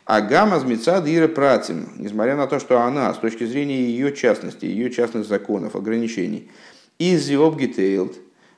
а 0.06 0.22
гамма 0.22 0.60
мецад 0.66 1.08
ира 1.08 1.28
пратим, 1.28 1.90
несмотря 1.98 2.36
на 2.36 2.48
то, 2.48 2.60
что 2.60 2.82
она, 2.82 3.14
с 3.14 3.20
точки 3.20 3.44
зрения 3.46 3.86
ее 3.86 4.12
частности, 4.12 4.66
ее 4.66 4.90
частных 4.90 5.28
законов, 5.28 5.76
ограничений, 5.76 6.50
из 6.98 7.30
обгитейлд, 7.30 8.16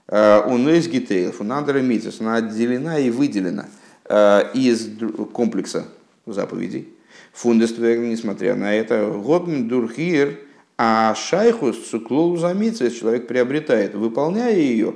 унес 0.08 0.88
гитейлд, 0.88 1.36
фунандера 1.36 1.80
митсас, 1.80 2.22
она 2.22 2.38
отделена 2.38 3.00
и 3.00 3.10
выделена– 3.10 3.66
Э, 4.10 4.52
из 4.54 4.90
комплекса 5.34 5.86
заповедей. 6.26 6.88
Фундествер, 7.34 7.98
несмотря 7.98 8.56
на 8.56 8.74
это, 8.74 9.06
Готн 9.06 9.68
Дурхир, 9.68 10.40
а 10.78 11.16
шайхус 11.16 11.90
цуклоу 11.90 12.38
замится, 12.38 12.90
человек 12.92 13.28
приобретает, 13.28 13.96
выполняя 13.96 14.56
ее, 14.56 14.96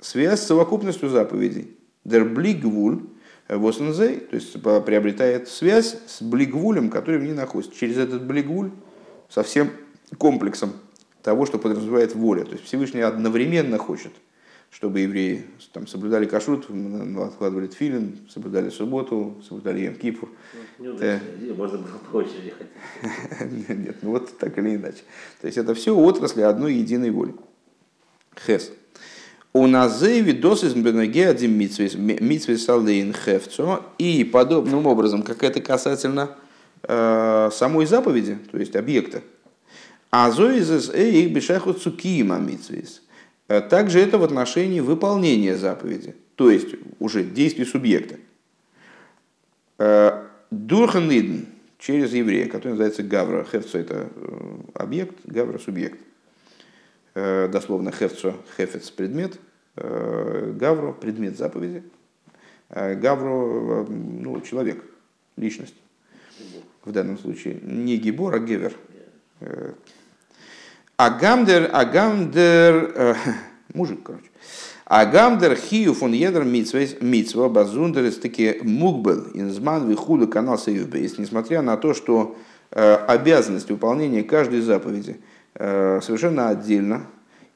связь 0.00 0.40
с 0.40 0.46
совокупностью 0.46 1.08
заповедей. 1.08 1.76
Дер 2.04 2.24
блигвуль, 2.24 3.00
восензей, 3.48 4.20
то 4.20 4.36
есть 4.36 4.60
приобретает 4.62 5.48
связь 5.48 5.96
с 6.06 6.22
блигвулем, 6.22 6.88
который 6.90 7.20
в 7.20 7.24
ней 7.24 7.34
находится. 7.34 7.74
Через 7.74 7.98
этот 7.98 8.24
блигвуль 8.24 8.70
со 9.28 9.42
всем 9.42 9.70
комплексом 10.18 10.72
того, 11.22 11.46
что 11.46 11.58
подразумевает 11.58 12.14
воля. 12.14 12.44
То 12.44 12.52
есть 12.52 12.64
Всевышний 12.64 13.02
одновременно 13.02 13.78
хочет– 13.78 14.12
чтобы 14.72 15.00
евреи 15.00 15.44
там, 15.72 15.86
соблюдали 15.86 16.24
кашрут, 16.24 16.66
откладывали 17.20 17.66
тфилин, 17.66 18.26
соблюдали 18.28 18.70
субботу, 18.70 19.40
соблюдали 19.46 19.80
Ем 19.80 19.94
Ну, 20.78 20.96
э, 20.98 21.20
можно 21.56 21.78
было 21.78 21.98
по 22.10 22.16
очереди. 22.18 22.54
Нет, 23.68 23.96
ну 24.02 24.10
вот 24.10 24.38
так 24.38 24.56
или 24.58 24.76
иначе. 24.76 25.02
То 25.40 25.46
есть 25.46 25.58
это 25.58 25.74
все 25.74 25.94
отрасли 25.94 26.42
одной 26.42 26.74
единой 26.74 27.10
воли. 27.10 27.34
Хес. 28.46 28.72
У 29.52 29.66
назеви 29.66 30.32
дос 30.32 30.64
из 30.64 30.72
один 30.72 31.52
митсвис 31.52 32.64
салдейн 32.64 33.12
хевцо. 33.12 33.84
И 33.98 34.24
подобным 34.24 34.86
образом, 34.86 35.22
как 35.22 35.42
это 35.42 35.60
касательно 35.60 36.36
э, 36.82 37.50
самой 37.52 37.86
заповеди, 37.86 38.38
то 38.50 38.58
есть 38.58 38.74
объекта. 38.76 39.22
А 40.10 40.30
зоизес 40.30 40.90
эй 40.94 41.26
бешаху 41.26 41.74
цукима 41.74 42.38
митсвис. 42.38 43.02
Э, 43.48 43.60
также 43.60 44.00
это 44.00 44.16
в 44.16 44.24
отношении 44.24 44.80
выполнения 44.80 45.56
заповеди, 45.56 46.14
то 46.36 46.50
есть 46.50 46.68
уже 46.98 47.22
действий 47.22 47.66
субъекта. 47.66 48.16
Э, 50.52 50.54
Дурханидн 50.54 51.46
через 51.78 52.12
еврея, 52.12 52.46
который 52.48 52.70
называется 52.70 53.02
Гавра. 53.02 53.44
Хевцо– 53.44 53.78
это 53.80 54.08
э, 54.14 54.54
объект, 54.74 55.16
Гавра– 55.24 55.58
субъект. 55.58 55.98
Дословно 57.14 57.92
Хевцо– 57.92 58.36
хефец– 58.56 58.90
предмет, 58.96 59.38
Гавро– 59.76 60.92
предмет 61.00 61.36
заповеди, 61.36 61.82
Гавро– 62.70 63.84
ну, 63.90 64.40
человек, 64.40 64.82
личность. 65.36 65.74
В 66.86 66.90
данном 66.90 67.18
случае 67.18 67.58
не 67.62 67.98
Гибор, 67.98 68.34
а 68.34 68.38
Гевер. 68.38 68.72
Агамдер, 70.96 71.68
агамдер, 71.72 72.92
э, 72.94 73.14
мужик, 73.74 74.04
короче. 74.04 74.30
А 74.94 75.06
гамдер 75.06 75.56
хию 75.56 75.94
фон 75.94 76.12
едер 76.12 76.44
митцва 76.44 77.48
базундер 77.48 78.12
таки 78.12 78.58
мукбел 78.60 79.28
инзман 79.32 79.88
вихуду 79.88 80.28
канал 80.28 80.58
Союзбейс, 80.58 81.16
несмотря 81.16 81.62
на 81.62 81.78
то, 81.78 81.94
что 81.94 82.36
э, 82.70 82.96
обязанность 83.08 83.70
выполнения 83.70 84.22
каждой 84.22 84.60
заповеди 84.60 85.16
э, 85.54 85.98
совершенно 86.02 86.50
отдельно 86.50 87.06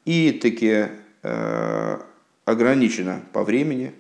и 0.07 0.31
таки 0.33 0.87
э, 1.23 1.99
ограничена 2.47 3.21
по 3.35 3.45
времени, 3.45 3.93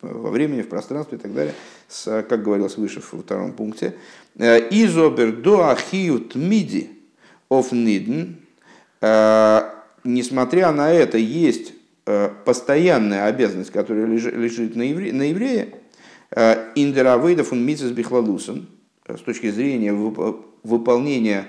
во 0.00 0.30
времени, 0.30 0.62
в 0.62 0.68
пространстве 0.68 1.18
и 1.18 1.20
так 1.20 1.34
далее, 1.34 1.54
с, 1.88 2.22
как 2.22 2.44
говорилось 2.44 2.76
выше 2.76 3.02
во 3.10 3.20
втором 3.20 3.50
пункте. 3.50 3.96
Изобер 4.36 5.32
до 5.32 5.70
ахиют 5.70 6.36
миди 6.36 6.90
of 7.50 7.74
ниден, 7.74 8.36
несмотря 10.04 10.70
на 10.70 10.92
это, 10.92 11.18
есть 11.18 11.72
постоянная 12.44 13.26
обязанность, 13.26 13.72
которая 13.72 14.06
лежит 14.06 14.76
на, 14.76 14.82
евре, 14.82 15.12
на 15.12 15.22
еврее, 15.22 15.74
э, 16.30 16.70
индеравейдов 16.76 17.52
он 17.52 17.66
митцес 17.66 17.90
бихлалусен, 17.90 18.68
э, 19.06 19.16
с 19.16 19.20
точки 19.20 19.50
зрения 19.50 19.92
выполнения 19.92 21.46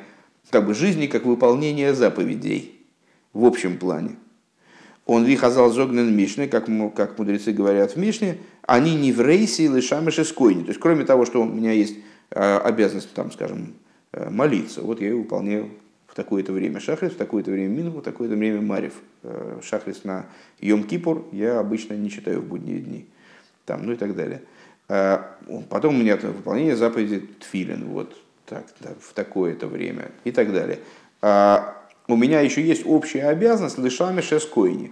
как 0.50 0.66
бы, 0.66 0.74
жизни 0.74 1.06
как 1.06 1.26
выполнения 1.26 1.94
заповедей 1.94 2.82
в 3.34 3.46
общем 3.46 3.78
плане. 3.78 4.16
Он 5.06 5.26
вихазал 5.26 5.70
зогнен 5.70 6.16
Мишны, 6.16 6.48
как, 6.48 6.68
как 6.96 7.20
мудрецы 7.20 7.52
говорят 7.52 7.92
в 7.92 7.98
Мишне, 7.98 8.38
они 8.64 8.96
не 8.96 9.12
в 9.12 9.22
рейсе 9.22 9.66
и 9.66 9.68
лишамеш 9.68 10.20
искойни. 10.20 10.64
То 10.64 10.70
есть, 10.70 10.80
кроме 10.80 11.06
того, 11.06 11.26
что 11.26 11.42
у 11.42 11.46
меня 11.46 11.72
есть 11.72 11.96
обязанность, 12.30 13.14
там, 13.14 13.32
скажем, 13.32 13.76
молиться, 14.12 14.82
вот 14.82 15.00
я 15.00 15.10
ее 15.10 15.16
выполняю 15.16 15.70
такое-то 16.18 16.52
время 16.52 16.80
шахрис, 16.80 17.12
в 17.12 17.18
такое-то 17.18 17.52
время 17.52 17.68
мингу, 17.68 18.00
в 18.00 18.04
такое-то 18.04 18.36
время 18.36 18.60
марев. 18.60 18.94
Э, 19.22 19.60
шахрис 19.62 20.04
на 20.04 20.26
Йом-Кипур 20.62 21.26
я 21.32 21.60
обычно 21.60 21.94
не 21.94 22.10
читаю 22.10 22.42
в 22.42 22.46
будние 22.46 22.80
дни. 22.80 23.06
Там, 23.66 23.86
ну 23.86 23.94
и 23.94 23.96
так 23.96 24.16
далее. 24.16 24.42
Э, 24.90 25.20
потом 25.70 25.96
у 25.96 26.00
меня 26.00 26.18
выполнение 26.18 26.76
заповеди 26.76 27.20
Тфилин, 27.40 27.86
вот 27.86 28.18
так, 28.48 28.66
да, 28.80 28.90
в 29.00 29.14
такое-то 29.14 29.68
время 29.68 30.10
и 30.24 30.32
так 30.32 30.52
далее. 30.52 30.80
А 31.22 31.78
у 32.08 32.16
меня 32.16 32.42
еще 32.42 32.64
есть 32.64 32.84
общая 32.88 33.28
обязанность 33.28 33.78
лишами 33.78 34.22
шескойни. 34.22 34.92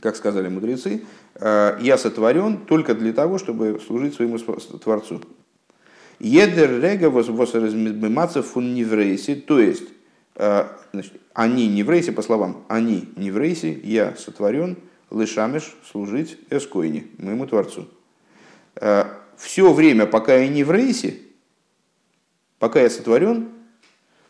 Как 0.00 0.14
сказали 0.14 0.48
мудрецы, 0.48 1.02
э, 1.34 1.78
я 1.80 1.98
сотворен 1.98 2.58
только 2.58 2.94
для 2.94 3.12
того, 3.12 3.38
чтобы 3.38 3.80
служить 3.84 4.14
своему 4.14 4.38
Творцу. 4.38 5.22
Едер 6.20 6.80
рега 6.80 7.10
возразмиматься 7.10 8.44
фун 8.44 8.74
неврейси, 8.74 9.34
то 9.34 9.58
есть 9.58 9.88
значит, 10.92 11.12
они 11.34 11.68
не 11.68 11.82
в 11.82 11.90
рейсе, 11.90 12.12
по 12.12 12.22
словам, 12.22 12.64
они 12.68 13.10
не 13.16 13.30
в 13.30 13.36
рейсе, 13.36 13.72
я 13.84 14.16
сотворен, 14.16 14.78
лышамеш 15.10 15.76
служить 15.90 16.38
эскойни, 16.50 17.08
моему 17.18 17.46
Творцу. 17.46 17.88
Э, 18.76 19.04
все 19.36 19.72
время, 19.72 20.06
пока 20.06 20.36
я 20.36 20.48
не 20.48 20.64
в 20.64 20.70
рейсе, 20.70 21.18
пока 22.58 22.80
я 22.80 22.90
сотворен, 22.90 23.50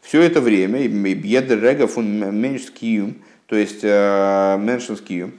все 0.01 0.23
это 0.23 0.41
время, 0.41 0.89
бьедрега 0.89 1.87
фун 1.87 2.35
меньшскиюм, 2.35 3.23
то 3.47 3.57
есть 3.57 3.81
э, 3.83 4.57
меньшинскиюм, 4.59 5.35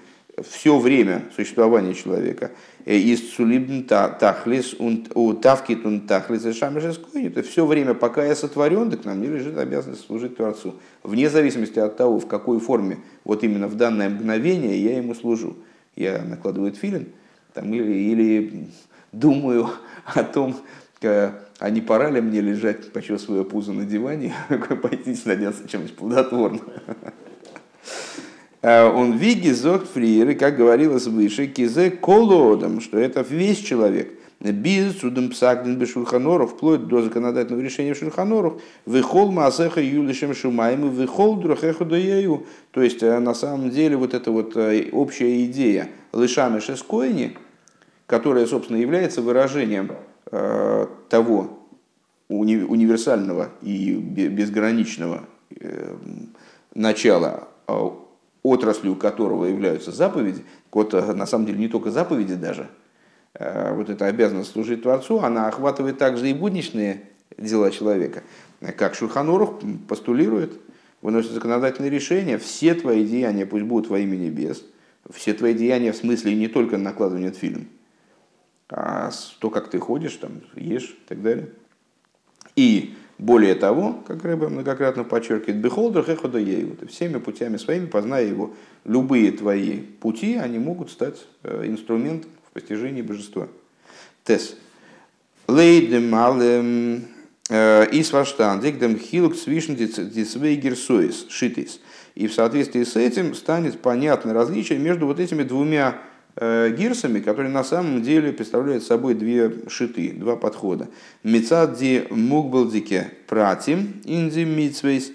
все 0.50 0.78
время 0.78 1.24
существования 1.36 1.94
человека, 1.94 2.52
э, 2.52 2.56
из 2.86 3.34
сулибн 3.34 3.84
тахлис 3.84 4.76
у 4.80 5.34
тавкит 5.34 5.86
он 5.86 6.02
тахлис 6.02 6.46
и 6.46 6.54
шамешескойни, 6.54 7.28
это 7.28 7.44
все 7.44 7.66
время, 7.66 7.94
пока 7.94 8.26
я 8.26 8.36
сотворен, 8.36 8.90
так 8.90 9.06
на 9.06 9.14
мне 9.14 9.28
лежит 9.28 9.58
обязанность 9.58 10.06
служить 10.06 10.38
Творцу. 10.38 10.76
Вне 11.04 11.30
зависимости 11.30 11.80
от 11.80 11.98
того, 11.98 12.20
в 12.20 12.28
какой 12.28 12.60
форме, 12.60 13.00
вот 13.24 13.44
именно 13.44 13.68
в 13.68 13.76
данное 13.76 14.10
мгновение 14.10 14.82
я 14.82 14.98
ему 14.98 15.14
служу. 15.14 15.56
Я 15.96 16.24
накладываю 16.24 16.74
филин 16.74 17.08
там, 17.54 17.74
или, 17.74 17.92
или 17.92 18.68
думаю 19.12 19.70
о 20.06 20.24
том, 20.24 20.56
а 21.04 21.70
не 21.70 21.82
пора 21.82 22.10
ли 22.10 22.22
мне 22.22 22.42
лежать, 22.42 22.92
почесывая 22.92 23.44
пузо 23.44 23.74
на 23.74 23.86
диване, 23.86 24.34
пойти 24.82 25.14
заняться 25.14 25.68
чем-нибудь 25.68 25.96
плодотворным. 25.96 26.62
Э, 28.62 28.88
он 28.88 29.14
виги 29.18 29.51
зогт 29.51 29.88
фриеры, 29.91 30.36
как 30.36 30.55
говорилось 30.55 31.07
выше, 31.07 31.47
кизе 31.47 31.91
колодом, 31.91 32.82
что 32.82 32.97
это 32.97 33.22
весь 33.22 33.59
человек. 33.59 34.14
Без 34.39 34.99
судом 34.99 35.30
псагден 35.30 35.78
без 35.78 35.91
шульханоров, 35.91 36.53
вплоть 36.53 36.88
до 36.88 37.03
законодательного 37.03 37.62
решения 37.62 37.93
шульханоров, 37.93 38.59
выхол 38.88 39.32
маасеха 39.32 39.82
юлишем 39.82 40.34
шумаем 40.34 40.89
выхол 40.89 41.36
друхеху 41.36 41.86
доею. 41.86 42.47
То 42.72 42.82
есть, 42.82 43.03
э, 43.03 43.20
на 43.20 43.34
самом 43.34 43.70
деле, 43.70 43.97
вот 43.97 44.14
эта 44.14 44.32
вот 44.32 44.55
э, 44.55 44.89
общая 44.91 45.45
идея 45.45 45.89
лышами 46.12 46.59
шескоини, 46.59 47.38
которая, 48.05 48.45
собственно, 48.45 48.78
является 48.78 49.22
выражением 49.22 49.91
того 51.09 51.59
универсального 52.30 53.49
и 53.62 53.93
безграничного 53.95 55.26
начала 56.74 57.47
отраслью 58.44 58.96
которого 58.96 59.46
являются 59.46 59.92
заповеди, 59.92 60.44
вот 60.72 60.94
э, 60.94 61.14
на 61.14 61.26
самом 61.26 61.46
деле 61.46 61.60
не 61.60 61.68
только 61.68 61.92
заповеди 61.92 62.36
даже, 62.36 62.70
э, 63.34 63.74
вот 63.74 63.89
эта 63.89 64.08
обязанность 64.08 64.52
служить 64.52 64.84
Творцу, 64.84 65.20
она 65.20 65.48
охватывает 65.48 65.98
также 65.98 66.30
и 66.30 66.34
будничные 66.34 67.04
дела 67.38 67.72
человека. 67.72 68.24
Как 68.78 68.96
Шульханорух 68.96 69.62
постулирует, 69.88 70.60
выносит 71.02 71.32
законодательные 71.32 71.89
решения, 71.89 72.38
все 72.38 72.74
твои 72.74 73.06
деяния 73.06 73.46
пусть 73.46 73.66
будут 73.66 73.89
во 73.89 74.00
имя 74.00 74.16
небес, 74.16 74.64
все 75.10 75.34
твои 75.34 75.54
деяния 75.54 75.92
в 75.92 75.98
смысле 75.98 76.36
не 76.36 76.48
только 76.48 76.78
накладывания 76.78 77.32
фильм, 77.32 77.68
а 78.70 79.12
то, 79.39 79.50
как 79.50 79.70
ты 79.70 79.80
ходишь, 79.80 80.16
там, 80.16 80.42
ешь 80.56 80.92
и 80.92 81.08
так 81.08 81.22
далее. 81.22 81.50
И 82.56 82.96
более 83.22 83.54
того, 83.54 84.04
как 84.08 84.26
Рэбе 84.26 84.48
многократно 84.48 85.04
подчеркивает, 85.04 85.58
«Бехолдер 85.58 86.02
хэхода 86.02 86.40
ею»– 86.40 86.76
всеми 86.90 87.20
путями 87.20 87.58
своими 87.58 87.86
познай 87.86 88.28
его. 88.28 88.52
Любые 88.84 89.32
твои 89.32 89.78
пути, 89.78 90.38
они 90.38 90.58
могут 90.58 90.90
стать 90.90 91.28
э, 91.44 91.66
инструментом 91.68 92.32
в 92.50 92.54
постижении 92.54 93.04
божества. 93.04 93.48
Тес. 94.24 94.56
Лейдем 95.48 96.16
алем 96.16 97.04
э, 97.48 97.92
из 97.92 98.12
ваштандик 98.12 98.80
дем 98.80 98.98
хилк 98.98 99.36
свишн 99.36 99.74
дисвейгерсуис 99.76 101.28
шитис. 101.30 101.80
И 102.16 102.26
в 102.26 102.34
соответствии 102.34 102.84
с 102.84 102.96
этим 102.96 103.36
станет 103.36 103.82
понятно 103.82 104.34
различие 104.34 104.80
между 104.80 105.06
вот 105.06 105.20
этими 105.20 105.44
двумя 105.44 106.02
гирсами, 106.38 107.20
которые 107.20 107.52
на 107.52 107.64
самом 107.64 108.02
деле 108.02 108.32
представляют 108.32 108.84
собой 108.84 109.16
две 109.16 109.52
шиты, 109.68 110.14
два 110.14 110.38
подхода. 110.38 110.88
Мецадди 111.24 112.08
мукбалдике 112.10 113.12
пратим 113.28 114.02
инди 114.06 114.42
митсвейс 114.42 115.12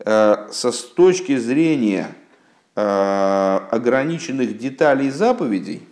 э, 0.00 0.34
со 0.50 0.72
с 0.72 0.82
точки 0.82 1.36
зрения 1.36 2.08
э, 2.76 2.80
ограниченных 3.70 4.58
деталей 4.58 5.10
заповедей 5.10 5.82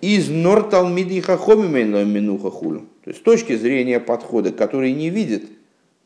из 0.00 0.28
нортал 0.28 0.88
минуха 0.88 2.50
хулю. 2.50 2.86
То 3.04 3.10
есть 3.10 3.20
с 3.20 3.22
точки 3.22 3.56
зрения 3.56 4.00
подхода, 4.00 4.50
который 4.50 4.92
не 4.92 5.10
видит 5.10 5.44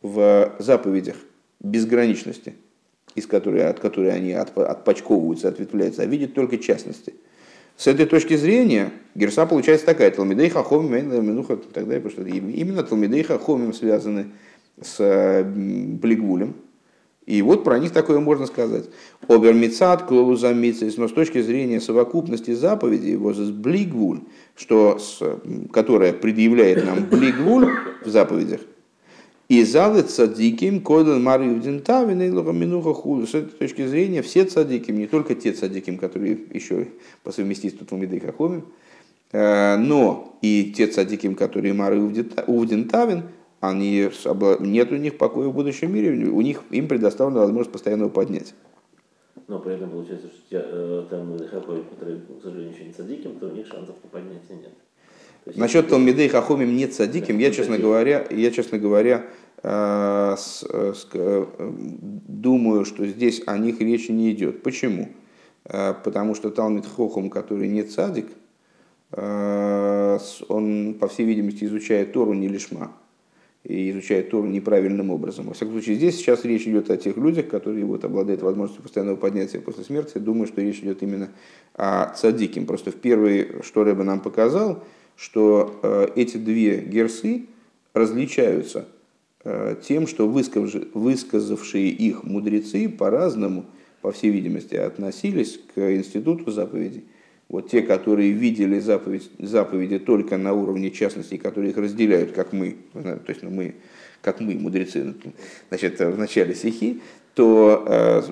в 0.02 0.52
заповедях 0.58 1.16
безграничности, 1.60 2.54
из 3.14 3.26
которой, 3.26 3.66
от 3.66 3.80
которой 3.80 4.12
они 4.12 4.32
отпочковываются, 4.32 5.48
ответвляются, 5.48 6.02
а 6.02 6.06
видит 6.06 6.34
только 6.34 6.58
частности– 6.58 7.14
с 7.76 7.86
этой 7.86 8.06
точки 8.06 8.36
зрения 8.36 8.92
Герса 9.14 9.46
получается 9.46 9.86
такая, 9.86 10.10
Талмидей 10.10 10.48
Хахомим, 10.48 10.90
Минуха 11.26 11.56
так 11.56 11.86
далее, 11.86 12.00
потому 12.00 12.26
что 12.26 12.36
именно 12.36 12.82
Талмидей 12.82 13.22
Хахомим 13.22 13.72
связаны 13.72 14.26
с 14.80 15.44
Блигвулем. 15.44 16.54
И 17.26 17.40
вот 17.40 17.64
про 17.64 17.78
них 17.78 17.90
такое 17.90 18.20
можно 18.20 18.44
сказать. 18.44 18.84
Обермицат, 19.28 20.02
клоузамицис, 20.02 20.98
но 20.98 21.08
с 21.08 21.12
точки 21.12 21.40
зрения 21.40 21.80
совокупности 21.80 22.52
заповедей, 22.52 23.16
возле 23.16 23.50
блигвуль, 23.50 24.20
что, 24.54 24.98
которая 25.72 26.12
предъявляет 26.12 26.84
нам 26.84 27.06
блигвуль 27.06 27.70
в 28.04 28.08
заповедях, 28.10 28.60
и 29.48 29.62
залы 29.64 30.02
цадиким 30.02 30.80
коден 30.80 31.22
марию 31.22 31.60
дентавин 31.60 32.22
и 32.22 32.30
минуха 32.30 32.94
худу. 32.94 33.26
С 33.26 33.34
этой 33.34 33.50
точки 33.50 33.86
зрения 33.86 34.22
все 34.22 34.44
цадиким, 34.44 34.98
не 34.98 35.06
только 35.06 35.34
те 35.34 35.52
цадиким, 35.52 35.98
которые 35.98 36.38
еще 36.52 36.88
по 37.22 37.32
совместительству 37.32 37.86
Талмидей 37.86 38.20
Хахомим, 38.20 38.64
э, 39.32 39.76
но 39.76 40.38
и 40.40 40.72
те 40.76 40.86
цадиким, 40.86 41.34
которые 41.34 41.74
мары 41.74 42.00
увдентавин, 42.00 43.24
они, 43.60 44.10
нет 44.60 44.92
у 44.92 44.96
них 44.96 45.18
покоя 45.18 45.48
в 45.48 45.54
будущем 45.54 45.94
мире, 45.94 46.28
у 46.28 46.40
них 46.40 46.62
им 46.70 46.88
предоставлена 46.88 47.40
возможность 47.40 47.72
постоянного 47.72 48.08
поднятия. 48.08 48.54
Но 49.46 49.58
при 49.58 49.74
этом 49.74 49.90
получается, 49.90 50.28
что 50.28 50.38
те, 50.48 50.62
э, 50.64 51.04
там 51.10 51.38
Хахомим, 51.38 51.84
которые, 51.84 52.20
к 52.20 52.42
сожалению, 52.42 52.74
еще 52.74 52.84
не 52.84 52.92
цадиким, 52.92 53.38
то 53.38 53.46
у 53.46 53.50
них 53.50 53.66
шансов 53.66 53.96
на 54.02 54.08
поднятие 54.08 54.56
нет. 54.56 54.72
Насчет 55.46 55.88
Талмидей 55.88 56.28
Хахомим 56.28 56.74
нет 56.76 56.94
садиким, 56.94 57.38
я, 57.38 57.50
честно 57.50 57.78
говоря, 57.78 58.26
я, 58.30 58.50
честно 58.50 58.78
говоря, 58.78 59.26
э, 59.62 60.34
с, 60.38 60.64
э, 60.70 61.46
думаю, 61.58 62.84
что 62.84 63.06
здесь 63.06 63.42
о 63.46 63.58
них 63.58 63.80
речи 63.80 64.10
не 64.10 64.32
идет. 64.32 64.62
Почему? 64.62 65.08
потому 65.66 66.34
что 66.34 66.50
Талмит 66.50 66.84
Хохом, 66.84 67.30
который 67.30 67.68
не 67.68 67.84
цадик, 67.84 68.26
он, 69.10 70.96
по 71.00 71.08
всей 71.08 71.24
видимости, 71.24 71.64
изучает 71.64 72.12
Тору 72.12 72.34
не 72.34 72.48
лишма 72.48 72.92
и 73.64 73.90
изучает 73.90 74.30
Тору 74.30 74.46
неправильным 74.46 75.10
образом. 75.10 75.46
Во 75.46 75.54
всяком 75.54 75.72
случае, 75.72 75.96
здесь 75.96 76.16
сейчас 76.16 76.44
речь 76.44 76.66
идет 76.66 76.90
о 76.90 76.96
тех 76.98 77.16
людях, 77.16 77.48
которые 77.48 77.84
вот 77.86 78.04
обладают 78.04 78.42
возможностью 78.42 78.82
постоянного 78.82 79.16
поднятия 79.16 79.58
после 79.58 79.84
смерти. 79.84 80.18
Думаю, 80.18 80.46
что 80.46 80.60
речь 80.60 80.80
идет 80.80 81.02
именно 81.02 81.30
о 81.74 82.12
цадиким. 82.14 82.66
Просто 82.66 82.90
в 82.90 82.96
первый, 82.96 83.62
что 83.62 83.84
Рэба 83.84 84.04
нам 84.04 84.20
показал, 84.20 84.84
что 85.16 85.78
э, 85.82 86.06
эти 86.16 86.36
две 86.36 86.80
герсы 86.80 87.46
различаются 87.92 88.86
э, 89.44 89.76
тем, 89.86 90.06
что 90.06 90.28
высказавшие 90.28 91.88
их 91.88 92.24
мудрецы 92.24 92.88
по-разному, 92.88 93.66
по 94.00 94.12
всей 94.12 94.30
видимости, 94.30 94.74
относились 94.74 95.60
к 95.74 95.96
институту 95.96 96.50
заповедей. 96.50 97.04
Вот 97.48 97.70
те, 97.70 97.82
которые 97.82 98.32
видели 98.32 98.78
заповедь, 98.80 99.30
заповеди 99.38 99.98
только 99.98 100.38
на 100.38 100.54
уровне 100.54 100.90
частностей, 100.90 101.38
которые 101.38 101.70
их 101.70 101.76
разделяют, 101.76 102.32
как 102.32 102.52
мы, 102.52 102.76
то 102.92 103.20
есть 103.28 103.42
ну, 103.42 103.50
мы, 103.50 103.74
как 104.22 104.40
мы, 104.40 104.54
мудрецы, 104.54 105.14
значит, 105.68 106.00
в 106.00 106.18
начале 106.18 106.54
стихи, 106.54 107.02
то 107.34 107.82
э, 107.86 108.22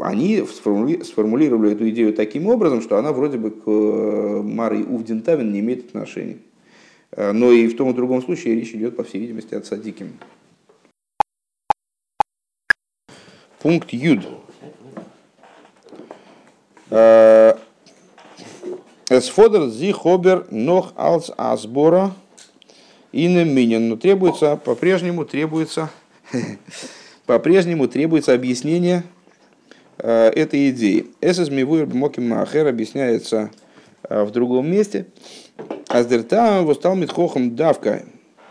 они 0.00 0.44
сформулировали 0.44 1.72
эту 1.72 1.88
идею 1.88 2.12
таким 2.12 2.46
образом, 2.46 2.82
что 2.82 2.98
она 2.98 3.12
вроде 3.12 3.38
бы 3.38 3.50
к 3.50 3.62
э, 3.66 4.42
Марой 4.42 4.82
Увдентавин 4.82 5.50
не 5.50 5.60
имеет 5.60 5.86
отношения. 5.86 6.36
Э, 7.12 7.32
но 7.32 7.50
и 7.50 7.66
в 7.68 7.76
том 7.76 7.90
и 7.90 7.94
другом 7.94 8.22
случае 8.22 8.54
речь 8.56 8.74
идет, 8.74 8.96
по 8.96 9.04
всей 9.04 9.20
видимости, 9.20 9.54
о 9.54 9.62
садиким. 9.62 10.18
Пункт 13.60 13.94
Юд. 13.94 14.20
Эсфодер 19.08 19.68
зи 19.68 19.92
хобер 19.92 20.46
нох 20.50 20.92
алс 20.96 21.30
асбора 21.36 22.12
и 23.10 23.26
минин. 23.28 23.88
Но 23.88 23.96
требуется, 23.96 24.56
по-прежнему 24.56 25.24
требуется, 25.24 25.88
по-прежнему 27.26 27.88
требуется 27.88 28.34
объяснение 28.34 29.04
э, 29.98 30.28
этой 30.28 30.70
идеи. 30.70 31.06
Эсэс 31.20 31.48
мивуэр 31.50 31.86
бмоким 31.86 32.28
махер 32.28 32.66
объясняется 32.66 33.50
э, 34.08 34.24
в 34.24 34.30
другом 34.30 34.70
месте. 34.70 35.06
Аздерта 35.88 36.62
восстал 36.62 36.96
митхохом 36.96 37.56
давка. 37.56 38.04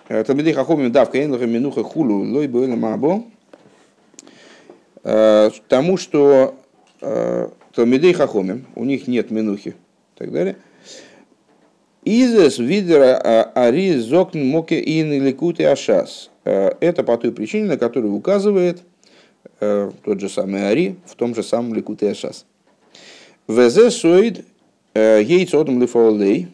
Э, 0.09 0.23
Талмидей 0.23 0.53
хахомим 0.53 0.91
давка 0.91 1.23
энлаха 1.23 1.45
минуха 1.45 1.83
хулу 1.83 2.23
лой 2.23 2.47
бэла 2.47 2.75
мабо. 2.75 3.23
Тому, 5.03 5.97
что 5.97 6.55
Талмидей 7.01 8.13
хахомим, 8.13 8.65
у 8.75 8.85
них 8.85 9.07
нет 9.07 9.31
минухи 9.31 9.69
и 9.69 10.17
так 10.17 10.31
далее. 10.31 10.55
Изес 12.05 12.57
видера 12.57 13.17
ари 13.53 13.97
зокн 13.97 14.45
моке 14.45 14.79
ин 14.79 15.21
ликуты 15.21 15.65
ашас. 15.65 16.29
Э, 16.45 16.71
это 16.79 17.03
по 17.03 17.17
той 17.17 17.31
причине, 17.31 17.65
на 17.65 17.77
которую 17.77 18.13
указывает 18.13 18.81
э, 19.59 19.91
тот 20.03 20.19
же 20.19 20.29
самый 20.29 20.69
Ари 20.69 20.97
в 21.05 21.15
том 21.15 21.35
же 21.35 21.43
самом 21.43 21.73
ликуте 21.73 22.11
ашас. 22.11 22.45
Везе 23.47 23.91
соид 23.91 24.45
ейц 24.95 25.53
одам 25.53 25.81
лифаолей. 25.81 26.47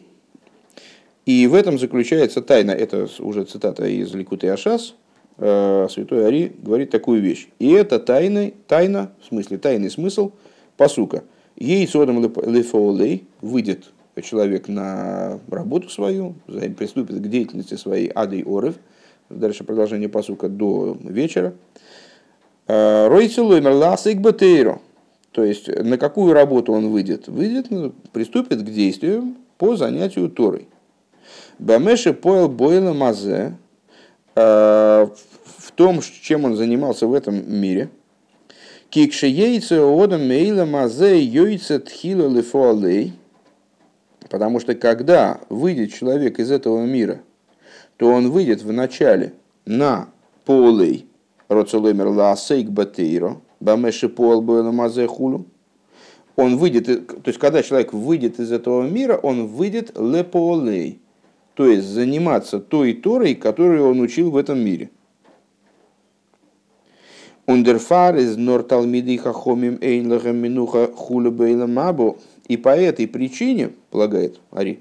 И 1.26 1.46
в 1.46 1.54
этом 1.54 1.78
заключается 1.78 2.40
тайна, 2.40 2.72
это 2.72 3.06
уже 3.18 3.44
цитата 3.44 3.86
из 3.86 4.12
Ликуты 4.14 4.48
Ашас, 4.48 4.94
э, 5.36 5.86
святой 5.90 6.26
Ари 6.26 6.52
говорит 6.60 6.90
такую 6.90 7.20
вещь. 7.20 7.48
И 7.58 7.70
это 7.70 8.00
тайна, 8.00 8.50
тайна, 8.66 9.12
в 9.20 9.26
смысле 9.26 9.58
тайный 9.58 9.90
смысл, 9.90 10.32
посука– 10.76 11.22
Ей 11.60 11.86
содом 11.86 12.22
лефоулей 12.22 13.26
выйдет 13.42 13.92
человек 14.22 14.66
на 14.66 15.38
работу 15.50 15.90
свою, 15.90 16.34
приступит 16.46 17.20
к 17.20 17.28
деятельности 17.28 17.74
своей 17.74 18.08
адой 18.08 18.42
орев, 18.46 18.76
дальше 19.30 19.64
продолжение 19.64 20.08
посука 20.08 20.48
до 20.48 20.96
вечера. 21.02 21.54
А, 22.66 23.08
Ройцелоймер 23.08 23.72
ласик 23.72 24.18
батейро. 24.18 24.80
То 25.32 25.44
есть, 25.44 25.68
на 25.68 25.96
какую 25.96 26.32
работу 26.32 26.72
он 26.72 26.88
выйдет? 26.88 27.28
Выйдет, 27.28 27.70
ну, 27.70 27.92
приступит 28.12 28.62
к 28.62 28.70
действию 28.70 29.34
по 29.58 29.76
занятию 29.76 30.28
Торой. 30.28 30.68
Бамеши 31.58 32.12
поел 32.12 32.48
бойла 32.48 32.92
мазе 32.92 33.56
а, 34.34 35.08
в 35.44 35.72
том, 35.72 36.00
чем 36.22 36.44
он 36.44 36.56
занимался 36.56 37.06
в 37.06 37.14
этом 37.14 37.50
мире– 37.50 37.88
Кикши 38.90 39.28
яйца 39.28 39.84
одам 39.84 40.26
мейла 40.26 40.64
мазе 40.64 41.22
яйца 41.22 41.78
тхила 41.78 42.28
лифуалей. 42.28 43.12
Потому 44.28 44.58
что 44.58 44.74
когда 44.74 45.40
выйдет 45.48 45.94
человек 45.94 46.40
из 46.40 46.50
этого 46.50 46.84
мира, 46.84 47.20
то 48.00 48.06
он 48.06 48.30
выйдет 48.30 48.62
вначале 48.62 49.34
на 49.66 50.08
полей 50.46 51.06
роцелемер 51.48 52.06
ласейк 52.06 52.70
батейро, 52.70 53.42
бамеши 53.60 54.08
пол 54.08 54.40
было 54.40 54.72
мазе 54.72 55.06
хулу. 55.06 55.44
Он 56.34 56.56
выйдет, 56.56 56.86
то 56.86 57.28
есть 57.28 57.38
когда 57.38 57.62
человек 57.62 57.92
выйдет 57.92 58.40
из 58.40 58.52
этого 58.52 58.88
мира, 58.88 59.18
он 59.18 59.48
выйдет 59.48 59.98
леполей, 59.98 60.98
то 61.52 61.66
есть 61.66 61.88
заниматься 61.88 62.58
той 62.58 62.94
Торой, 62.94 63.34
которую 63.34 63.86
он 63.90 64.00
учил 64.00 64.30
в 64.30 64.38
этом 64.38 64.58
мире– 64.60 64.88
Ундерфар 67.46 68.16
из 68.16 68.36
Норталмиды 68.36 69.18
Хахомим 69.18 69.76
Эйнлахам 69.82 70.36
Минуха 70.36 70.86
Хуля 70.86 71.30
Бейла 71.30 71.66
Мабу. 71.66 72.18
И 72.46 72.56
по 72.56 72.68
этой 72.68 73.08
причине, 73.08 73.72
полагает 73.90 74.40
Ари, 74.52 74.80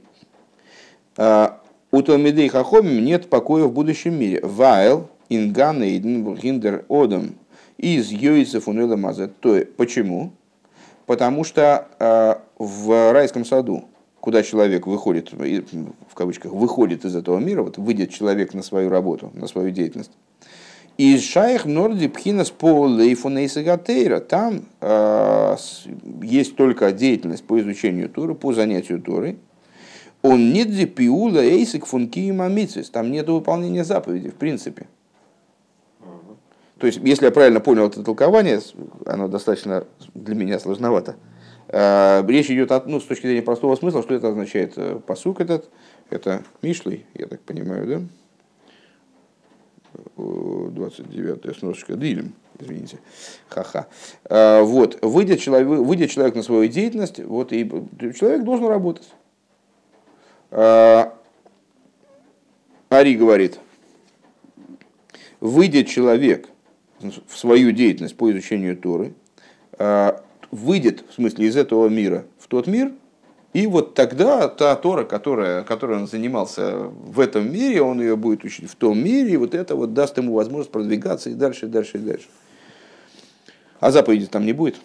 а, 1.17 1.58
у 1.91 2.01
Талмидей 2.01 2.47
Хахомим 2.49 3.03
нет 3.03 3.29
покоя 3.29 3.65
в 3.65 3.73
будущем 3.73 4.19
мире. 4.19 4.39
Вайл, 4.43 5.09
Инган, 5.29 5.81
Эйден, 5.81 6.35
Гиндер, 6.35 6.85
Одам 6.89 7.35
из 7.77 8.11
Йоисов 8.11 8.67
Унела 8.67 8.95
Маза. 8.95 9.27
То 9.27 9.63
почему? 9.77 10.31
Потому 11.05 11.43
что 11.43 11.87
а, 11.99 12.41
в 12.59 13.13
райском 13.13 13.43
саду, 13.45 13.85
куда 14.19 14.43
человек 14.43 14.85
выходит, 14.85 15.31
в 15.31 16.13
кавычках, 16.13 16.51
выходит 16.51 17.05
из 17.05 17.15
этого 17.15 17.39
мира, 17.39 17.63
вот 17.63 17.77
выйдет 17.77 18.11
человек 18.11 18.53
на 18.53 18.61
свою 18.61 18.89
работу, 18.89 19.31
на 19.33 19.47
свою 19.47 19.71
деятельность, 19.71 20.11
из 20.97 21.23
шайх 21.23 21.65
норди 21.65 22.09
пхинас 22.09 22.51
по 22.51 22.85
лейфунейсагатейра. 22.85 24.19
Там 24.19 24.65
э, 24.81 25.55
есть 26.21 26.57
только 26.57 26.91
деятельность 26.91 27.45
по 27.45 27.57
изучению 27.61 28.09
Туры, 28.09 28.35
по 28.35 28.51
занятию 28.51 29.01
Туры. 29.01 29.37
Он 30.21 30.51
нет 30.51 30.95
пиула 30.95 31.39
эйсик 31.39 31.85
функи 31.85 32.19
и 32.19 32.31
мамицис. 32.31 32.89
Там 32.89 33.11
нет 33.11 33.27
выполнения 33.29 33.83
заповеди, 33.83 34.29
в 34.29 34.35
принципе. 34.35 34.87
То 36.77 36.87
есть, 36.87 36.99
если 37.03 37.25
я 37.25 37.31
правильно 37.31 37.59
понял 37.59 37.87
это 37.87 38.03
толкование, 38.03 38.61
оно 39.05 39.27
достаточно 39.27 39.85
для 40.13 40.35
меня 40.35 40.59
сложновато. 40.59 41.15
Э, 41.67 42.23
речь 42.25 42.49
идет 42.49 42.71
от, 42.71 42.87
ну, 42.87 42.99
с 42.99 43.05
точки 43.05 43.27
зрения 43.27 43.41
простого 43.41 43.75
смысла, 43.75 44.01
что 44.01 44.15
это 44.15 44.29
означает. 44.29 44.73
Э, 44.77 44.99
посук 45.05 45.41
этот, 45.41 45.69
это 46.09 46.43
Мишлей, 46.61 47.05
я 47.13 47.27
так 47.27 47.41
понимаю, 47.41 47.87
да? 47.87 48.01
29 50.15 51.57
сносочка 51.57 51.95
Дилем, 51.95 52.33
извините, 52.59 52.99
ха-ха. 53.49 53.87
А, 54.25 54.61
вот, 54.63 54.99
выйдет 55.01 55.39
человек, 55.39 55.67
выйдет 55.67 56.11
человек 56.11 56.35
на 56.35 56.43
свою 56.43 56.69
деятельность, 56.69 57.19
вот, 57.19 57.51
и 57.51 57.67
человек 58.15 58.43
должен 58.43 58.67
работать. 58.67 59.09
А, 60.51 61.13
Ари 62.89 63.15
говорит, 63.15 63.59
выйдет 65.39 65.87
человек 65.87 66.49
в 66.99 67.37
свою 67.37 67.71
деятельность 67.71 68.17
по 68.17 68.31
изучению 68.31 68.77
Торы, 68.77 69.13
а, 69.77 70.23
выйдет, 70.51 71.03
в 71.09 71.13
смысле, 71.13 71.47
из 71.47 71.55
этого 71.55 71.87
мира 71.87 72.25
в 72.39 72.47
тот 72.47 72.67
мир, 72.67 72.91
и 73.53 73.65
вот 73.65 73.95
тогда 73.95 74.47
та 74.47 74.75
Тора, 74.75 75.05
которая, 75.05 75.63
которой 75.63 75.97
он 75.97 76.07
занимался 76.07 76.77
в 76.77 77.19
этом 77.19 77.51
мире, 77.51 77.81
он 77.81 77.99
ее 77.99 78.15
будет 78.15 78.43
учить 78.43 78.69
в 78.69 78.75
том 78.75 78.99
мире, 78.99 79.31
и 79.31 79.37
вот 79.37 79.55
это 79.55 79.75
вот 79.75 79.93
даст 79.93 80.17
ему 80.17 80.33
возможность 80.33 80.71
продвигаться 80.71 81.31
и 81.31 81.33
дальше, 81.33 81.65
и 81.65 81.69
дальше, 81.69 81.97
и 81.97 82.01
дальше. 82.01 82.27
А 83.79 83.91
заповеди 83.91 84.27
там 84.27 84.45
не 84.45 84.53
будет. 84.53 84.75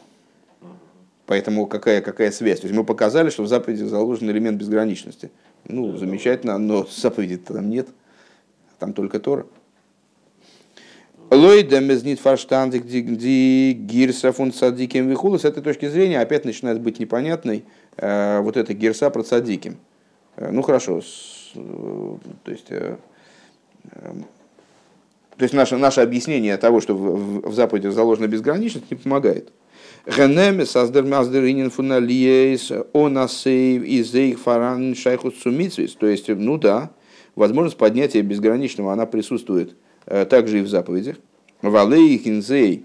Поэтому 1.27 1.67
какая, 1.67 2.01
какая 2.01 2.31
связь? 2.31 2.61
То 2.61 2.67
есть 2.67 2.77
мы 2.77 2.85
показали, 2.85 3.31
что 3.31 3.43
в 3.43 3.49
заповеди 3.49 3.83
заложен 3.83 4.31
элемент 4.31 4.59
безграничности. 4.59 5.31
Ну, 5.67 5.97
замечательно, 5.97 6.59
но 6.59 6.87
заповеди 6.91 7.39
там 7.39 7.71
нет. 7.71 7.89
Там 8.79 8.93
только 8.93 9.19
Тора. 9.19 9.47
Лойда 11.31 11.81
мезнит 11.81 12.21
фарштандик 12.21 12.87
ди 12.87 13.73
гирса 13.73 14.33
фун 14.33 14.53
садиким 14.53 15.09
вихула. 15.09 15.39
С 15.39 15.45
этой 15.45 15.63
точки 15.63 15.89
зрения 15.89 16.21
опять 16.21 16.45
начинает 16.45 16.81
быть 16.81 16.99
непонятной 17.01 17.65
э, 17.97 18.41
вот 18.41 18.57
эта 18.57 18.75
гирса 18.75 19.11
про 19.11 19.25
садиким. 19.25 19.79
Э, 20.37 20.51
ну 20.51 20.63
хорошо, 20.63 21.01
э, 21.55 21.61
то 22.45 22.51
есть, 22.51 22.67
то 22.67 22.99
есть 25.41 25.55
наше, 25.55 25.77
наше 25.77 26.03
объяснение 26.03 26.57
того, 26.57 26.81
что 26.81 26.95
в, 26.95 27.01
в, 27.01 27.51
в 27.51 27.55
заповеди 27.55 27.89
заложена 27.89 28.29
безграничность, 28.29 28.91
не 28.91 28.97
помогает. 28.97 29.51
Генеме 30.07 30.67
создер 30.67 31.05
маздеринин 31.05 31.71
фуналиес 31.71 32.71
онасейв 32.93 33.83
изейх 33.85 34.39
фаран 34.39 34.95
шайхут 34.95 35.37
сумицвис. 35.37 35.95
То 35.95 36.07
есть, 36.07 36.29
ну 36.29 36.59
да, 36.59 36.91
возможность 37.35 37.79
поднятия 37.79 38.21
безграничного, 38.21 38.93
она 38.93 39.07
присутствует 39.07 39.77
э, 40.05 40.27
также 40.27 40.59
и 40.59 40.63
в 40.63 40.69
заповедях. 40.69 41.17
Валей 41.63 42.19
хинзей 42.19 42.85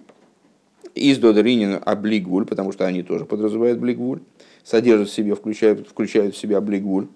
из 0.95 1.17
додеринин 1.17 1.82
облигвуль, 1.84 2.45
потому 2.45 2.72
что 2.72 2.86
они 2.86 3.03
тоже 3.03 3.26
подразумевают 3.26 3.80
блигвуль, 3.80 4.22
содержат 4.63 5.09
в 5.09 5.13
себе, 5.13 5.36
включают, 5.36 5.89
включают 5.89 6.36
в 6.36 6.38
себя 6.38 6.61
блигвуль. 6.61 7.07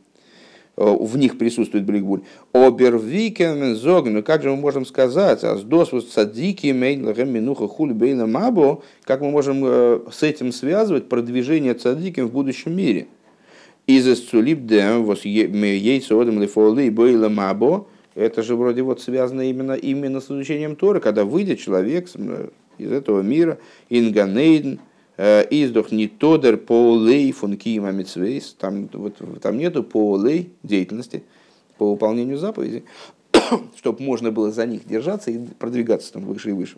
Э, 0.76 0.95
в 0.99 1.17
них 1.17 1.38
присутствует 1.38 1.86
блигбуль. 1.86 2.21
Обервикен 2.51 3.76
зог, 3.76 4.07
ну 4.07 4.24
как 4.24 4.41
же 4.41 4.49
мы 4.49 4.55
можем 4.55 4.86
сказать, 4.86 5.43
а 5.43 5.55
с 5.57 5.61
досвус 5.61 6.05
цадики 6.05 6.67
минуха 6.67 7.67
хули 7.67 7.93
бейна 7.93 8.26
мабо, 8.26 8.82
как 9.03 9.21
мы 9.21 9.30
можем 9.30 9.61
э, 9.63 9.99
с 10.11 10.24
этим 10.24 10.51
связывать 10.51 11.09
продвижение 11.09 11.76
цадиким 11.76 12.28
в 12.28 12.32
будущем 12.32 12.76
мире? 12.76 13.07
Из 13.86 14.19
цулип 14.21 14.65
дем 14.65 15.03
вос 15.03 15.26
яйца 15.26 16.19
одем 16.19 16.41
лифоли 16.41 16.89
бейла 16.89 17.30
мабо, 17.30 17.86
это 18.15 18.41
же 18.41 18.55
вроде 18.55 18.82
вот 18.82 18.99
связано 18.99 19.41
именно, 19.41 19.74
именно 19.74 20.21
с 20.21 20.26
изучением 20.26 20.76
Торы, 20.76 20.99
когда 21.01 21.24
выйдет 21.24 21.59
человек 21.59 22.09
э, 22.15 22.47
из 22.80 22.91
этого 22.91 23.21
мира, 23.21 23.59
инганейден, 23.89 24.80
Э, 25.16 25.45
издох 25.49 25.91
не 25.91 26.07
тодер 26.07 26.57
поулей 26.57 27.32
фон 27.32 27.57
киима 27.57 27.91
митсвейс, 27.91 28.55
там, 28.59 28.89
вот, 28.93 29.18
там 29.41 29.57
нету 29.57 29.84
поулей 29.84 30.51
деятельности 30.64 31.24
по 31.78 31.91
выполнению 31.91 32.38
заповедей, 32.38 32.84
чтобы 33.78 34.01
можно 34.01 34.32
было 34.32 34.51
за 34.51 34.66
них 34.66 34.88
держаться 34.88 35.30
и 35.30 35.38
продвигаться 35.59 36.14
там 36.14 36.26
выше 36.26 36.49
и 36.49 36.53
выше. 36.53 36.78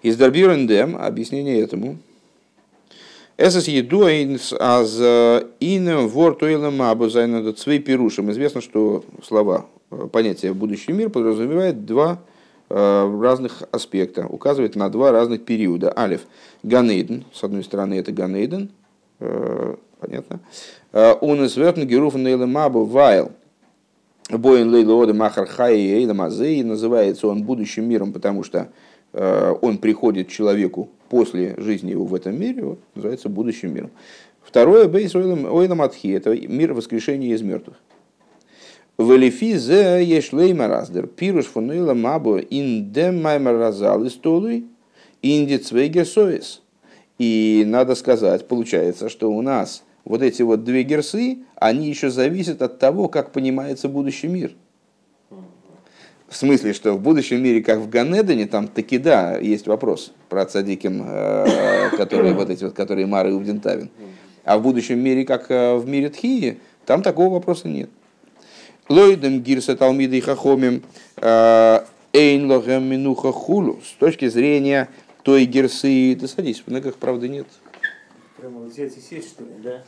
Из 0.00 0.16
Дарбирендем 0.16 0.96
объяснение 0.96 1.60
этому. 1.60 1.98
Эсэс 3.36 3.68
еду 3.68 4.06
аз 4.06 4.96
инем 5.60 6.08
вортуэлем 6.08 6.80
абу 6.80 7.08
зайнадо 7.08 7.52
цвей 7.52 7.80
пирушем. 7.80 8.30
Известно, 8.30 8.62
что 8.62 9.04
слова, 9.22 9.66
э, 9.90 10.08
понятие 10.10 10.54
будущий 10.54 10.92
мир 10.92 11.10
подразумевает 11.10 11.84
два 11.84 12.22
Э, 12.74 13.20
разных 13.20 13.64
аспекта, 13.70 14.26
указывает 14.26 14.76
на 14.76 14.88
два 14.88 15.12
разных 15.12 15.44
периода. 15.44 15.92
Алиф 15.94 16.22
Ганейден, 16.62 17.24
с 17.30 17.44
одной 17.44 17.64
стороны 17.64 17.98
это 17.98 18.12
Ганейден, 18.12 18.70
э, 19.20 19.74
понятно. 20.00 20.40
Э, 20.92 21.12
он 21.20 21.44
из 21.44 21.54
Вертн 21.54 21.82
Геруфен 21.82 22.50
Мабу 22.50 22.86
Вайл. 22.86 23.32
Боин 24.30 24.70
Лейла 24.70 24.94
Ода 24.94 25.12
Махар 25.12 25.46
Мазей 26.14 26.62
называется 26.62 27.26
он 27.26 27.42
будущим 27.42 27.86
миром, 27.86 28.10
потому 28.14 28.42
что 28.42 28.68
он 29.12 29.76
приходит 29.76 30.28
человеку 30.28 30.88
после 31.10 31.54
жизни 31.58 31.90
его 31.90 32.06
в 32.06 32.14
этом 32.14 32.40
мире, 32.40 32.64
вот, 32.64 32.78
называется 32.94 33.28
будущим 33.28 33.74
миром. 33.74 33.90
Второе, 34.42 34.88
Бейс 34.88 35.14
Ойлам 35.14 35.82
Атхи, 35.82 36.12
это 36.12 36.34
мир 36.34 36.72
воскрешения 36.72 37.34
из 37.34 37.42
мертвых. 37.42 37.76
Велифи 38.98 39.56
зе 39.56 40.04
ешлейма 40.04 40.68
раздер. 40.68 41.06
Пируш 41.06 41.46
фунуила 41.46 41.94
мабо 41.94 42.38
индем 42.38 43.22
маймар 43.22 43.56
разал 43.56 44.06
истолуй 44.06 44.66
инди 45.22 45.56
цвейгер 45.56 46.06
совес. 46.06 46.62
И 47.18 47.64
надо 47.66 47.94
сказать, 47.94 48.48
получается, 48.48 49.08
что 49.08 49.30
у 49.30 49.42
нас 49.42 49.84
вот 50.04 50.22
эти 50.22 50.42
вот 50.42 50.64
две 50.64 50.82
герсы, 50.82 51.38
они 51.56 51.88
еще 51.88 52.10
зависят 52.10 52.62
от 52.62 52.78
того, 52.78 53.08
как 53.08 53.32
понимается 53.32 53.88
будущий 53.88 54.26
мир. 54.26 54.52
В 56.28 56.36
смысле, 56.36 56.72
что 56.72 56.94
в 56.94 57.00
будущем 57.00 57.42
мире, 57.42 57.62
как 57.62 57.78
в 57.78 57.90
Ганедане, 57.90 58.46
там 58.46 58.66
таки 58.66 58.96
да, 58.96 59.36
есть 59.36 59.66
вопрос 59.66 60.12
про 60.30 60.46
цадиким, 60.46 61.02
э, 61.06 61.90
которые 61.96 62.32
вот 62.32 62.48
эти 62.48 62.64
вот, 62.64 62.72
которые 62.72 63.06
Мары 63.06 63.30
и 63.30 63.32
Увдентавин. 63.34 63.90
А 64.42 64.56
в 64.56 64.62
будущем 64.62 64.98
мире, 64.98 65.24
как 65.24 65.50
э, 65.50 65.76
в 65.76 65.86
мире 65.86 66.08
Тхии, 66.08 66.58
там 66.86 67.02
такого 67.02 67.34
вопроса 67.34 67.68
нет. 67.68 67.90
Лойдем 68.92 69.40
гирса 69.40 69.74
талмиды 69.74 70.18
и 70.18 70.20
хахомим 70.20 70.82
э, 71.16 71.80
эйн 72.12 72.46
минуха 72.86 73.32
хулу. 73.32 73.80
С 73.82 73.92
точки 73.98 74.28
зрения 74.28 74.90
той 75.22 75.46
гирсы, 75.46 76.14
ты 76.20 76.28
садись, 76.28 76.62
в 76.66 76.70
ногах 76.70 76.96
правда 76.96 77.26
нет. 77.26 77.46
Прямо 78.36 78.60
взять 78.60 78.94
и 78.98 79.00
сесть, 79.00 79.30
что 79.30 79.44
ли? 79.44 79.50
Да. 79.64 79.82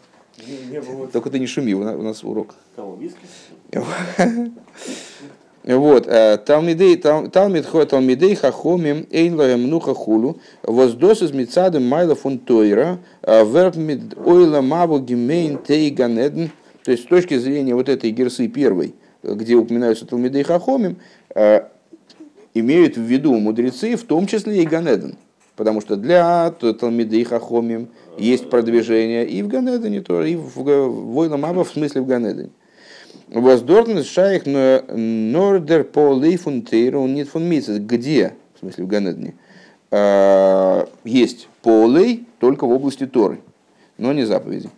Не, 0.47 0.73
не 0.73 0.81
было... 0.81 1.07
Только 1.09 1.29
ты 1.29 1.39
не 1.39 1.47
шуми, 1.47 1.75
у 1.75 2.03
нас 2.03 2.25
урок. 2.25 2.55
Кого, 2.77 2.97
виски? 2.97 3.19
Вот, 5.65 6.07
э, 6.07 6.37
Талмидей, 6.45 6.97
Талмид 6.97 7.65
хо 7.65 7.87
Талмидей 7.87 8.35
хахомим 8.35 9.07
эйнлая 9.11 9.57
мнуха 9.57 9.95
хулу, 9.95 10.39
воздос 10.63 11.23
из 11.23 11.33
мицадем 11.33 11.89
майла 11.89 12.15
фун 12.15 12.39
тойра, 12.39 12.99
э, 13.23 13.45
верб 13.47 13.77
мид 13.77 14.15
ойла 14.19 14.61
маву 14.61 14.99
гимейн 14.99 15.57
тей 15.57 15.89
ганеден, 15.89 16.51
то 16.85 16.91
есть 16.91 17.05
с 17.05 17.07
точки 17.07 17.39
зрения 17.39 17.75
вот 17.75 17.89
этой 17.89 18.11
герсы 18.11 18.47
первой, 18.47 18.95
где 19.23 19.55
упоминаются 19.55 20.07
Талмидей 20.07 20.43
Хахомим, 20.43 20.99
э, 21.35 21.63
имеют 22.53 22.97
в 22.97 23.01
виду 23.01 23.35
мудрецы, 23.35 23.97
в 23.97 24.05
том 24.05 24.27
числе 24.27 24.63
и 24.63 24.67
Ганеден. 24.67 25.17
Потому 25.57 25.81
что 25.81 25.97
для 25.97 26.51
Талмидей 26.51 27.25
Хахомим 27.25 27.89
есть 28.19 28.51
продвижение 28.51 29.27
и 29.27 29.43
в 29.43 29.49
Ганедене 29.49 30.03
тоже, 30.03 30.31
и 30.31 30.37
в 30.37 30.53
Война 30.57 31.39
Маба, 31.39 31.65
в 31.65 31.71
смысле 31.71 32.03
в 32.03 32.07
Ганедене. 32.07 32.51
Воздортн 33.29 34.03
шайх 34.03 34.45
нордер 34.45 35.85
по 35.85 36.13
лейфун 36.13 36.63
тейру 36.63 37.07
нит 37.07 37.29
фун 37.29 37.49
Где, 37.49 38.35
в 38.55 38.61
смысле 38.61 38.85
в 38.85 38.89
Ганедене, 38.89 39.35
э, 39.91 40.87
есть 41.05 41.49
полей 41.63 42.27
только 42.41 42.67
в 42.67 42.71
области 42.71 43.07
Торы, 43.07 43.41
но 43.97 44.13
не 44.13 44.25
заповеди. 44.25 44.69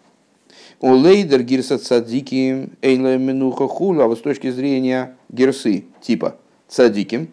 У 0.81 0.93
лейдер 0.93 1.43
гирса 1.43 1.79
цадики 1.79 2.71
эйла 2.83 3.17
минуха 3.17 3.67
хула, 3.67 4.05
а 4.05 4.07
вот 4.09 4.19
с 4.19 4.23
точки 4.23 4.51
зрения 4.51 5.17
гирсы 5.31 5.85
типа 6.03 6.37
цадиким, 6.69 7.33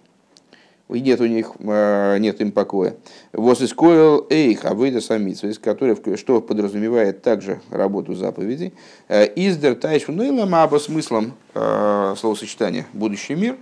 нет 0.89 1.19
у 1.21 1.25
них, 1.25 1.51
э, 1.59 2.17
нет 2.19 2.39
им 2.41 2.51
покоя. 2.51 2.95
Вот 3.31 3.61
искоил 3.61 4.27
эйх, 4.29 4.65
а 4.65 4.73
выйда 4.73 5.01
самица, 5.01 5.47
из 5.47 5.59
которой, 5.59 5.97
что 6.17 6.41
подразумевает 6.41 7.21
также 7.21 7.61
работу 7.69 8.13
заповедей. 8.13 8.73
Э, 9.07 9.25
издер 9.35 9.75
тайш 9.75 10.03
ну 10.07 10.23
и 10.23 10.29
ламаба 10.29 10.77
смыслом 10.77 11.33
э, 11.53 12.15
словосочетания 12.17 12.85
будущий 12.93 13.35
мир 13.35 13.57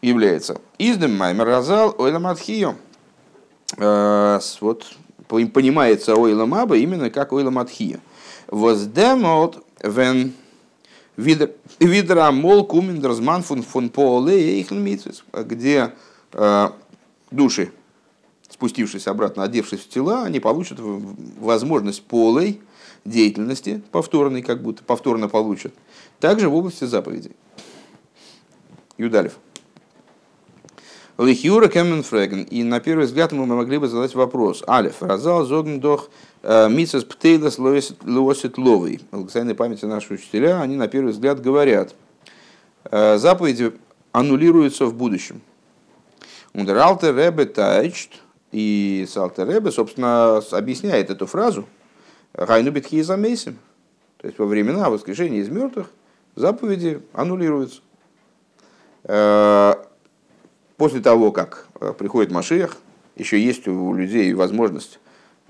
является 0.00 0.60
издем 0.78 1.16
маймер 1.16 1.46
разал 1.46 1.94
ойламатхио. 1.98 2.74
Вот 3.78 4.86
понимается 5.28 6.14
ойламаба 6.14 6.76
именно 6.76 7.10
как 7.10 7.32
ойламатхио. 7.32 7.98
Воздемот 8.52 9.64
вен 9.82 10.34
видрамол 11.16 12.66
кумендерсман 12.66 13.42
фун 13.42 13.62
фун 13.62 13.88
поле 13.88 14.58
эйхлмитсвис, 14.58 15.24
где 15.32 15.94
э, 16.34 16.68
души, 17.30 17.72
спустившись 18.50 19.06
обратно, 19.06 19.42
одевшись 19.44 19.80
в 19.80 19.88
тела, 19.88 20.24
они 20.24 20.38
получат 20.38 20.78
возможность 20.80 22.02
полой 22.02 22.60
деятельности, 23.06 23.82
повторной, 23.90 24.42
как 24.42 24.62
будто 24.62 24.84
повторно 24.84 25.30
получат, 25.30 25.72
также 26.20 26.50
в 26.50 26.54
области 26.54 26.84
заповедей. 26.84 27.32
Юдалев. 28.98 29.32
Лихюра 31.16 31.68
Кеменфреген. 31.68 32.42
И 32.42 32.62
на 32.64 32.80
первый 32.80 33.06
взгляд 33.06 33.32
мы 33.32 33.46
могли 33.46 33.78
бы 33.78 33.88
задать 33.88 34.14
вопрос. 34.14 34.62
Алиф. 34.66 35.02
Разал 35.02 35.44
зогндох 35.44 36.08
э, 36.08 36.31
мисас 36.42 37.04
птейлас 37.04 37.58
лосит 37.58 38.58
ловый. 38.58 39.00
Благословенной 39.10 39.54
памяти 39.54 39.84
наши 39.84 40.14
учителя, 40.14 40.60
они 40.60 40.76
на 40.76 40.88
первый 40.88 41.12
взгляд 41.12 41.40
говорят, 41.40 41.94
э, 42.84 43.18
заповеди 43.18 43.72
аннулируются 44.12 44.86
в 44.86 44.94
будущем. 44.94 45.40
Ундералте 46.52 47.12
Ребе 47.12 47.46
Тайчт, 47.46 48.20
и 48.52 49.06
Салте 49.08 49.44
Ребе, 49.44 49.72
собственно, 49.72 50.36
объясняет 50.52 51.10
эту 51.10 51.26
фразу. 51.26 51.66
Гайну 52.34 52.70
битхи 52.70 53.00
замесим. 53.02 53.58
То 54.18 54.26
есть 54.26 54.38
во 54.38 54.46
времена 54.46 54.90
воскрешения 54.90 55.40
из 55.40 55.48
мертвых 55.48 55.90
заповеди 56.36 57.02
аннулируются. 57.12 57.80
Э, 59.04 59.74
после 60.76 61.00
того, 61.00 61.32
как 61.32 61.66
э, 61.80 61.92
приходит 61.98 62.30
Машиях, 62.30 62.76
еще 63.16 63.40
есть 63.42 63.66
у 63.66 63.94
людей 63.94 64.32
возможность 64.34 65.00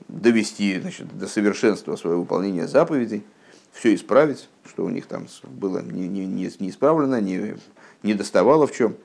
довести 0.09 0.81
значит, 0.81 1.17
до 1.17 1.27
совершенства 1.27 1.97
свое 1.97 2.17
выполнение 2.17 2.67
заповедей, 2.67 3.25
все 3.73 3.95
исправить, 3.95 4.49
что 4.67 4.85
у 4.85 4.89
них 4.89 5.07
там 5.07 5.27
было 5.45 5.81
не, 5.81 6.09
не, 6.09 6.27
не, 6.27 6.51
не 6.59 6.71
исправлено, 6.71 7.21
не, 7.21 7.57
не 8.03 8.15
доставало 8.15 8.67
в 8.67 8.73
чем. 8.73 8.97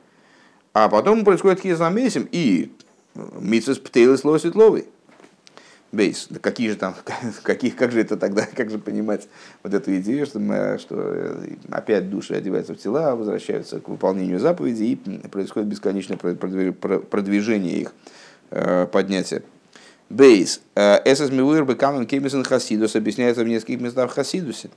А 0.73 0.89
потом 0.89 1.23
происходит 1.23 1.61
хизамесим 1.61 2.27
и 2.31 2.71
митсис 3.39 3.79
птейлы 3.79 4.17
слова 4.17 4.37
светловый 4.37 4.87
бейс. 5.91 6.27
Да 6.29 6.39
какие 6.39 6.69
же 6.69 6.75
там, 6.75 6.95
каких, 7.43 7.75
как 7.75 7.91
же 7.91 8.01
это 8.01 8.17
тогда, 8.17 8.45
как 8.55 8.69
же 8.69 8.79
понимать 8.79 9.27
вот 9.63 9.73
эту 9.73 9.95
идею, 9.97 10.25
что, 10.25 10.39
мы, 10.39 10.77
что 10.79 10.95
э, 10.97 11.55
опять 11.69 12.09
души 12.09 12.33
одеваются 12.35 12.73
в 12.73 12.77
тела, 12.77 13.15
возвращаются 13.15 13.79
к 13.79 13.89
выполнению 13.89 14.39
заповедей 14.39 14.93
и 14.93 15.27
происходит 15.27 15.69
бесконечное 15.69 16.17
продвижение 16.17 17.81
их, 17.81 17.93
э, 18.51 18.85
поднятия 18.85 19.43
Бейс. 20.09 20.61
Эсэс 20.75 21.31
мивуэр 21.31 21.65
бекамен 21.65 22.05
кемисен 22.05 22.43
хасидус 22.43 22.95
объясняется 22.95 23.43
в 23.43 23.47
нескольких 23.47 23.81
местах 23.81 24.09
в 24.09 24.13
хасидусе. 24.13 24.69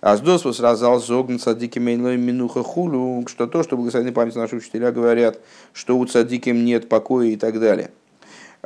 А 0.00 0.16
с 0.16 0.20
досвус 0.20 0.58
разал 0.58 1.00
зогн 1.00 1.38
цадики 1.38 1.78
мейнлой 1.78 2.16
минуха 2.16 2.64
хулу, 2.64 3.24
что 3.28 3.46
то, 3.46 3.62
что 3.62 3.76
благословенные 3.76 4.12
память 4.12 4.34
наши 4.34 4.56
учителя 4.56 4.90
говорят, 4.90 5.38
что 5.72 5.96
у 5.96 6.04
цадиким 6.04 6.64
нет 6.64 6.88
покоя 6.88 7.28
и 7.28 7.36
так 7.36 7.60
далее. 7.60 7.90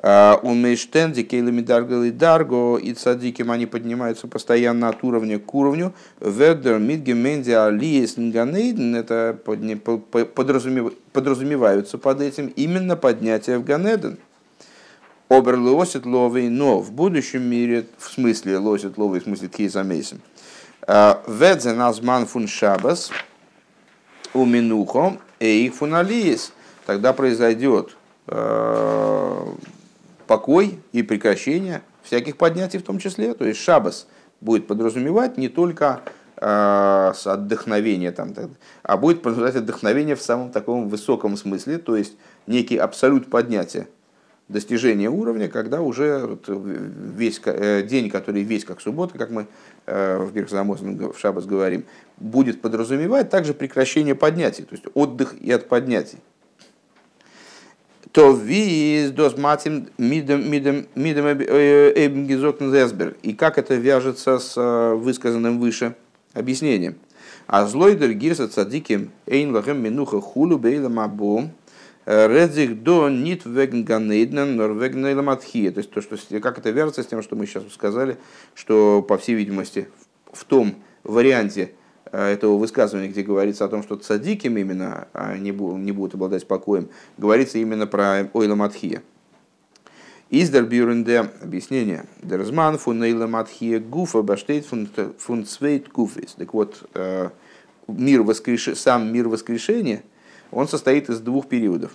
А, 0.02 0.38
у 0.42 0.54
Мейштенди, 0.54 1.22
Кейлами 1.22 1.62
Даргал 1.62 2.04
и 2.04 2.10
Дарго, 2.10 2.76
и 2.76 2.92
цадиким 2.92 3.50
они 3.50 3.66
поднимаются 3.66 4.28
постоянно 4.28 4.88
от 4.88 5.02
уровня 5.02 5.38
к 5.38 5.54
уровню. 5.54 5.94
Ведер, 6.20 6.78
Мидгеменди, 6.78 7.50
Алиес, 7.50 8.16
Нганейден, 8.16 8.94
это 8.94 9.38
подразумеваются 9.44 11.98
под 11.98 12.20
этим 12.20 12.48
именно 12.48 12.96
поднятие 12.96 13.58
в 13.58 13.64
Ганеден. 13.64 14.18
Обер 15.28 15.58
лосит 15.58 16.06
ловый, 16.06 16.48
но 16.48 16.80
в 16.80 16.92
будущем 16.92 17.42
мире, 17.42 17.86
в 17.98 18.10
смысле 18.10 18.58
лосит 18.58 18.96
ловый, 18.96 19.20
в 19.20 19.24
смысле 19.24 19.48
кейса 19.48 19.82
мейсом. 19.82 20.20
А, 20.86 21.22
Ведзе 21.26 21.72
назман 21.72 22.26
фун 22.26 22.46
шабас 22.46 23.10
у 24.34 24.44
минухо 24.44 25.18
эйх 25.40 25.74
фун 25.74 25.94
алиес. 25.94 26.52
Тогда 26.86 27.12
произойдет 27.12 27.96
а, 28.28 29.52
покой 30.26 30.78
и 30.92 31.02
прекращение 31.02 31.82
всяких 32.02 32.36
поднятий 32.36 32.78
в 32.78 32.82
том 32.82 32.98
числе. 32.98 33.34
То 33.34 33.44
есть 33.44 33.60
шабас 33.60 34.06
будет 34.40 34.66
подразумевать 34.66 35.38
не 35.38 35.48
только 35.48 36.02
э, 36.36 37.12
отдохновение, 37.24 38.12
там, 38.12 38.32
а 38.82 38.96
будет 38.96 39.22
подразумевать 39.22 39.56
отдохновение 39.56 40.14
в 40.14 40.22
самом 40.22 40.50
таком 40.50 40.88
высоком 40.88 41.36
смысле, 41.36 41.78
то 41.78 41.96
есть 41.96 42.16
некий 42.46 42.76
абсолют 42.76 43.30
поднятия, 43.30 43.88
достижение 44.48 45.10
уровня, 45.10 45.48
когда 45.48 45.80
уже 45.80 46.38
весь 46.46 47.40
э, 47.44 47.82
день, 47.82 48.10
который 48.10 48.42
весь 48.42 48.64
как 48.64 48.80
суббота, 48.80 49.18
как 49.18 49.30
мы 49.30 49.46
э, 49.86 50.18
в 50.18 50.32
Бирхзамозен 50.32 51.12
в 51.12 51.18
Шабас 51.18 51.46
говорим, 51.46 51.84
будет 52.18 52.60
подразумевать 52.60 53.28
также 53.28 53.54
прекращение 53.54 54.14
поднятий, 54.14 54.62
то 54.62 54.74
есть 54.74 54.84
отдых 54.94 55.34
и 55.40 55.50
от 55.50 55.68
поднятий 55.68 56.18
то 58.16 58.32
виз 58.32 59.10
дос 59.10 59.36
матим 59.36 59.88
мидем 59.98 60.50
мидем 60.50 60.86
мидем 60.94 61.26
эбнгизокн 61.26 62.70
зесбер. 62.70 63.14
И 63.22 63.34
как 63.34 63.58
это 63.58 63.74
вяжется 63.74 64.38
с 64.38 64.54
э, 64.56 64.94
высказанным 64.94 65.60
выше 65.60 65.94
объяснением. 66.32 66.94
А 67.46 67.66
злойдер 67.66 68.14
гирса 68.14 68.48
цадиким 68.48 69.10
эйн 69.26 69.54
лахем 69.54 69.82
минуха 69.82 70.22
хулу 70.22 70.56
бейла 70.56 70.88
мабом 70.88 71.44
э, 71.44 71.48
редзих 72.06 72.82
до 72.82 73.08
нит 73.08 73.44
веген 73.44 73.84
ганейднен 73.84 74.56
нор 74.56 74.72
веген. 74.72 75.02
То 75.02 75.78
есть 75.78 75.90
то, 75.90 76.00
что, 76.00 76.40
как 76.40 76.58
это 76.58 76.70
вяжется 76.70 77.02
с 77.02 77.06
тем, 77.06 77.22
что 77.22 77.36
мы 77.36 77.46
сейчас 77.46 77.64
сказали, 77.72 78.16
что 78.54 79.02
по 79.02 79.18
всей 79.18 79.34
видимости 79.34 79.88
в 80.32 80.44
том 80.44 80.76
варианте, 81.04 81.72
Э, 82.12 82.32
этого 82.32 82.56
высказывания, 82.56 83.08
где 83.08 83.22
говорится 83.22 83.64
о 83.64 83.68
том, 83.68 83.82
что 83.82 83.96
цадиким 83.96 84.56
именно 84.56 85.08
а 85.12 85.36
не, 85.36 85.52
будут 85.52 86.14
обладать 86.14 86.46
покоем, 86.46 86.88
говорится 87.18 87.58
именно 87.58 87.86
про 87.86 88.30
Ойла 88.32 88.54
Матхия. 88.54 89.02
Издер 90.30 90.64
Бюренде 90.64 91.30
объяснение. 91.42 92.06
Дерзман 92.22 92.78
фун 92.78 93.02
Ойла 93.02 93.26
Матхия 93.26 93.80
гуфа 93.80 94.22
баштейт 94.22 94.66
фун 94.66 95.44
цвейт 95.44 95.92
гуфрис. 95.92 96.32
Так 96.38 96.54
вот, 96.54 96.88
э, 96.94 97.30
мир 97.88 98.22
воскреш... 98.22 98.76
сам 98.76 99.12
мир 99.12 99.28
воскрешения, 99.28 100.02
он 100.50 100.68
состоит 100.68 101.08
из 101.08 101.20
двух 101.20 101.48
периодов. 101.48 101.92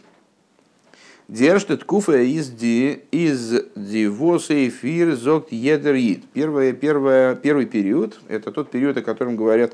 Держит 1.28 1.86
куфа 1.86 2.18
из 2.18 2.50
ди 2.50 3.04
из 3.12 3.64
дивоса 3.76 4.68
эфир 4.68 5.16
зогт 5.16 5.52
едер 5.52 5.96
ид. 5.96 6.26
Первый, 6.34 6.74
первый, 6.74 7.66
период– 7.66 8.20
это 8.28 8.52
тот 8.52 8.70
период, 8.70 8.98
о 8.98 9.02
котором 9.02 9.38
говорят 9.38 9.74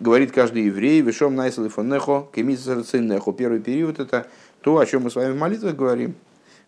говорит 0.00 0.32
каждый 0.32 0.64
еврей, 0.64 1.00
вишом 1.00 1.34
найсел 1.34 1.64
и 1.64 1.68
фоннехо, 1.68 2.28
кемисарциннехо. 2.34 3.32
Первый 3.32 3.60
период 3.60 3.98
это 3.98 4.26
то, 4.60 4.78
о 4.78 4.86
чем 4.86 5.02
мы 5.02 5.10
с 5.10 5.16
вами 5.16 5.32
в 5.32 5.36
молитвах 5.36 5.74
говорим, 5.74 6.14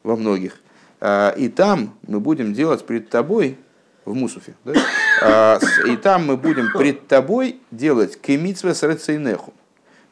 во 0.03 0.17
многих. 0.17 0.59
А, 1.01 1.31
и 1.31 1.49
там 1.49 1.95
мы 2.07 2.21
будем 2.21 2.53
делать 2.55 2.85
пред 2.85 3.09
тобой, 3.09 3.57
в 4.05 4.15
Мусуфе, 4.15 4.55
да? 4.65 4.75
А, 5.23 5.59
и 5.87 5.97
там 5.97 6.27
мы 6.27 6.37
будем 6.37 6.73
пред 6.73 7.07
тобой 7.07 7.61
делать 7.71 8.21
кемитсве 8.21 8.75
с 8.75 8.83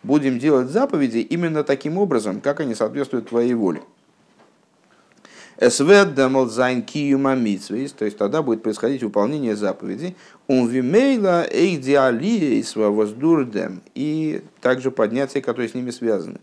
Будем 0.08 0.38
делать 0.38 0.70
заповеди 0.70 1.18
именно 1.18 1.62
таким 1.64 1.98
образом, 1.98 2.40
как 2.40 2.60
они 2.60 2.74
соответствуют 2.74 3.28
твоей 3.28 3.52
воле. 3.52 3.82
Киюма 6.80 7.34
митсвейс, 7.34 7.92
то 7.92 8.06
есть 8.06 8.16
тогда 8.16 8.40
будет 8.40 8.62
происходить 8.62 9.02
выполнение 9.02 9.54
заповедей. 9.54 10.16
Он 10.46 10.66
вимейла 10.66 11.42
воздурдем, 12.90 13.82
и 13.94 14.42
также 14.62 14.90
поднятие, 14.90 15.42
которые 15.42 15.68
с 15.68 15.74
ними 15.74 15.90
связаны. 15.90 16.38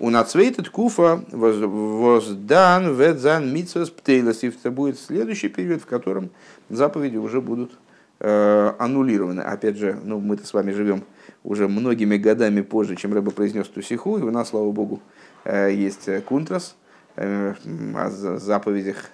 У 0.00 0.10
нацвейтед 0.10 0.68
куфа 0.68 1.22
воздан 1.30 2.96
ведзан 2.96 3.54
митсвес 3.54 3.90
птейлас, 3.90 4.42
это 4.42 4.72
будет 4.72 4.98
следующий 4.98 5.48
период, 5.48 5.80
в 5.80 5.86
котором 5.86 6.30
заповеди 6.68 7.18
уже 7.18 7.40
будут 7.40 7.70
э, 8.18 8.72
аннулированы. 8.80 9.42
Опять 9.42 9.76
же, 9.76 9.96
ну, 10.02 10.18
мы-то 10.18 10.44
с 10.44 10.52
вами 10.52 10.72
живем 10.72 11.04
уже 11.44 11.68
многими 11.68 12.16
годами 12.16 12.60
позже, 12.60 12.96
чем 12.96 13.14
Рэба 13.14 13.30
произнес 13.30 13.68
Тусиху, 13.68 14.18
и 14.18 14.22
у 14.22 14.30
нас, 14.30 14.48
слава 14.50 14.70
богу, 14.72 15.00
э, 15.44 15.72
есть 15.72 16.08
Кунтрас, 16.24 16.76
Э, 17.16 17.54
о 17.96 18.08
заповедях 18.38 19.10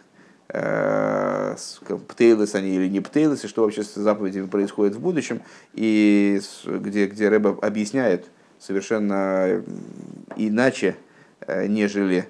э, 0.49 1.57
птейлес 2.09 2.55
они 2.55 2.77
или 2.77 2.89
не 2.89 3.01
птейлес, 3.01 3.45
и 3.45 3.49
что 3.49 3.63
вообще 3.63 3.83
с 3.83 3.95
заповедями 3.95 4.47
происходит 4.47 4.95
в 4.95 5.01
будущем, 5.01 5.41
и 5.73 6.41
где, 6.65 7.07
где 7.07 7.29
Рэба 7.29 7.59
объясняет 7.63 8.27
совершенно 8.61 9.65
иначе, 10.37 10.97
э, 11.41 11.67
нежели 11.67 12.29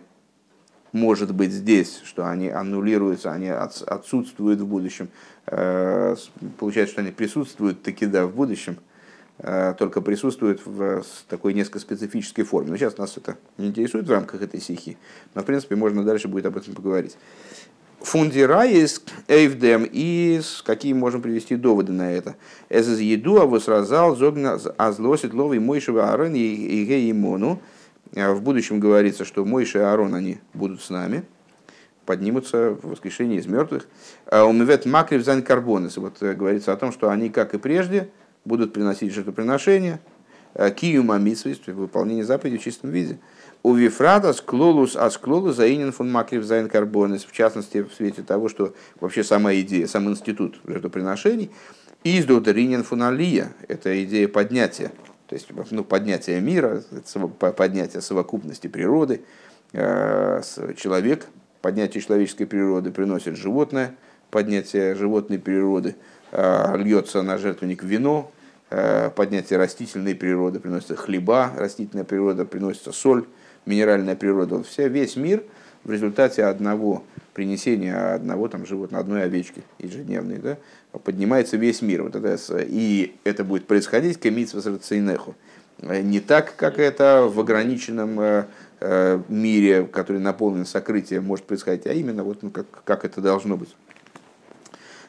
может 0.93 1.35
быть 1.35 1.51
здесь, 1.51 2.01
что 2.05 2.27
они 2.27 2.49
аннулируются, 2.49 3.33
они 3.33 3.49
отсутствуют 3.49 4.61
в 4.61 4.67
будущем. 4.67 5.11
Получается, 5.45 6.93
что 6.93 7.03
они 7.03 7.11
присутствуют 7.11 7.83
таки 7.83 8.07
да 8.07 8.27
в 8.27 8.35
будущем, 8.35 8.79
Э, 8.79 8.96
только 9.39 10.01
присутствует 10.01 10.65
в 10.65 11.05
такой 11.29 11.53
несколько 11.53 11.79
специфической 11.79 12.43
форме. 12.43 12.71
Но 12.71 12.77
сейчас 12.77 12.97
нас 12.97 13.17
это 13.19 13.37
не 13.59 13.67
интересует 13.67 14.07
в 14.07 14.11
рамках 14.11 14.41
этой 14.41 14.61
стихи, 14.61 14.97
но 15.35 15.43
в 15.43 15.45
принципе 15.45 15.77
можно 15.77 16.05
дальше 16.05 16.27
будет 16.27 16.47
об 16.47 16.57
этом 16.57 16.75
поговорить. 16.75 17.17
און 18.01 18.35
די 18.35 18.57
ראיה 18.57 19.03
אויף 19.27 19.62
דעם 19.62 19.89
и 19.91 20.41
какие 20.65 20.93
можем 20.93 21.23
привести 21.23 21.57
доводы 21.57 21.93
на 21.93 22.13
это. 22.13 22.37
עס 22.69 22.87
איז 22.89 23.01
ידוע, 23.01 23.41
וואָס 23.41 23.47
רז״ל 23.47 24.15
זאָגן 24.15 24.59
אַז 24.77 25.35
לעתיד 25.35 25.59
לבוא 25.59 26.11
משה 26.11 26.35
ואהרן 26.35 26.85
עמהם. 26.85 27.61
Э, 28.13 28.33
в 28.33 28.43
будущем 28.43 28.79
говорится, 28.79 29.25
что 29.25 29.45
Мойше 29.45 29.81
и 29.81 29.83
Аарон 29.83 30.15
они 30.15 30.39
будут 30.55 30.83
с 30.83 30.91
нами, 30.91 31.25
поднимутся 32.05 32.71
в 32.81 32.91
воскрешении 32.91 33.39
из 33.39 33.47
мертвых. 33.47 33.89
Э, 34.27 34.43
און 34.43 34.57
מ'וועט 34.57 34.87
מקריב 34.87 35.25
זיין 35.25 35.43
קרבנות. 35.43 35.97
Вот 35.97 36.21
говорится 36.21 36.73
о 36.73 36.77
том, 36.77 36.93
что 36.93 37.11
они, 37.11 37.29
как 37.29 37.55
и 37.55 37.59
прежде, 37.59 38.09
будут 38.47 38.73
приносить 38.73 39.13
жертвоприношения, 39.13 40.01
э, 40.55 40.71
קיום 40.71 41.19
המצוות, 41.19 41.55
то 41.55 41.69
есть 41.69 41.79
выполнение 41.79 42.25
заповедей 42.25 42.59
в 42.59 42.63
чистом 42.63 42.91
виде. 42.91 43.19
ובפרט 43.63 44.33
אַז 44.33 44.53
כללות 44.53 44.95
אַז 44.97 45.15
כללות 45.15 45.53
הענין 45.53 45.93
פון 45.93 46.11
מקריב 46.11 46.45
זיין 46.45 46.69
קרבנות, 46.69 47.25
в 47.25 47.33
частности, 47.33 47.83
в 47.83 47.93
свете 47.93 48.23
того, 48.23 48.49
что 48.49 48.75
вообще 49.01 49.25
сама 49.25 49.53
идея, 49.55 49.89
сам 49.89 50.09
институт 50.09 50.61
жертвоприношений, 50.65 51.51
איז 52.05 52.47
דער 52.47 52.63
ענין 52.63 52.85
פון 52.85 53.03
עליה, 53.03 53.53
это 53.67 54.03
идея 54.05 54.29
поднятия, 54.29 54.93
то 55.27 55.35
есть 55.35 55.49
ну, 55.73 55.83
поднятие 55.83 56.41
мира, 56.41 56.83
поднятие 57.57 58.01
совокупности 58.01 58.69
природы, 58.69 59.23
э, 59.73 60.43
человек, 60.77 61.27
поднятие 61.61 62.01
человеческой 62.01 62.45
природы 62.45 62.93
приносит 62.93 63.37
животное, 63.37 63.97
поднятие 64.31 64.95
животной 64.95 65.41
природы, 65.41 65.97
э, 66.31 66.77
льется 66.77 67.23
на 67.23 67.39
жертвенник 67.39 67.83
вино, 67.83 68.31
поднятие 68.69 69.59
растительной 69.59 70.15
природы, 70.15 70.59
приносится 70.59 70.97
хлеба, 70.97 71.53
растительная 71.57 72.05
природа, 72.05 72.45
приносится 72.45 72.93
соль, 72.93 73.27
минеральная 73.65 74.17
природа. 74.17 74.63
Вся, 74.63 74.89
весь 74.89 75.17
мир 75.17 75.43
в 75.85 75.91
результате 75.93 76.45
одного 76.45 77.05
принесения 77.33 78.15
одного 78.15 78.49
там, 78.49 78.67
животного, 78.67 79.03
одной 79.03 79.25
овечки 79.25 79.63
ежедневной, 79.79 80.39
да, 80.39 80.59
поднимается 81.05 81.57
весь 81.57 81.83
мир. 81.83 82.03
Вот 82.03 82.17
это, 82.17 82.37
и 82.59 83.15
это 83.25 83.45
будет 83.45 83.67
происходить 83.67 84.19
кемитсва 84.19 84.63
рацинеху. 84.63 85.35
Э, 85.81 86.01
не 86.01 86.21
так, 86.21 86.57
как 86.57 86.79
это 86.79 87.31
в 87.33 87.39
ограниченном 87.39 88.19
э, 88.81 89.21
мире, 89.29 89.85
который 89.85 90.21
наполнен 90.21 90.67
сокрытием, 90.67 91.25
может 91.25 91.45
происходить, 91.45 91.87
а 91.87 91.93
именно 91.93 92.25
вот, 92.25 92.43
ну, 92.43 92.51
как, 92.51 92.67
как 92.85 93.05
это 93.05 93.21
должно 93.21 93.57
быть. 93.57 93.77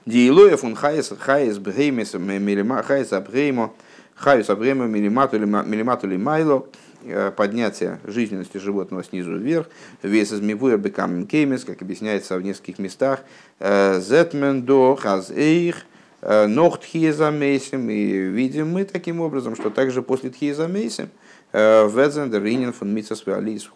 די 0.07 0.23
העלאה 0.23 0.63
פון 0.63 0.73
חיות 0.73 1.11
חיות 1.19 1.57
מלמטה 1.57 2.81
חיות 2.81 3.11
הבהמה 3.11 3.73
חיות 4.15 4.49
הבהמה 4.49 4.85
מלמטה 4.85 5.37
מלמטה 5.37 6.07
למעלה 6.17 6.65
э, 7.03 7.29
поднятия 7.35 7.99
жизненности 8.05 8.57
животного 8.57 9.03
снизу 9.03 9.35
вверх, 9.35 9.67
ווי 10.01 10.19
עס 10.19 10.31
איז 10.31 10.39
מבואר 10.39 10.77
בכמה 10.77 11.27
מקומות, 11.27 11.65
как 11.65 11.81
объясняется 11.81 12.37
в 12.37 12.41
нескольких 12.41 12.79
местах, 12.79 13.25
э, 13.59 13.99
זעט 13.99 14.31
מען 14.31 14.63
דאָך 14.63 14.95
אַז 14.95 15.29
אויך, 15.29 15.85
נאָך 16.21 16.79
תחיית 16.79 17.29
המתים, 17.29 17.89
и 17.89 18.05
видим 18.05 18.69
мы 18.69 18.85
таким 18.85 19.19
образом, 19.19 19.57
что 19.57 19.69
также 19.69 20.01
после 20.01 20.29
תחיית 20.29 20.69
המתים, 20.69 21.09
וועט 21.51 21.84
זיין 21.84 22.17
דער 22.17 22.41
ענין 22.41 22.71
פון 22.71 22.93
מצוות 22.93 23.27
עליות 23.27 23.69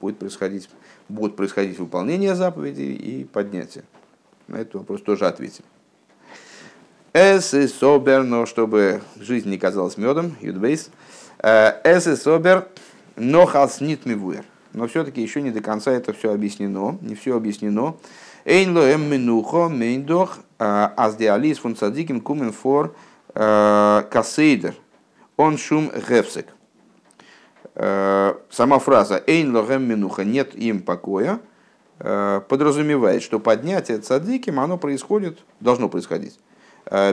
будет 0.00 0.18
происходить, 0.18 0.70
будет 1.10 1.36
происходить 1.36 1.78
выполнение 1.78 2.34
заповедей 2.34 2.94
и 2.94 3.24
поднятие. 3.24 3.84
На 4.48 4.56
этот 4.56 4.74
вопрос 4.74 5.02
тоже 5.02 5.26
ответим. 5.26 5.64
Эс 7.14 7.54
и 7.54 7.68
собер, 7.68 8.24
но 8.24 8.44
чтобы 8.44 9.00
жизнь 9.20 9.48
не 9.48 9.56
казалась 9.56 9.96
медом, 9.96 10.36
юдбейс. 10.40 10.90
Эс 11.40 12.06
и 12.08 12.16
собер, 12.16 12.66
но 13.16 13.46
халснит 13.46 14.04
мивуэр. 14.04 14.44
Но 14.72 14.88
все-таки 14.88 15.22
еще 15.22 15.40
не 15.40 15.52
до 15.52 15.60
конца 15.60 15.92
это 15.92 16.12
все 16.12 16.32
объяснено, 16.32 16.98
не 17.00 17.14
все 17.14 17.36
объяснено. 17.36 17.96
Эйн 18.44 18.76
ло 18.76 18.82
эм 18.82 19.08
минухо 19.08 19.68
мейндох 19.68 20.38
аздеалис 20.58 21.58
фун 21.58 21.76
садиким 21.76 22.20
кумен 22.20 22.52
фор 22.52 22.96
касейдер. 23.32 24.74
Он 25.36 25.56
шум 25.56 25.92
гефсек. 26.08 26.48
Э, 27.76 28.34
сама 28.50 28.78
фраза 28.78 29.22
«эйн 29.26 29.54
логем 29.54 29.82
минуха» 29.82 30.24
«нет 30.24 30.54
им 30.54 30.80
покоя» 30.80 31.40
э, 31.98 32.40
подразумевает, 32.48 33.22
что 33.22 33.40
поднятие 33.40 33.98
цадиким, 33.98 34.60
оно 34.60 34.78
происходит, 34.78 35.40
должно 35.58 35.88
происходить, 35.88 36.38
э, 36.38 36.53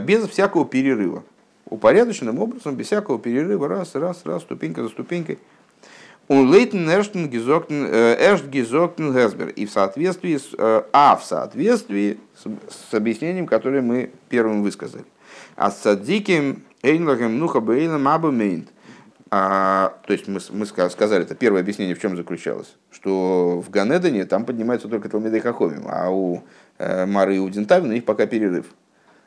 без 0.01 0.27
всякого 0.27 0.65
перерыва. 0.65 1.23
Упорядоченным 1.65 2.39
образом, 2.39 2.75
без 2.75 2.87
всякого 2.87 3.19
перерыва, 3.19 3.67
раз, 3.67 3.95
раз, 3.95 4.21
раз, 4.25 4.41
ступенька 4.41 4.83
за 4.83 4.89
ступенькой. 4.89 5.39
Он 6.27 6.51
лейтен 6.51 6.89
эршт 6.89 7.15
гизоктен 7.15 9.13
гесбер. 9.13 9.49
И 9.49 9.65
в 9.65 9.71
соответствии 9.71 10.37
с, 10.37 10.49
а 10.93 11.15
в 11.15 11.23
соответствии 11.25 12.19
с, 12.35 12.89
с 12.89 12.93
объяснением, 12.93 13.47
которое 13.47 13.81
мы 13.81 14.11
первым 14.29 14.63
высказали. 14.63 15.03
А 15.55 15.71
с 15.71 15.77
цадиким 15.77 16.63
эйнлагем 16.83 17.37
нуха 17.39 17.59
бейлем 17.59 18.07
абу 18.07 18.31
мейнт. 18.31 18.69
А, 19.33 19.97
то 20.05 20.13
есть 20.13 20.27
мы, 20.27 20.39
мы 20.51 20.65
сказали, 20.65 21.23
это 21.23 21.35
первое 21.35 21.61
объяснение 21.61 21.95
в 21.95 22.01
чем 22.01 22.17
заключалось, 22.17 22.75
что 22.91 23.61
в 23.65 23.69
Ганедане 23.69 24.25
там 24.25 24.45
поднимается 24.45 24.89
только 24.89 25.07
Талмидей 25.07 25.39
Хахомим, 25.39 25.85
а 25.87 26.09
у 26.09 26.43
э, 26.77 27.05
Мары 27.05 27.37
и 27.37 27.39
у 27.39 27.47
Дентавина 27.49 27.93
их 27.93 28.03
пока 28.03 28.25
перерыв. 28.25 28.65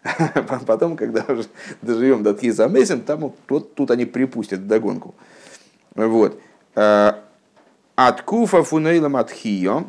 Потом, 0.67 0.97
когда 0.97 1.25
уже 1.29 1.47
доживем 1.83 2.23
до 2.23 2.35
Тхиза 2.35 2.69
Мейсен, 2.69 3.01
там 3.01 3.33
вот, 3.49 3.75
тут 3.75 3.91
они 3.91 4.05
припустят 4.05 4.67
догонку. 4.67 5.15
Вот. 5.95 6.41
Э, 6.75 7.13
от 7.97 8.23
Куфа 8.23 8.63
Фунейлам 8.63 9.17
от 9.17 9.31
Хио, 9.31 9.85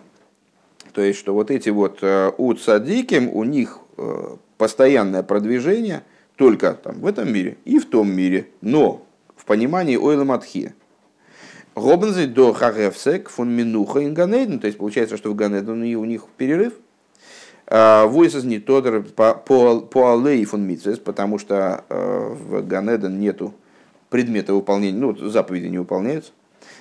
то 0.94 1.02
есть, 1.02 1.20
что 1.20 1.34
вот 1.34 1.52
эти 1.52 1.70
вот 1.70 2.00
э, 2.02 2.32
у 2.38 2.54
Цадиким, 2.54 3.30
у 3.30 3.44
них 3.44 3.80
э, 3.98 4.36
постоянное 4.58 5.24
продвижение 5.24 6.04
только 6.38 6.74
там, 6.74 7.00
в 7.00 7.08
этом 7.08 7.32
мире 7.32 7.58
и 7.66 7.80
в 7.80 7.90
том 7.90 8.10
мире, 8.12 8.48
но 8.62 9.06
в 9.36 9.46
понимании 9.46 9.98
ойла 9.98 10.24
матхи. 10.24 10.74
Робензи 11.76 12.28
до 12.28 12.54
харевсек 12.54 13.30
фон 13.30 13.50
минуха 13.50 14.06
инганейден, 14.06 14.60
то 14.60 14.68
есть 14.68 14.78
получается, 14.78 15.18
что 15.18 15.32
в 15.32 15.36
Ганеден 15.36 15.82
у 15.98 16.06
них 16.06 16.24
перерыв. 16.38 16.74
А, 17.68 18.06
Войсес 18.06 18.44
не 18.44 18.60
тодер 18.60 19.04
по 19.04 20.14
аллей 20.14 20.46
фон 20.46 20.64
митцес, 20.64 21.00
потому 21.00 21.40
что 21.40 21.84
а, 21.90 22.30
в 22.34 22.66
Ганеден 22.66 23.20
нету 23.20 23.54
предмета 24.10 24.54
выполнения, 24.54 24.98
ну, 24.98 25.16
заповеди 25.16 25.68
не 25.68 25.80
выполняются. 25.80 26.32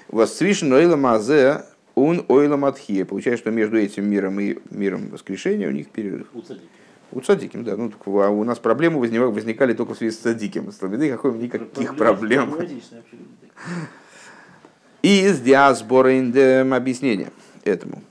Восцвишен 0.09 0.72
ойла 0.72 0.97
мазе 0.97 1.64
он 1.95 2.24
ойла 2.28 2.57
матхия. 2.57 3.05
Получается, 3.05 3.43
что 3.43 3.51
между 3.51 3.78
этим 3.78 4.09
миром 4.09 4.39
и 4.41 4.59
миром 4.70 5.09
воскрешения 5.11 5.68
у 5.68 5.70
них 5.70 5.89
перерыв. 5.89 6.26
У 7.12 7.20
цадиким, 7.20 7.62
да. 7.64 7.76
Ну, 7.76 7.93
а 8.07 8.28
у 8.30 8.45
нас 8.45 8.59
проблемы 8.59 8.99
возникали 8.99 9.72
только 9.72 9.95
в 9.95 9.99
связи 9.99 10.14
с 10.14 10.18
цадиким. 10.18 10.72
С 10.72 10.76
какой 10.76 11.39
никаких 11.39 11.97
проблем. 11.97 12.57
И 15.03 15.26
из 15.26 15.41
диасбора 15.41 16.11
объяснение 16.76 17.30
этому. 17.62 18.03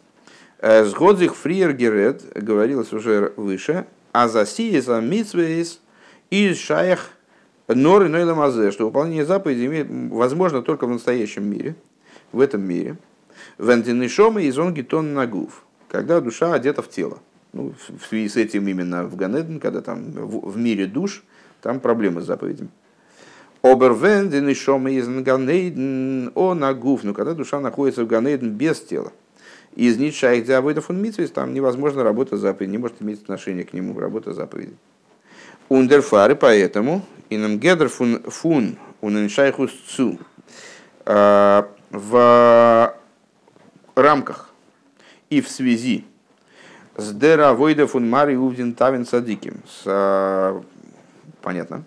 Э, 0.65 0.85
Сгодзих 0.85 1.35
Фриер 1.35 1.73
Герет, 1.73 2.23
говорилось 2.41 2.93
уже 2.93 3.33
выше, 3.35 3.85
а 4.13 4.29
за 4.29 4.45
сиеса 4.45 5.01
митсвейс 5.01 5.81
из 6.29 6.57
шаях 6.57 7.09
норы 7.67 8.07
нойлемазе, 8.07 8.71
что 8.71 8.85
выполнение 8.85 9.25
заповедей 9.25 9.65
имеет, 9.65 9.87
возможно 9.89 10.61
только 10.61 10.87
в 10.87 10.89
настоящем 10.89 11.51
мире, 11.51 11.75
в 12.31 12.39
этом 12.39 12.61
мире. 12.61 12.95
Вентинишома 13.57 14.41
и 14.41 14.49
зонгитон 14.51 15.13
нагув, 15.13 15.65
когда 15.89 16.21
душа 16.21 16.53
одета 16.53 16.81
в 16.81 16.87
тело. 16.87 17.19
Ну, 17.51 17.73
в 17.99 18.05
связи 18.05 18.29
с 18.29 18.37
этим 18.37 18.65
именно 18.65 19.03
в 19.03 19.17
Ганеден, 19.17 19.59
когда 19.59 19.81
там 19.81 20.11
в, 20.13 20.55
мире 20.55 20.85
душ, 20.85 21.25
там 21.61 21.81
проблемы 21.81 22.21
с 22.21 22.25
заповедями. 22.25 22.69
Обервенден 23.63 24.47
и 24.47 24.53
шома 24.53 24.91
из 24.91 25.09
Ганейден, 25.09 26.31
о 26.35 26.53
нагуф, 26.53 27.03
но 27.03 27.13
когда 27.13 27.33
душа 27.33 27.59
находится 27.59 28.05
в 28.05 28.07
Ганейден 28.07 28.51
без 28.51 28.79
тела. 28.79 29.11
Из 29.75 29.97
Нитшайх 29.97 30.45
Диавойдов 30.45 30.89
он 30.89 31.01
Митвис, 31.01 31.31
там 31.31 31.53
невозможно 31.53 32.03
работа 32.03 32.37
заповеди, 32.37 32.71
не 32.71 32.77
может 32.77 33.01
иметь 33.01 33.21
отношение 33.21 33.65
к 33.65 33.73
нему 33.73 33.99
работа 33.99 34.33
заповеди. 34.33 34.75
Ундерфары, 35.69 36.35
поэтому, 36.35 37.03
инам 37.29 37.57
гедер 37.57 37.89
фун, 37.89 38.21
фун 38.23 38.77
уненшайхус 39.01 39.71
цу, 39.87 40.19
а, 41.05 41.67
в 41.89 42.95
рамках 43.95 44.49
и 45.29 45.41
в 45.41 45.49
связи 45.49 46.05
с 46.95 47.11
Дера 47.11 47.53
Войда 47.53 47.87
фун 47.87 48.07
Мари 48.07 48.35
Увдин 48.35 48.73
Тавин 48.73 49.05
Садиким. 49.05 49.61
С, 49.67 49.83
а, 49.85 50.61
понятно. 51.41 51.83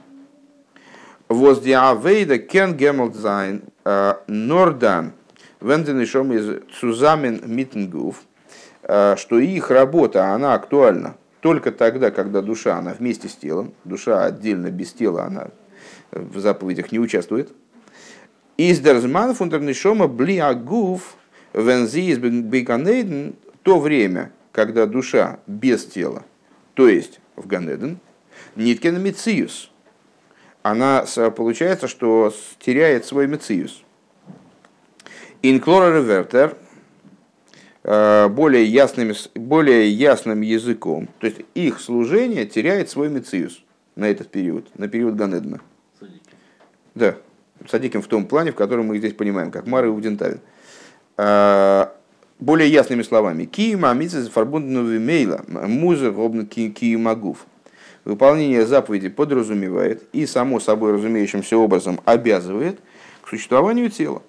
Воз 1.28 1.62
Вейда 1.62 2.38
кен 2.38 2.76
гемелт 2.76 3.14
зайн 3.14 3.62
а, 3.84 4.22
Нордан 4.26 5.12
Венден 5.60 6.00
из 6.00 6.62
Цузамен 6.78 7.40
Митенгуф, 7.46 8.22
а, 8.82 9.16
что 9.16 9.38
их 9.38 9.70
работа, 9.70 10.32
она 10.32 10.54
актуальна 10.54 11.16
только 11.40 11.70
тогда, 11.70 12.10
когда 12.10 12.42
душа, 12.42 12.76
она 12.76 12.92
вместе 12.92 13.28
с 13.28 13.36
телом, 13.36 13.72
душа 13.84 14.24
отдельно 14.24 14.70
без 14.70 14.92
тела, 14.92 15.24
она 15.24 15.48
в 16.10 16.40
заповедях 16.40 16.92
не 16.92 16.98
участвует. 16.98 17.52
Из 18.56 18.80
Дерзман 18.80 19.34
фундернишома 19.34 20.08
бли 20.08 20.38
агуф 20.38 21.14
вензи 21.52 22.10
из 22.10 22.18
беканейден 22.18 23.36
то 23.62 23.78
время, 23.78 24.32
когда 24.50 24.86
душа 24.86 25.38
без 25.46 25.84
тела, 25.84 26.24
то 26.74 26.88
есть 26.88 27.20
в 27.36 27.46
Ганеден, 27.46 27.98
ниткин 28.56 29.00
мициус, 29.00 29.70
она 30.62 31.04
получается, 31.36 31.86
что 31.86 32.34
теряет 32.58 33.04
свой 33.04 33.26
мициус. 33.26 33.84
Инклора 35.42 35.96
ревертер, 35.96 36.56
э, 37.84 38.28
более, 38.28 38.64
ясным, 38.64 39.12
более 39.34 39.90
ясным 39.90 40.40
языком, 40.40 41.08
то 41.20 41.26
есть 41.26 41.40
их 41.54 41.80
служение 41.80 42.46
теряет 42.46 42.90
свой 42.90 43.08
мициус 43.08 43.62
на 43.94 44.08
этот 44.08 44.30
период, 44.30 44.66
на 44.78 44.88
период 44.88 45.14
Ганедна. 45.14 45.60
Да, 46.94 47.16
садиким 47.68 48.02
в 48.02 48.06
том 48.06 48.26
плане, 48.26 48.52
в 48.52 48.54
котором 48.54 48.86
мы 48.86 48.98
здесь 48.98 49.12
понимаем, 49.12 49.50
как 49.50 49.66
Мара 49.66 49.86
и 49.86 49.90
Удентавин. 49.90 50.40
Э, 51.16 51.86
более 52.38 52.70
ясными 52.70 53.02
словами. 53.02 53.44
Киима 53.44 53.92
митсис 53.94 54.28
фарбундну 54.28 54.82
мейла 54.98 55.44
муза 55.48 56.10
робн 56.10 56.46
киимагув. 56.46 57.46
Выполнение 58.04 58.66
заповеди 58.66 59.08
подразумевает 59.08 60.04
и 60.12 60.26
само 60.26 60.60
собой 60.60 60.92
разумеющимся 60.92 61.56
образом 61.56 62.00
обязывает 62.04 62.78
к 63.22 63.28
существованию 63.28 63.90
тела. 63.90 64.22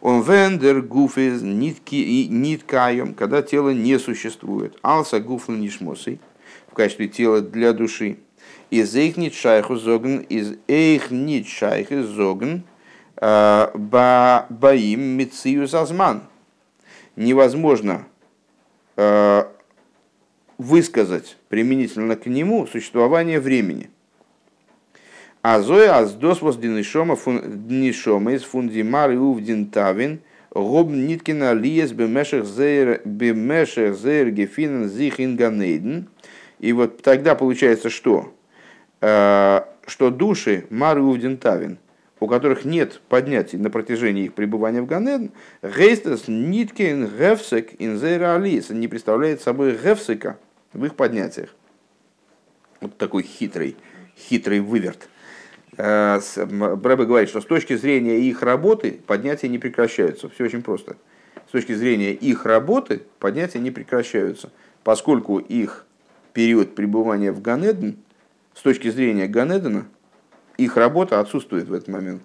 Он 0.00 0.22
вендер 0.22 0.82
гуфез 0.82 1.42
ниткаем, 1.42 3.14
когда 3.14 3.42
тело 3.42 3.70
не 3.70 3.98
существует. 3.98 4.78
Алса 4.82 5.20
гуфл 5.20 5.52
нишмосой 5.52 6.20
в 6.70 6.74
качестве 6.74 7.08
тела 7.08 7.40
для 7.40 7.72
души. 7.72 8.18
Из 8.70 8.94
эйх 8.94 9.16
нит 9.16 9.34
шайху 9.34 9.76
зогн, 9.76 10.18
из 10.18 10.56
эйх 10.68 11.10
нит 11.10 11.48
шайху 11.48 12.02
зогн, 12.02 12.62
а, 13.16 13.72
баим 13.74 15.00
мициус 15.00 15.74
азман– 15.74 16.22
невозможно 17.18 18.06
э, 18.96 19.44
высказать 20.56 21.36
применительно 21.48 22.16
к 22.16 22.26
нему 22.26 22.66
существование 22.66 23.40
времени. 23.40 23.90
А 25.50 25.62
зоя 25.62 25.96
аздос 25.96 26.42
воз 26.42 26.58
динишома 26.58 27.16
днишома 27.42 28.34
из 28.34 28.42
фундимар 28.42 29.12
и 29.12 29.16
увдин 29.16 29.70
тавин 29.70 30.20
гоб 30.50 30.90
ниткина 30.90 31.54
лиес 31.54 31.92
бемешех 31.92 32.44
зейр 32.44 33.00
зейр 33.94 34.30
гефинен 34.30 34.90
зих 34.90 35.18
инганейден. 35.20 36.08
И 36.58 36.74
вот 36.74 37.00
тогда 37.00 37.34
получается 37.34 37.88
что? 37.88 38.34
Э, 39.00 39.62
что 39.86 40.10
души 40.10 40.66
мар 40.68 40.98
и 40.98 41.00
увдин 41.00 41.38
тавин, 41.38 41.78
у 42.20 42.26
которых 42.26 42.66
нет 42.66 43.00
поднятий 43.08 43.56
на 43.56 43.70
протяжении 43.70 44.24
их 44.24 44.34
пребывания 44.34 44.82
в 44.82 44.86
Ганеден, 44.86 45.30
гейстес 45.62 46.24
ниткин 46.28 47.06
гефсек 47.06 47.70
инзейралис 47.78 48.68
не 48.68 48.86
представляет 48.86 49.40
собой 49.40 49.78
гефсека 49.82 50.36
в 50.74 50.84
их 50.84 50.94
поднятиях. 50.94 51.56
Вот 52.82 52.98
такой 52.98 53.22
хитрый, 53.22 53.78
хитрый 54.14 54.60
выверт. 54.60 55.08
Э, 55.78 56.18
Брэбе 56.76 57.04
говорит, 57.04 57.28
что 57.28 57.40
с 57.40 57.44
точки 57.44 57.76
зрения 57.76 58.18
их 58.18 58.42
работы 58.42 59.00
поднятия 59.06 59.48
не 59.48 59.58
прекращаются. 59.58 60.28
Все 60.28 60.44
очень 60.44 60.62
просто. 60.62 60.96
С 61.46 61.52
точки 61.52 61.72
зрения 61.72 62.12
их 62.12 62.44
работы 62.44 63.02
поднятия 63.20 63.60
не 63.60 63.70
прекращаются, 63.70 64.50
поскольку 64.82 65.38
их 65.38 65.86
период 66.32 66.74
пребывания 66.74 67.30
в 67.30 67.40
Ганеден, 67.40 67.96
с 68.54 68.60
точки 68.60 68.90
зрения 68.90 69.28
Ганедена, 69.28 69.86
их 70.56 70.76
работа 70.76 71.20
отсутствует 71.20 71.68
в 71.68 71.72
этот 71.72 71.86
момент. 71.86 72.22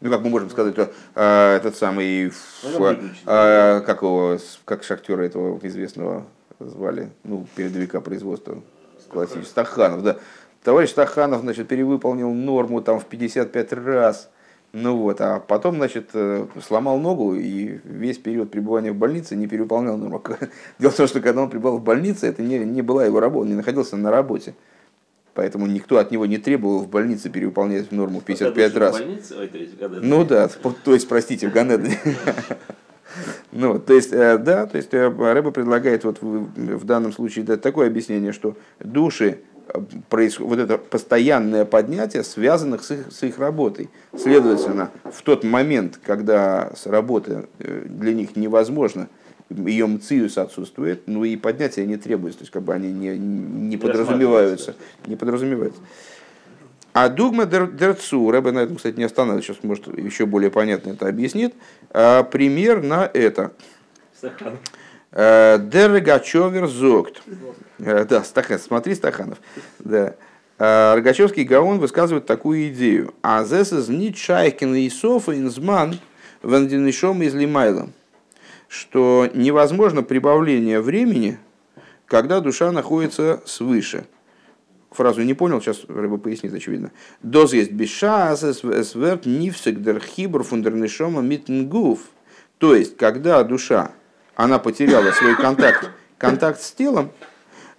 Ну, 0.00 0.10
как 0.10 0.20
мы 0.20 0.28
можем 0.28 0.50
сказать, 0.50 0.74
то, 0.74 0.92
э, 1.14 1.56
этот 1.56 1.74
самый, 1.74 2.26
э, 2.26 3.80
как 3.80 4.02
его, 4.02 4.38
как 4.66 4.84
шахтера 4.84 5.22
этого 5.22 5.58
известного 5.66 6.26
звали, 6.60 7.10
ну, 7.24 7.46
передовика 7.56 8.02
производства 8.02 8.62
классического, 9.08 9.44
Стаханов, 9.44 10.02
да. 10.02 10.18
Товарищ 10.66 10.90
Стаханов, 10.90 11.42
значит, 11.42 11.68
перевыполнил 11.68 12.32
норму 12.32 12.82
там 12.82 12.98
в 12.98 13.04
55 13.04 13.72
раз. 13.74 14.28
Ну 14.72 14.96
вот, 14.96 15.20
а 15.20 15.38
потом, 15.38 15.76
значит, 15.76 16.10
э, 16.12 16.44
сломал 16.66 16.98
ногу 16.98 17.36
и 17.36 17.78
весь 17.84 18.18
период 18.18 18.50
пребывания 18.50 18.90
в 18.90 18.96
больнице 18.96 19.36
не 19.36 19.46
перевыполнял 19.46 19.96
норму. 19.96 20.20
Дело 20.80 20.90
в 20.90 20.96
том, 20.96 21.06
что 21.06 21.20
когда 21.20 21.42
он 21.42 21.50
пребывал 21.50 21.78
в 21.78 21.84
больнице, 21.84 22.26
это 22.26 22.42
не, 22.42 22.58
не 22.58 22.82
была 22.82 23.04
его 23.04 23.20
работа, 23.20 23.42
он 23.42 23.50
не 23.50 23.54
находился 23.54 23.96
на 23.96 24.10
работе. 24.10 24.54
Поэтому 25.34 25.68
никто 25.68 25.98
от 25.98 26.10
него 26.10 26.26
не 26.26 26.38
требовал 26.38 26.80
в 26.80 26.88
больнице 26.88 27.30
перевыполнять 27.30 27.92
норму 27.92 28.20
55 28.20 28.76
раз. 28.76 28.96
В 28.96 28.98
больнице? 28.98 29.36
Ой, 29.38 29.70
ну 30.02 30.24
да, 30.24 30.48
то 30.48 30.94
есть, 30.94 31.06
простите, 31.06 31.48
в 31.48 31.52
Ганедане. 31.52 32.00
Ну, 33.52 33.78
то 33.78 33.94
есть, 33.94 34.12
э, 34.12 34.36
да, 34.36 34.66
то 34.66 34.76
есть 34.76 34.92
э, 34.92 35.08
Рэба 35.08 35.50
предлагает 35.50 36.04
вот 36.04 36.18
в, 36.20 36.84
данном 36.84 37.12
случае 37.12 37.46
дать 37.46 37.62
такое 37.62 37.86
объяснение, 37.86 38.32
что 38.32 38.56
души, 38.78 39.38
происходит, 40.08 40.48
вот 40.50 40.58
это 40.58 40.78
постоянное 40.78 41.64
поднятие 41.64 42.24
связанных 42.24 42.84
с 42.84 42.90
их, 42.92 43.12
с 43.12 43.22
их 43.22 43.38
работой. 43.38 43.90
Следовательно, 44.16 44.90
в 45.04 45.22
тот 45.22 45.44
момент, 45.44 45.98
когда 46.02 46.72
с 46.74 46.86
работы 46.86 47.46
для 47.58 48.14
них 48.14 48.36
невозможно, 48.36 49.08
ее 49.48 49.86
мциус 49.86 50.38
отсутствует, 50.38 51.02
ну 51.06 51.24
и 51.24 51.36
поднятия 51.36 51.86
не 51.86 51.96
требуется, 51.96 52.40
то 52.40 52.42
есть 52.42 52.52
как 52.52 52.62
бы 52.62 52.74
они 52.74 52.92
не, 52.92 53.16
не 53.16 53.76
подразумеваются. 53.76 54.74
Не 55.06 55.16
подразумеваются. 55.16 55.80
А 56.92 57.10
дугма 57.10 57.44
дерцу, 57.44 58.30
Рэбе 58.30 58.52
на 58.52 58.60
этом, 58.60 58.76
кстати, 58.76 58.96
не 58.96 59.04
останавливается, 59.04 59.52
сейчас, 59.52 59.62
может, 59.62 59.86
еще 59.98 60.24
более 60.24 60.50
понятно 60.50 60.90
это 60.90 61.06
объяснит. 61.06 61.54
А, 61.90 62.22
пример 62.22 62.82
на 62.82 63.08
это. 63.12 63.52
Э, 64.22 64.30
Дерегачевер 65.12 66.66
зогт. 66.66 67.22
Э, 67.78 68.04
да, 68.04 68.22
Стахан, 68.22 68.58
смотри, 68.58 68.94
Стаханов. 68.94 69.38
Да. 69.78 70.14
А, 70.58 70.94
Рогачевский 70.94 71.44
Гаон 71.44 71.78
высказывает 71.78 72.26
такую 72.26 72.68
идею. 72.68 73.14
А 73.22 73.44
зес 73.44 73.72
из 73.72 73.88
Нитшайкин 73.88 74.74
и 74.74 74.90
Софа 74.90 75.36
инзман 75.36 75.98
вандинишом 76.42 77.22
из 77.22 77.34
Лимайла. 77.34 77.88
Что 78.68 79.28
невозможно 79.32 80.02
прибавление 80.02 80.80
времени, 80.80 81.38
когда 82.06 82.40
душа 82.40 82.72
находится 82.72 83.42
свыше 83.46 84.06
фразу 84.96 85.22
не 85.22 85.34
понял, 85.34 85.60
сейчас 85.60 85.84
рыба 85.88 86.16
пояснит, 86.16 86.52
очевидно. 86.52 86.90
Доз 87.22 87.52
есть 87.52 87.70
бешас, 87.70 88.40
сверт, 88.40 89.26
нивсек, 89.26 89.80
дер 89.80 90.00
хибр, 90.00 90.42
фундернишома, 90.42 91.20
митнгуф. 91.20 92.00
То 92.58 92.74
есть, 92.74 92.96
когда 92.96 93.44
душа, 93.44 93.92
она 94.36 94.60
потеряла 94.60 95.10
свой 95.10 95.34
контакт, 95.36 95.90
контакт 96.18 96.60
с 96.60 96.70
телом, 96.72 97.10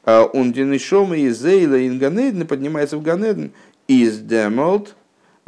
он 0.03 0.51
денишома 0.51 1.17
из 1.17 1.39
зейла 1.39 1.87
инганеден 1.87 2.45
поднимается 2.45 2.97
в 2.97 3.01
ганеден, 3.01 3.51
из 3.87 4.19
демолт, 4.19 4.95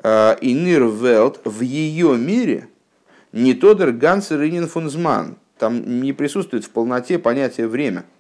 и 0.02 0.54
нирвелт 0.54 1.42
в 1.44 1.60
ее 1.62 2.18
мире, 2.18 2.70
не 3.34 3.54
тодер 3.54 3.92
гансер 3.92 4.68
фунзман, 4.68 5.38
там 5.58 6.02
не 6.02 6.14
присутствует 6.14 6.64
в 6.64 6.70
полноте 6.70 7.20
понятие 7.20 7.68
время– 7.68 8.06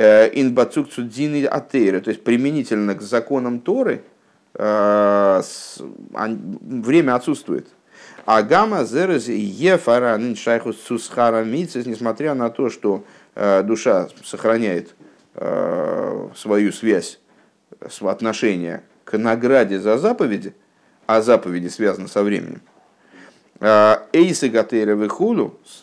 инбацук 0.00 0.90
цудзины 0.90 1.44
атейры, 1.44 2.00
то 2.00 2.10
есть 2.10 2.24
применительно 2.24 2.94
к 2.94 3.02
законам 3.02 3.60
Торы, 3.60 4.02
э, 4.54 5.42
время 6.14 7.14
отсутствует. 7.14 7.68
А 8.32 8.44
гамма 8.44 8.84
зерез 8.84 9.26
ефара 9.28 10.16
шайхус 10.36 10.80
сусхара 10.80 11.44
несмотря 11.44 12.34
на 12.34 12.48
то, 12.48 12.70
что 12.70 13.04
э, 13.34 13.64
душа 13.64 14.06
сохраняет 14.24 14.94
э, 15.34 16.28
свою 16.36 16.70
связь, 16.70 17.18
отношение 18.00 18.84
к 19.02 19.18
награде 19.18 19.80
за 19.80 19.98
заповеди, 19.98 20.54
а 21.08 21.22
заповеди 21.22 21.66
связаны 21.66 22.06
со 22.06 22.22
временем, 22.22 22.62
эйсы 23.60 24.48
гатейра 24.48 24.94
вихулу, 24.94 25.58
с 25.66 25.82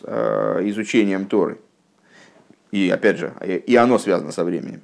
изучением 0.62 1.26
Торы– 1.26 1.58
и 2.72 2.88
опять 2.88 3.18
же, 3.18 3.34
и 3.44 3.76
оно 3.76 3.98
связано 3.98 4.32
со 4.32 4.44
временем. 4.44 4.80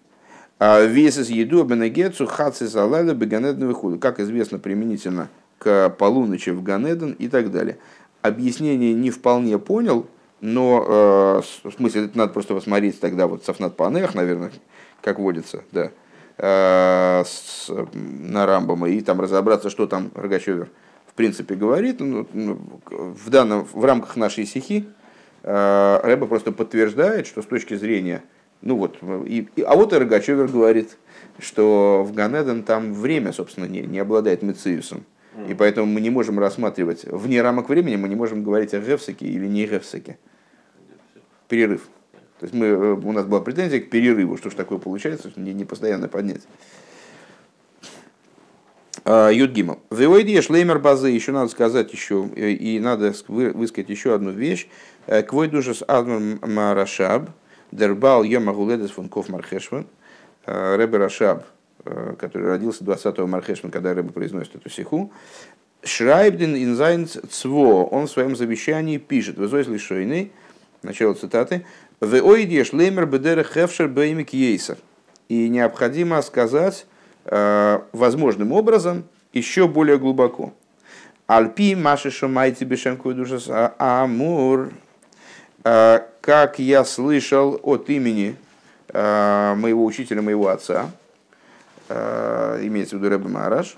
А 0.59 0.83
Вес 0.83 1.17
из 1.17 1.31
еду 1.31 1.65
бенегецу 1.65 2.27
хаци 2.27 2.67
залайла 2.67 3.15
беганеден 3.15 3.73
худу, 3.73 3.99
как 3.99 4.21
известно 4.21 4.59
применительно 4.59 5.29
к 5.65 5.91
полуночи 5.91 6.51
в 6.51 6.63
Ганеден 6.63 7.13
и 7.13 7.29
так 7.29 7.51
далее. 7.51 7.79
Объяснение 8.23 8.93
не 8.93 9.11
вполне 9.11 9.59
понял, 9.59 10.07
но 10.41 10.85
э, 10.87 11.69
в 11.69 11.73
смысле 11.73 12.05
это 12.05 12.19
надо 12.19 12.33
просто 12.33 12.55
посмотреть 12.55 13.01
тогда 13.01 13.27
вот 13.27 13.45
Сафнат 13.45 13.77
Панех, 13.77 14.15
наверное, 14.15 14.53
как 15.01 15.19
водится, 15.19 15.65
да, 15.73 15.91
э, 16.39 17.25
с, 17.27 17.71
на 17.93 18.47
Рамбома 18.47 18.89
и 18.89 19.01
там 19.01 19.21
разобраться, 19.21 19.71
что 19.71 19.87
там 19.87 20.11
Рогачевер 20.15 20.69
в 21.07 21.15
принципе 21.15 21.55
говорит. 21.55 22.01
Ну, 22.01 22.27
ну, 22.33 22.59
в, 22.91 23.31
данном, 23.31 23.67
в 23.73 23.85
рамках 23.85 24.17
нашей 24.17 24.47
стихи 24.47 24.87
Э, 25.45 26.01
Рэба 26.03 26.27
просто 26.27 26.53
подтверждает, 26.53 27.27
что 27.27 27.43
с 27.43 27.47
точки 27.47 27.75
зрения, 27.75 28.25
ну 28.63 28.77
вот, 28.77 28.97
и, 29.27 29.47
и, 29.57 29.63
а 29.63 29.75
вот 29.75 29.93
и 29.93 29.97
Рогачевер 29.97 30.49
говорит, 30.49 30.97
что 31.39 32.03
в 32.03 32.15
Ганеден 32.15 32.63
там 32.63 32.95
время, 32.95 33.33
собственно, 33.35 33.67
не, 33.67 33.83
не 33.83 33.99
обладает 33.99 34.43
мециусом. 34.43 35.05
И 35.49 35.55
поэтому 35.55 35.87
мы 35.87 36.01
не 36.01 36.11
можем 36.11 36.39
рассматривать, 36.39 37.05
вне 37.05 37.43
рамок 37.43 37.69
времени 37.69 37.97
мы 37.97 38.09
не 38.09 38.15
можем 38.15 38.45
говорить 38.45 38.73
о 38.73 38.81
Гефсаке 38.81 39.27
или 39.27 39.47
не 39.47 39.67
Гефсаке. 39.67 40.19
Перерыв. 41.49 41.89
То 42.39 42.47
есть 42.47 42.55
мы, 42.55 42.67
э, 42.67 42.93
у 42.93 43.13
нас 43.13 43.27
была 43.27 43.41
претензия 43.41 43.81
к 43.81 43.91
перерыву, 43.91 44.37
что 44.37 44.51
ж 44.51 44.55
такое 44.55 44.79
получается, 44.79 45.33
не, 45.37 45.53
не 45.53 45.65
постоянное 45.65 46.09
поднятие. 46.09 46.49
А, 49.05 49.31
Юдгимал. 49.31 49.81
Вивойди 49.91 50.41
шлеймер 50.41 50.79
базы, 50.79 51.09
еще 51.09 51.33
надо 51.33 51.51
сказать 51.51 51.93
еще, 51.93 52.29
э, 52.37 52.51
и 52.51 52.81
надо 52.81 53.15
высказать 53.29 53.91
еще 53.91 54.15
одну 54.15 54.31
вещь. 54.31 54.69
Э, 55.07 55.23
כבוד 55.23 55.49
קדושת 55.49 55.83
אדמו״ר 55.87 56.39
מהרש״ב, 56.47 57.31
דער 57.73 57.99
בעל 57.99 58.25
יום 58.25 58.53
הולדת 58.53 58.91
פון 58.91 59.09
כ״ף 59.09 59.29
מרחשוון. 59.29 59.87
Ребе 60.47 60.99
Рашаб, 60.99 61.47
который 62.19 62.49
родился 62.49 62.85
20-го 62.85 63.27
мархешван, 63.27 63.71
когда 63.71 63.95
Ребе 63.95 64.11
произносит 64.11 64.57
эту 64.57 64.71
сиху. 64.71 65.13
שרייבט 65.83 66.57
אין 66.57 66.82
זיין 66.82 67.17
צוואה, 67.31 67.85
он 67.85 68.07
в 68.07 68.11
своем 68.11 68.37
завещании 68.37 68.99
пишет, 68.99 69.37
וזה 69.37 69.65
לשונו, 69.65 70.33
начало 70.83 71.15
цитаты, 71.15 71.67
ועוד 72.01 72.15
יש 72.15 72.65
לומר 72.65 73.07
בדרך 73.07 73.45
אפשר 73.45 73.89
בעומק 73.89 74.33
יותר. 74.33 74.79
И 75.29 75.49
необходимо 75.49 76.21
сказать, 76.23 76.87
Э, 77.27 77.81
возможным 77.93 78.53
образом 78.53 79.05
еще 79.33 79.67
более 79.67 79.99
глубоко. 79.99 80.53
Альпи 81.27 81.75
маши 81.75 82.11
шумайте 82.11 82.67
бешем 82.67 83.01
душас 83.03 83.49
амур. 83.79 84.73
Э, 85.65 86.01
как 86.21 86.59
я 86.59 86.85
слышал 86.85 87.59
от 87.63 87.89
имени 87.89 88.37
э, 88.89 89.55
моего 89.57 89.87
учителя, 89.87 90.21
моего 90.21 90.49
отца, 90.49 90.91
имеется 91.89 92.97
в 92.97 92.99
виду 92.99 93.11
Рэбе 93.11 93.29
Мараш, 93.29 93.77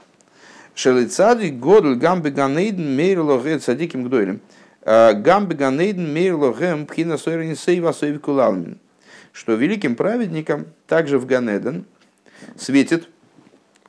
Шелицади 0.74 1.49
годл 1.49 1.95
гамбе 1.95 2.31
ганейден 2.31 2.95
мейрло 2.95 3.41
садиким 3.59 4.05
гдойлем. 4.05 4.41
Гамбе 4.85 5.57
ганейден 5.57 6.12
мейрло 6.12 6.53
гэм 6.53 6.87
пхина 6.87 7.19
сойрни 7.19 7.55
сейва 7.55 7.93
кулалмин. 8.19 8.78
Что 9.33 9.55
великим 9.55 9.97
праведникам 9.97 10.66
также 10.87 11.19
в 11.19 11.27
Ганеден 11.27 11.85
светит 12.57 13.09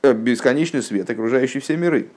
Э, 0.00 0.12
бесконечный 0.12 0.82
свет, 0.82 1.10
окружающий 1.10 1.58
все 1.58 1.76
миры. 1.76 2.08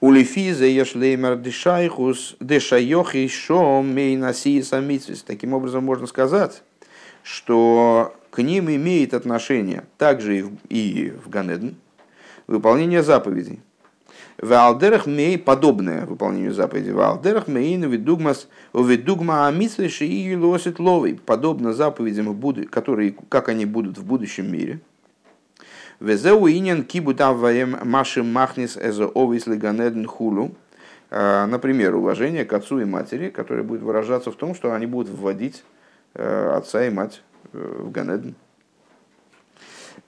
Улифиза 0.00 0.64
ешлеймер 0.66 1.36
дешайхус 1.36 2.36
дешайохи 2.40 3.26
шом 3.28 3.94
мейнаси 3.94 4.62
самицвис. 4.62 5.22
Таким 5.22 5.54
образом 5.54 5.84
можно 5.84 6.06
сказать, 6.06 6.62
что 7.22 8.14
к 8.32 8.42
ним 8.42 8.70
имеет 8.70 9.12
отношение 9.12 9.84
также 9.98 10.38
и 10.38 10.42
в, 10.42 10.52
и 10.70 11.12
в 11.22 11.28
Ганеден. 11.28 11.76
выполнение 12.46 13.02
заповедей. 13.02 13.60
Валдерах 14.38 15.06
мей 15.06 15.36
подобное 15.36 16.06
выполнению 16.06 16.54
заповедей. 16.54 16.92
Валдерах 16.92 17.46
мейн 17.46 17.84
видугмас 17.84 18.48
видугма 18.72 19.46
амитсвеши 19.46 20.06
и 20.06 20.34
лосит 20.34 20.78
ловый. 20.78 21.20
Подобно 21.26 21.74
заповедям, 21.74 22.40
которые, 22.70 23.14
как 23.28 23.50
они 23.50 23.66
будут 23.66 23.98
в 23.98 24.04
будущем 24.06 24.50
мире. 24.50 24.80
Везеу 26.00 26.48
инин 26.48 26.84
кибутаваем 26.84 27.76
маши 27.84 28.22
махнис 28.22 28.78
эзо 28.78 29.12
овис 29.14 29.46
лиганедн 29.46 30.06
хулу. 30.06 30.52
А, 31.10 31.46
например, 31.46 31.94
уважение 31.94 32.46
к 32.46 32.52
отцу 32.54 32.80
и 32.80 32.86
матери, 32.86 33.28
которое 33.28 33.62
будет 33.62 33.82
выражаться 33.82 34.30
в 34.30 34.36
том, 34.36 34.54
что 34.54 34.72
они 34.72 34.86
будут 34.86 35.10
вводить 35.10 35.62
э, 36.14 36.54
отца 36.56 36.86
и 36.86 36.90
мать 36.90 37.20
в 37.52 37.90
Ганедн. 37.90 38.30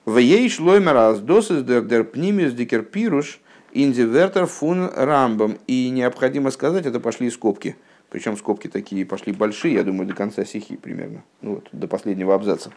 В 0.05 0.19
ей 0.19 0.49
шлоймер 0.49 0.97
аздос 0.97 1.49
дер 1.49 2.05
пнимис 2.05 2.53
дикерпируш 2.53 3.41
индивертер 3.73 4.47
фун 4.47 4.91
рамбом. 4.95 5.59
И 5.67 5.91
необходимо 5.91 6.51
сказать, 6.51 6.87
это 6.87 7.01
пошли 7.01 7.31
скобки. 7.31 7.77
Причем 8.11 8.37
скобки 8.37 8.69
такие 8.69 9.05
пошли 9.05 9.33
большие, 9.33 9.75
я 9.75 9.83
думаю, 9.83 10.07
до 10.07 10.15
конца 10.15 10.45
стихи 10.45 10.77
примерно. 10.77 11.25
Ну 11.43 11.57
вот, 11.57 11.69
до 11.73 11.89
последнего 11.89 12.35
абзаца. 12.35 12.71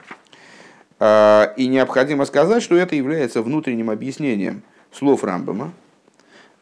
А, 1.00 1.54
и 1.58 1.68
необходимо 1.68 2.26
сказать, 2.26 2.64
что 2.64 2.76
это 2.76 2.96
является 2.96 3.42
внутренним 3.42 3.90
объяснением 3.92 4.64
слов 4.92 5.24
Рамбама, 5.24 5.74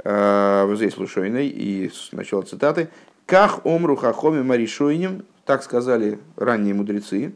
а, 0.04 0.66
вот 0.66 0.76
здесь 0.76 0.98
Лушойной, 0.98 1.48
и 1.48 1.90
сначала 1.94 2.42
цитаты, 2.42 2.90
«Ках 3.26 3.66
омру 3.66 3.96
хахоми 3.96 4.42
маришойним», 4.42 5.24
так 5.46 5.64
сказали 5.64 6.20
ранние 6.36 6.74
мудрецы, 6.74 7.34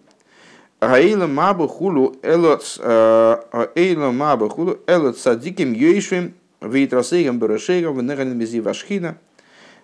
Гаила 0.82 1.28
маба 1.28 1.68
хулу 1.68 2.16
элот 2.22 2.78
а, 2.80 3.72
эйла 3.76 4.12
маба 4.12 4.50
хулу 4.50 4.80
элот 4.88 5.18
садиким 5.18 5.74
йейшвим 5.74 6.34
вейтрасейгам 6.62 7.40
барашейгам 7.40 7.98
венеганмези 7.98 8.62
вашхина. 8.62 9.18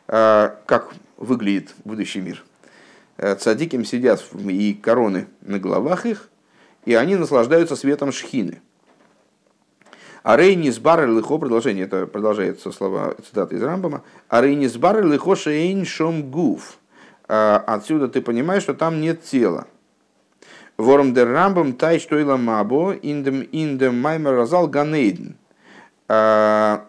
Как 0.08 0.94
выглядит 1.18 1.74
будущий 1.84 2.22
мир? 2.22 2.44
Цадиким 3.18 3.84
сидят 3.86 4.24
и 4.48 4.74
короны 4.74 5.28
на 5.42 5.58
головах 5.58 6.06
их, 6.06 6.30
и 6.86 6.94
они 6.94 7.16
наслаждаются 7.16 7.76
светом 7.76 8.12
шхины. 8.12 8.62
А 10.24 10.38
рейни 10.38 10.70
сбар 10.70 11.08
лихо, 11.08 11.38
продолжение, 11.38 11.86
это 11.86 12.08
продолжается 12.08 12.72
слова 12.72 13.16
цитаты 13.28 13.56
из 13.56 13.64
Рамбама, 13.64 14.04
а 14.28 14.42
рейни 14.42 14.68
сбар 14.68 15.04
лихо 15.06 15.36
шейн 15.36 15.86
шом 15.86 16.30
гуф. 16.30 16.78
Отсюда 17.28 18.08
ты 18.08 18.22
понимаешь, 18.22 18.64
что 18.64 18.74
там 18.74 19.02
нет 19.02 19.24
тела. 19.24 19.68
Вором 20.78 21.14
дер 21.14 21.30
Рамбам 21.30 21.74
тай 21.74 22.00
что 22.00 22.18
мабо 22.38 22.94
индем 22.94 23.42
индем 23.42 24.00
маймер 24.02 24.36
разал 24.36 24.68
ганейден. 24.68 25.36
А, 26.08 26.86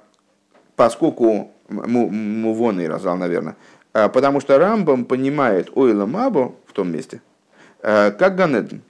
поскольку 0.75 1.53
мувоный 1.69 2.89
разал, 2.89 3.17
наверное, 3.17 3.57
а, 3.93 4.09
потому 4.09 4.41
что 4.41 4.59
Рамбам 4.59 5.05
понимает 5.05 5.71
ойла 5.75 6.07
мабо 6.07 6.55
в 6.67 6.73
том 6.73 6.91
месте, 6.93 7.23
как 7.81 8.35
ганеден. 8.37 8.83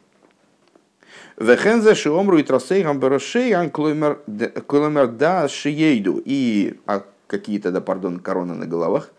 Вехензе 1.36 1.94
шиомру 1.94 2.38
и 2.38 2.42
трасейгам 2.42 2.98
барашейган 2.98 3.70
клоймер 3.70 5.06
да 5.08 5.48
шиейду. 5.48 6.22
И 6.24 6.80
а 6.86 7.02
какие-то, 7.26 7.70
да, 7.70 7.80
пардон, 7.80 8.20
короны 8.20 8.54
на 8.54 8.66
головах. 8.66 9.10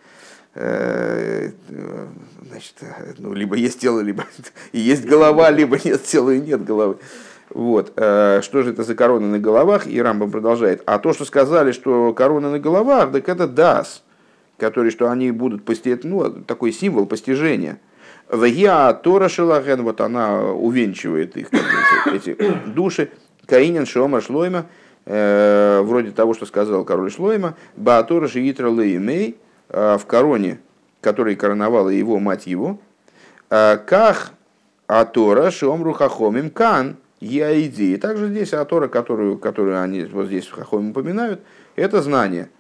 Э, 0.60 1.52
значит, 2.50 2.74
ну, 3.20 3.34
либо 3.34 3.56
есть 3.56 3.80
тело, 3.80 4.00
либо 4.00 4.26
и 4.72 4.80
есть 4.80 5.06
голова, 5.06 5.52
либо 5.52 5.78
нет 5.84 6.04
тела 6.04 6.32
и 6.32 6.40
нет 6.40 6.64
головы. 6.64 6.98
Вот. 7.52 7.94
Э, 7.96 8.42
что 8.42 8.64
же 8.64 8.72
это 8.72 8.84
за 8.84 8.96
короны 8.96 9.28
на 9.28 9.40
головах? 9.40 9.86
И 9.86 10.02
Рамбам 10.02 10.32
продолжает. 10.32 10.82
А 10.88 10.98
то, 10.98 11.14
что 11.14 11.26
сказали, 11.26 11.72
что 11.72 12.12
короны 12.14 12.50
на 12.50 12.60
головах, 12.60 13.12
так 13.12 13.30
это 13.30 13.48
дас, 13.48 14.04
который, 14.58 14.90
что 14.90 15.12
они 15.12 15.30
будут 15.30 15.64
постигать, 15.64 16.04
ну, 16.04 16.30
такой 16.32 16.72
символ 16.72 17.06
постижения. 17.06 17.80
Вегиа 18.32 18.94
Тора 18.94 19.30
Шелахен, 19.30 19.84
вот 19.84 20.02
она 20.02 20.42
увенчивает 20.42 21.38
их, 21.38 21.50
эти, 22.12 22.36
души. 22.66 23.12
Каинин 23.46 23.86
Шома 23.86 24.22
Шлойма, 24.22 24.66
э, 25.06 25.82
вроде 25.84 26.12
того, 26.12 26.34
что 26.34 26.46
сказал 26.46 26.84
король 26.84 27.12
Шлойма, 27.12 27.56
Баатора 27.78 28.28
Шиитра 28.28 28.70
Леймей, 28.70 29.38
в 29.70 30.06
короне, 30.08 30.60
которой 31.02 31.36
короновала 31.36 31.90
его 31.90 32.20
мать 32.20 32.48
его, 32.48 32.80
э, 33.50 33.78
Ках 33.78 34.32
Атора 34.88 35.52
Шомру 35.52 35.94
Хахомим 35.94 36.50
Кан, 36.50 36.98
Яиди. 37.20 37.94
И 37.94 37.98
также 37.98 38.28
здесь 38.28 38.54
Атора, 38.54 38.88
которую, 38.88 39.38
которую 39.38 39.82
они 39.82 40.04
вот 40.04 40.28
здесь 40.28 40.48
в 40.48 40.54
Хахомим 40.54 40.92
упоминают, 40.92 41.42
это 41.76 42.02
знание– 42.02 42.50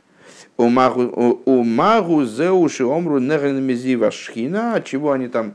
у 0.58 0.70
магу 0.70 2.26
зеуши 2.26 2.84
омру 2.84 3.20
неренмезива 3.20 4.12
шхина, 4.12 4.76
от 4.76 4.86
чего 4.86 5.12
они 5.12 5.28
там, 5.28 5.54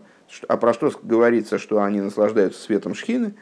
а 0.49 0.57
про 0.57 0.73
что 0.73 0.93
говорится, 1.03 1.59
что 1.59 1.83
они 1.83 2.01
наслаждаются 2.01 2.63
светом 2.63 2.95
шхины, 2.95 3.35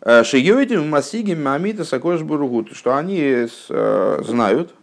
э, 0.00 0.22
Шиёйдим 0.22 0.88
масигим 0.88 1.42
мамита 1.42 1.84
сакош 1.84 2.22
буругут, 2.22 2.74
что 2.76 2.96
они 2.96 3.20
э, 3.20 4.22
знают 4.24 4.74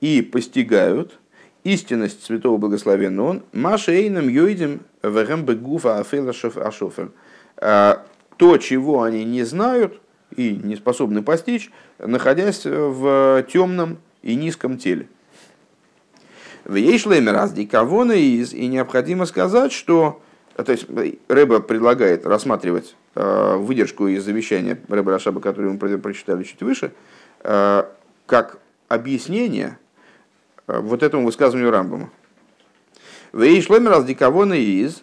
и 0.00 0.22
постигают 0.22 1.18
истинность 1.64 2.24
святого 2.24 2.56
благословенного 2.56 3.28
он, 3.28 3.42
маша 3.52 3.92
эйном 3.92 4.28
йойдим 4.28 4.80
вэгэм 5.02 5.44
бэгуфа 5.44 5.98
афэла 5.98 6.30
ашофер. 6.30 7.10
Э, 7.56 7.96
то, 8.36 8.56
чего 8.58 9.02
они 9.02 9.24
не 9.24 9.42
знают 9.42 10.00
и 10.36 10.52
не 10.62 10.76
способны 10.76 11.22
постичь, 11.22 11.70
находясь 11.98 12.64
в 12.64 13.44
темном 13.52 13.98
и 14.22 14.34
низком 14.36 14.78
теле. 14.78 15.08
В 16.64 16.74
Ейшлеме 16.74 17.32
раз 17.32 17.52
дикавона 17.52 18.12
из, 18.12 18.52
и 18.52 18.66
необходимо 18.66 19.26
сказать, 19.26 19.72
что 19.72 20.20
то 20.54 20.72
есть 20.72 20.86
Рэба 21.28 21.60
предлагает 21.60 22.26
рассматривать 22.26 22.96
э, 23.14 23.56
выдержку 23.56 24.08
из 24.08 24.24
завещания 24.24 24.78
Рэба 24.88 25.12
Рашаба, 25.12 25.40
который 25.40 25.70
мы 25.70 25.98
прочитали 25.98 26.42
чуть 26.42 26.60
выше, 26.62 26.92
э, 27.44 27.84
как 28.26 28.58
объяснение 28.88 29.78
вот 30.68 31.02
этому 31.02 31.24
высказыванию 31.24 31.70
Рамбама. 31.70 32.10
В 33.32 33.42
Ейшлеме 33.42 33.88
раз 33.88 34.04
дикавона 34.04 34.54
из, 34.54 35.02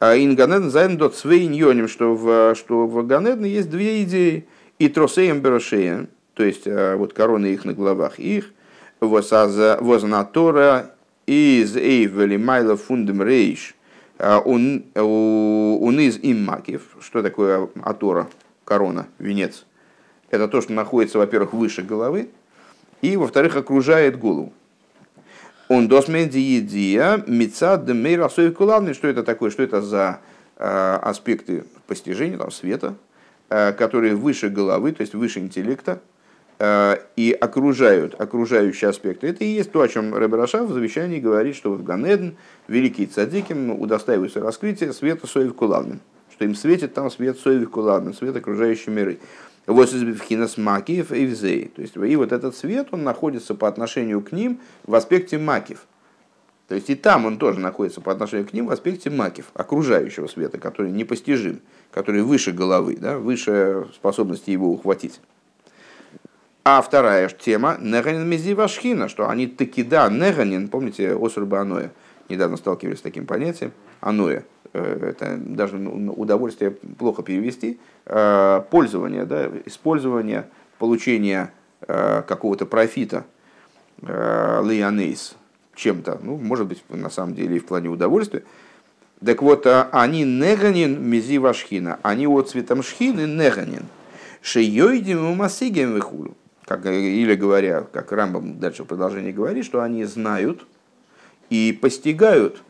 Инганеден 0.00 0.70
зайн 0.70 0.98
дот 0.98 1.16
свейньоним, 1.16 1.88
что 1.88 2.14
в, 2.14 2.54
что 2.54 2.86
в 2.86 3.06
Ганедне 3.06 3.48
есть 3.48 3.70
две 3.70 4.02
идеи. 4.02 4.46
И 4.78 4.88
тросеем 4.88 5.40
берошеем, 5.40 6.08
то 6.34 6.44
есть 6.44 6.66
э, 6.66 6.96
вот 6.96 7.14
короны 7.14 7.46
их 7.46 7.64
на 7.64 7.72
головах 7.72 8.18
их, 8.18 8.52
вознатора 9.00 10.90
из 11.24 11.76
эйвели 11.76 12.36
майла 12.36 12.76
фундем 12.76 13.22
рейш, 13.22 13.74
э, 14.18 14.36
он 14.44 14.84
из 14.94 16.18
им 16.18 16.44
макив, 16.44 16.82
что 17.00 17.22
такое 17.22 17.70
атора, 17.82 18.28
корона, 18.64 19.06
венец. 19.18 19.64
Это 20.28 20.46
то, 20.46 20.60
что 20.60 20.74
находится, 20.74 21.16
во-первых, 21.16 21.54
выше 21.54 21.80
головы, 21.80 22.28
и, 23.00 23.16
во-вторых, 23.16 23.56
окружает 23.56 24.18
голову. 24.18 24.52
Он 25.68 25.88
досменди 25.88 26.38
едия 26.38 27.22
мецад 27.26 27.84
демейра 27.84 28.28
что 28.28 29.08
это 29.08 29.22
такое, 29.22 29.50
что 29.50 29.62
это 29.62 29.82
за 29.82 30.20
э, 30.56 30.98
аспекты 31.02 31.64
постижения, 31.86 32.38
там, 32.38 32.50
света, 32.50 32.94
которые 33.48 34.16
выше 34.16 34.48
головы, 34.48 34.90
то 34.92 35.02
есть 35.02 35.14
выше 35.14 35.38
интеллекта, 35.38 36.00
и 37.16 37.36
окружают 37.40 38.20
окружающие 38.20 38.90
аспекты. 38.90 39.28
Это 39.28 39.44
и 39.44 39.48
есть 39.48 39.70
то, 39.70 39.82
о 39.82 39.88
чем 39.88 40.14
Рэбе 40.14 40.36
в 40.38 40.72
завещании 40.72 41.20
говорит, 41.20 41.54
что 41.54 41.72
в 41.72 41.84
Ганеден 41.84 42.36
великие 42.66 43.06
цадиким 43.06 43.70
удостаиваются 43.70 44.40
раскрытия 44.40 44.92
света 44.92 45.26
Соев 45.26 45.54
Кулавным, 45.54 46.00
что 46.32 46.44
им 46.44 46.54
светит 46.54 46.94
там 46.94 47.10
свет 47.10 47.38
Соев 47.38 47.70
Кулавным, 47.70 48.14
свет 48.14 48.34
окружающей 48.34 48.90
миры. 48.90 49.18
Вот 49.66 49.92
из 49.92 50.02
Бифхинас 50.02 50.56
Макиев 50.56 51.12
и 51.12 51.26
Взей. 51.26 51.72
То 51.74 51.82
есть, 51.82 51.96
и 51.96 52.16
вот 52.16 52.32
этот 52.32 52.56
свет, 52.56 52.88
он 52.92 53.02
находится 53.02 53.54
по 53.54 53.66
отношению 53.66 54.22
к 54.22 54.32
ним 54.32 54.60
в 54.84 54.94
аспекте 54.94 55.38
Макив. 55.38 55.86
То 56.68 56.74
есть 56.74 56.90
и 56.90 56.94
там 56.94 57.26
он 57.26 57.38
тоже 57.38 57.60
находится 57.60 58.00
по 58.00 58.10
отношению 58.10 58.46
к 58.46 58.52
ним 58.52 58.66
в 58.66 58.70
аспекте 58.72 59.08
макив, 59.08 59.46
окружающего 59.54 60.26
света, 60.26 60.58
который 60.58 60.90
непостижим, 60.90 61.60
который 61.92 62.22
выше 62.22 62.50
головы, 62.52 62.96
да, 62.96 63.18
выше 63.18 63.86
способности 63.94 64.50
его 64.50 64.72
ухватить. 64.72 65.20
А 66.64 66.82
вторая 66.82 67.28
тема– 67.28 67.76
Неганин 67.80 68.28
Мезивашхина, 68.28 69.08
что 69.08 69.28
они 69.28 69.46
таки 69.46 69.84
да, 69.84 70.08
Неганин, 70.08 70.66
помните, 70.66 71.14
Осурба 71.14 71.60
Аноя, 71.60 71.92
недавно 72.28 72.56
сталкивались 72.56 72.98
с 72.98 73.02
таким 73.02 73.26
понятием, 73.26 73.70
Аноя, 74.06 74.44
э, 74.72 75.10
это 75.10 75.36
даже 75.36 75.76
удовольствие 75.78 76.70
плохо 76.70 77.24
перевести, 77.24 77.80
э, 78.04 78.62
пользование, 78.70 79.24
да, 79.24 79.50
использование, 79.64 80.46
получение 80.78 81.50
э, 81.80 82.22
какого-то 82.22 82.66
профита, 82.66 83.24
леонейс, 84.02 85.36
чем-то, 85.74 86.20
ну, 86.22 86.36
может 86.36 86.66
быть, 86.66 86.84
на 86.90 87.08
самом 87.08 87.34
деле 87.34 87.56
и 87.56 87.58
в 87.58 87.66
плане 87.66 87.88
удовольствия. 87.88 88.44
Так 89.24 89.40
вот, 89.40 89.66
они 89.66 90.22
неганин 90.22 91.02
мези 91.02 91.38
вашхина, 91.38 91.98
они 92.02 92.26
от 92.26 92.50
цветом 92.50 92.82
шхины 92.82 93.22
неганин. 93.22 93.86
Шейойдим 94.42 95.32
и 95.32 95.34
масигем 95.34 95.94
выхулю. 95.94 96.36
Как, 96.66 96.84
или 96.84 97.34
говоря, 97.34 97.86
как 97.90 98.12
Рамбам 98.12 98.60
дальше 98.60 98.84
в 98.84 98.86
продолжении 98.86 99.32
говорит, 99.32 99.64
что 99.64 99.80
они 99.80 100.04
знают 100.04 100.66
и 101.48 101.76
постигают 101.80 102.62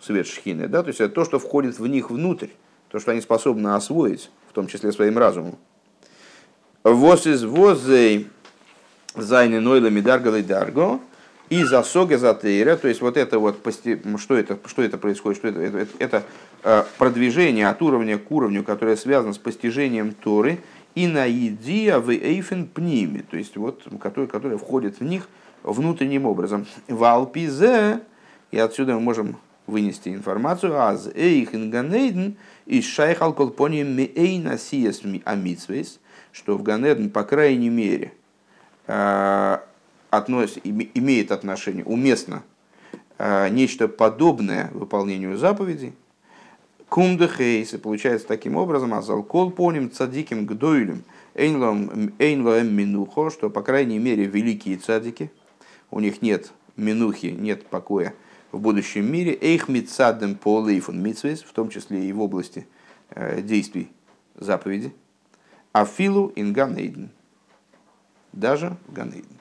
свет 0.00 0.26
шхины, 0.26 0.68
да, 0.68 0.82
то 0.82 0.88
есть 0.88 1.00
это 1.00 1.14
то, 1.14 1.24
что 1.24 1.38
входит 1.38 1.78
в 1.78 1.86
них 1.86 2.10
внутрь, 2.10 2.48
то, 2.88 2.98
что 2.98 3.12
они 3.12 3.20
способны 3.20 3.74
освоить, 3.74 4.30
в 4.48 4.52
том 4.52 4.66
числе 4.66 4.92
своим 4.92 5.18
разумом. 5.18 5.56
Воз 6.82 7.26
из 7.26 7.44
возей 7.44 8.28
зайны 9.14 9.60
нойлами 9.60 10.00
даргалой 10.00 10.42
дарго, 10.42 11.00
и 11.50 11.64
засога 11.64 12.16
затейра, 12.16 12.76
то 12.76 12.86
есть 12.86 13.00
вот 13.00 13.16
это 13.16 13.40
вот, 13.40 13.58
что 14.18 14.36
это, 14.36 14.58
что 14.66 14.82
это 14.82 14.98
происходит, 14.98 15.38
что 15.38 15.48
это, 15.48 15.60
это, 15.60 15.86
это 15.98 16.22
э, 16.62 16.84
продвижение 16.96 17.68
от 17.68 17.82
уровня 17.82 18.18
к 18.18 18.30
уровню, 18.30 18.62
которое 18.62 18.96
связано 18.96 19.32
с 19.32 19.38
постижением 19.38 20.14
Торы, 20.14 20.60
и 20.94 21.08
на 21.08 21.26
идия 21.26 21.98
в 21.98 22.10
эйфен 22.10 22.66
пними, 22.66 23.22
то 23.28 23.36
есть 23.36 23.56
вот, 23.56 23.82
который, 24.00 24.28
который 24.28 24.58
входит 24.58 25.00
в 25.00 25.04
них 25.04 25.28
внутренним 25.64 26.24
образом. 26.24 26.66
В 26.86 27.02
Алпизе, 27.02 28.00
и 28.52 28.58
отсюда 28.58 28.94
мы 28.94 29.00
можем 29.00 29.36
вынести 29.70 30.10
информацию, 30.10 30.78
аз 30.78 31.08
эйх 31.14 31.54
инганейден 31.54 32.36
и 32.66 32.82
шайхал 32.82 33.32
колпони 33.32 33.82
мейна 33.82 34.58
сиес 34.58 35.02
амитсвейс, 35.24 36.00
что 36.32 36.56
в 36.56 36.62
Ганеден, 36.62 37.10
по 37.10 37.24
крайней 37.24 37.70
мере, 37.70 38.12
э, 38.86 39.58
относ, 40.10 40.58
имеет 40.64 41.32
отношение, 41.32 41.84
уместно 41.84 42.42
э, 43.18 43.48
нечто 43.48 43.88
подобное 43.88 44.70
выполнению 44.72 45.38
заповедей, 45.38 45.94
кумдехейс, 46.88 47.74
и 47.74 47.78
получается 47.78 48.26
таким 48.26 48.56
образом, 48.56 48.92
азал 48.94 49.22
кол 49.22 49.50
поним 49.50 49.90
цадиким 49.90 50.46
гдойлем, 50.46 51.04
эйнлоэм 51.34 52.74
минухо, 52.74 53.30
что, 53.30 53.48
по 53.48 53.62
крайней 53.62 53.98
мере, 53.98 54.26
великие 54.26 54.76
цадики, 54.76 55.30
у 55.90 56.00
них 56.00 56.22
нет 56.22 56.52
минухи, 56.76 57.26
нет 57.26 57.66
покоя 57.66 58.14
в 58.52 58.58
будущем 58.58 59.10
мире, 59.10 59.36
эйх 59.40 59.68
митсадем 59.68 60.34
по 60.34 60.60
лейфун 60.60 61.02
митсвейс, 61.02 61.42
в 61.42 61.52
том 61.52 61.70
числе 61.70 62.04
и 62.04 62.12
в 62.12 62.20
области 62.20 62.66
э, 63.10 63.42
действий 63.42 63.90
заповеди, 64.34 64.94
афилу 65.72 66.32
ин 66.36 66.52
ганейден, 66.52 67.10
даже 68.32 68.76
ганейден. 68.88 69.39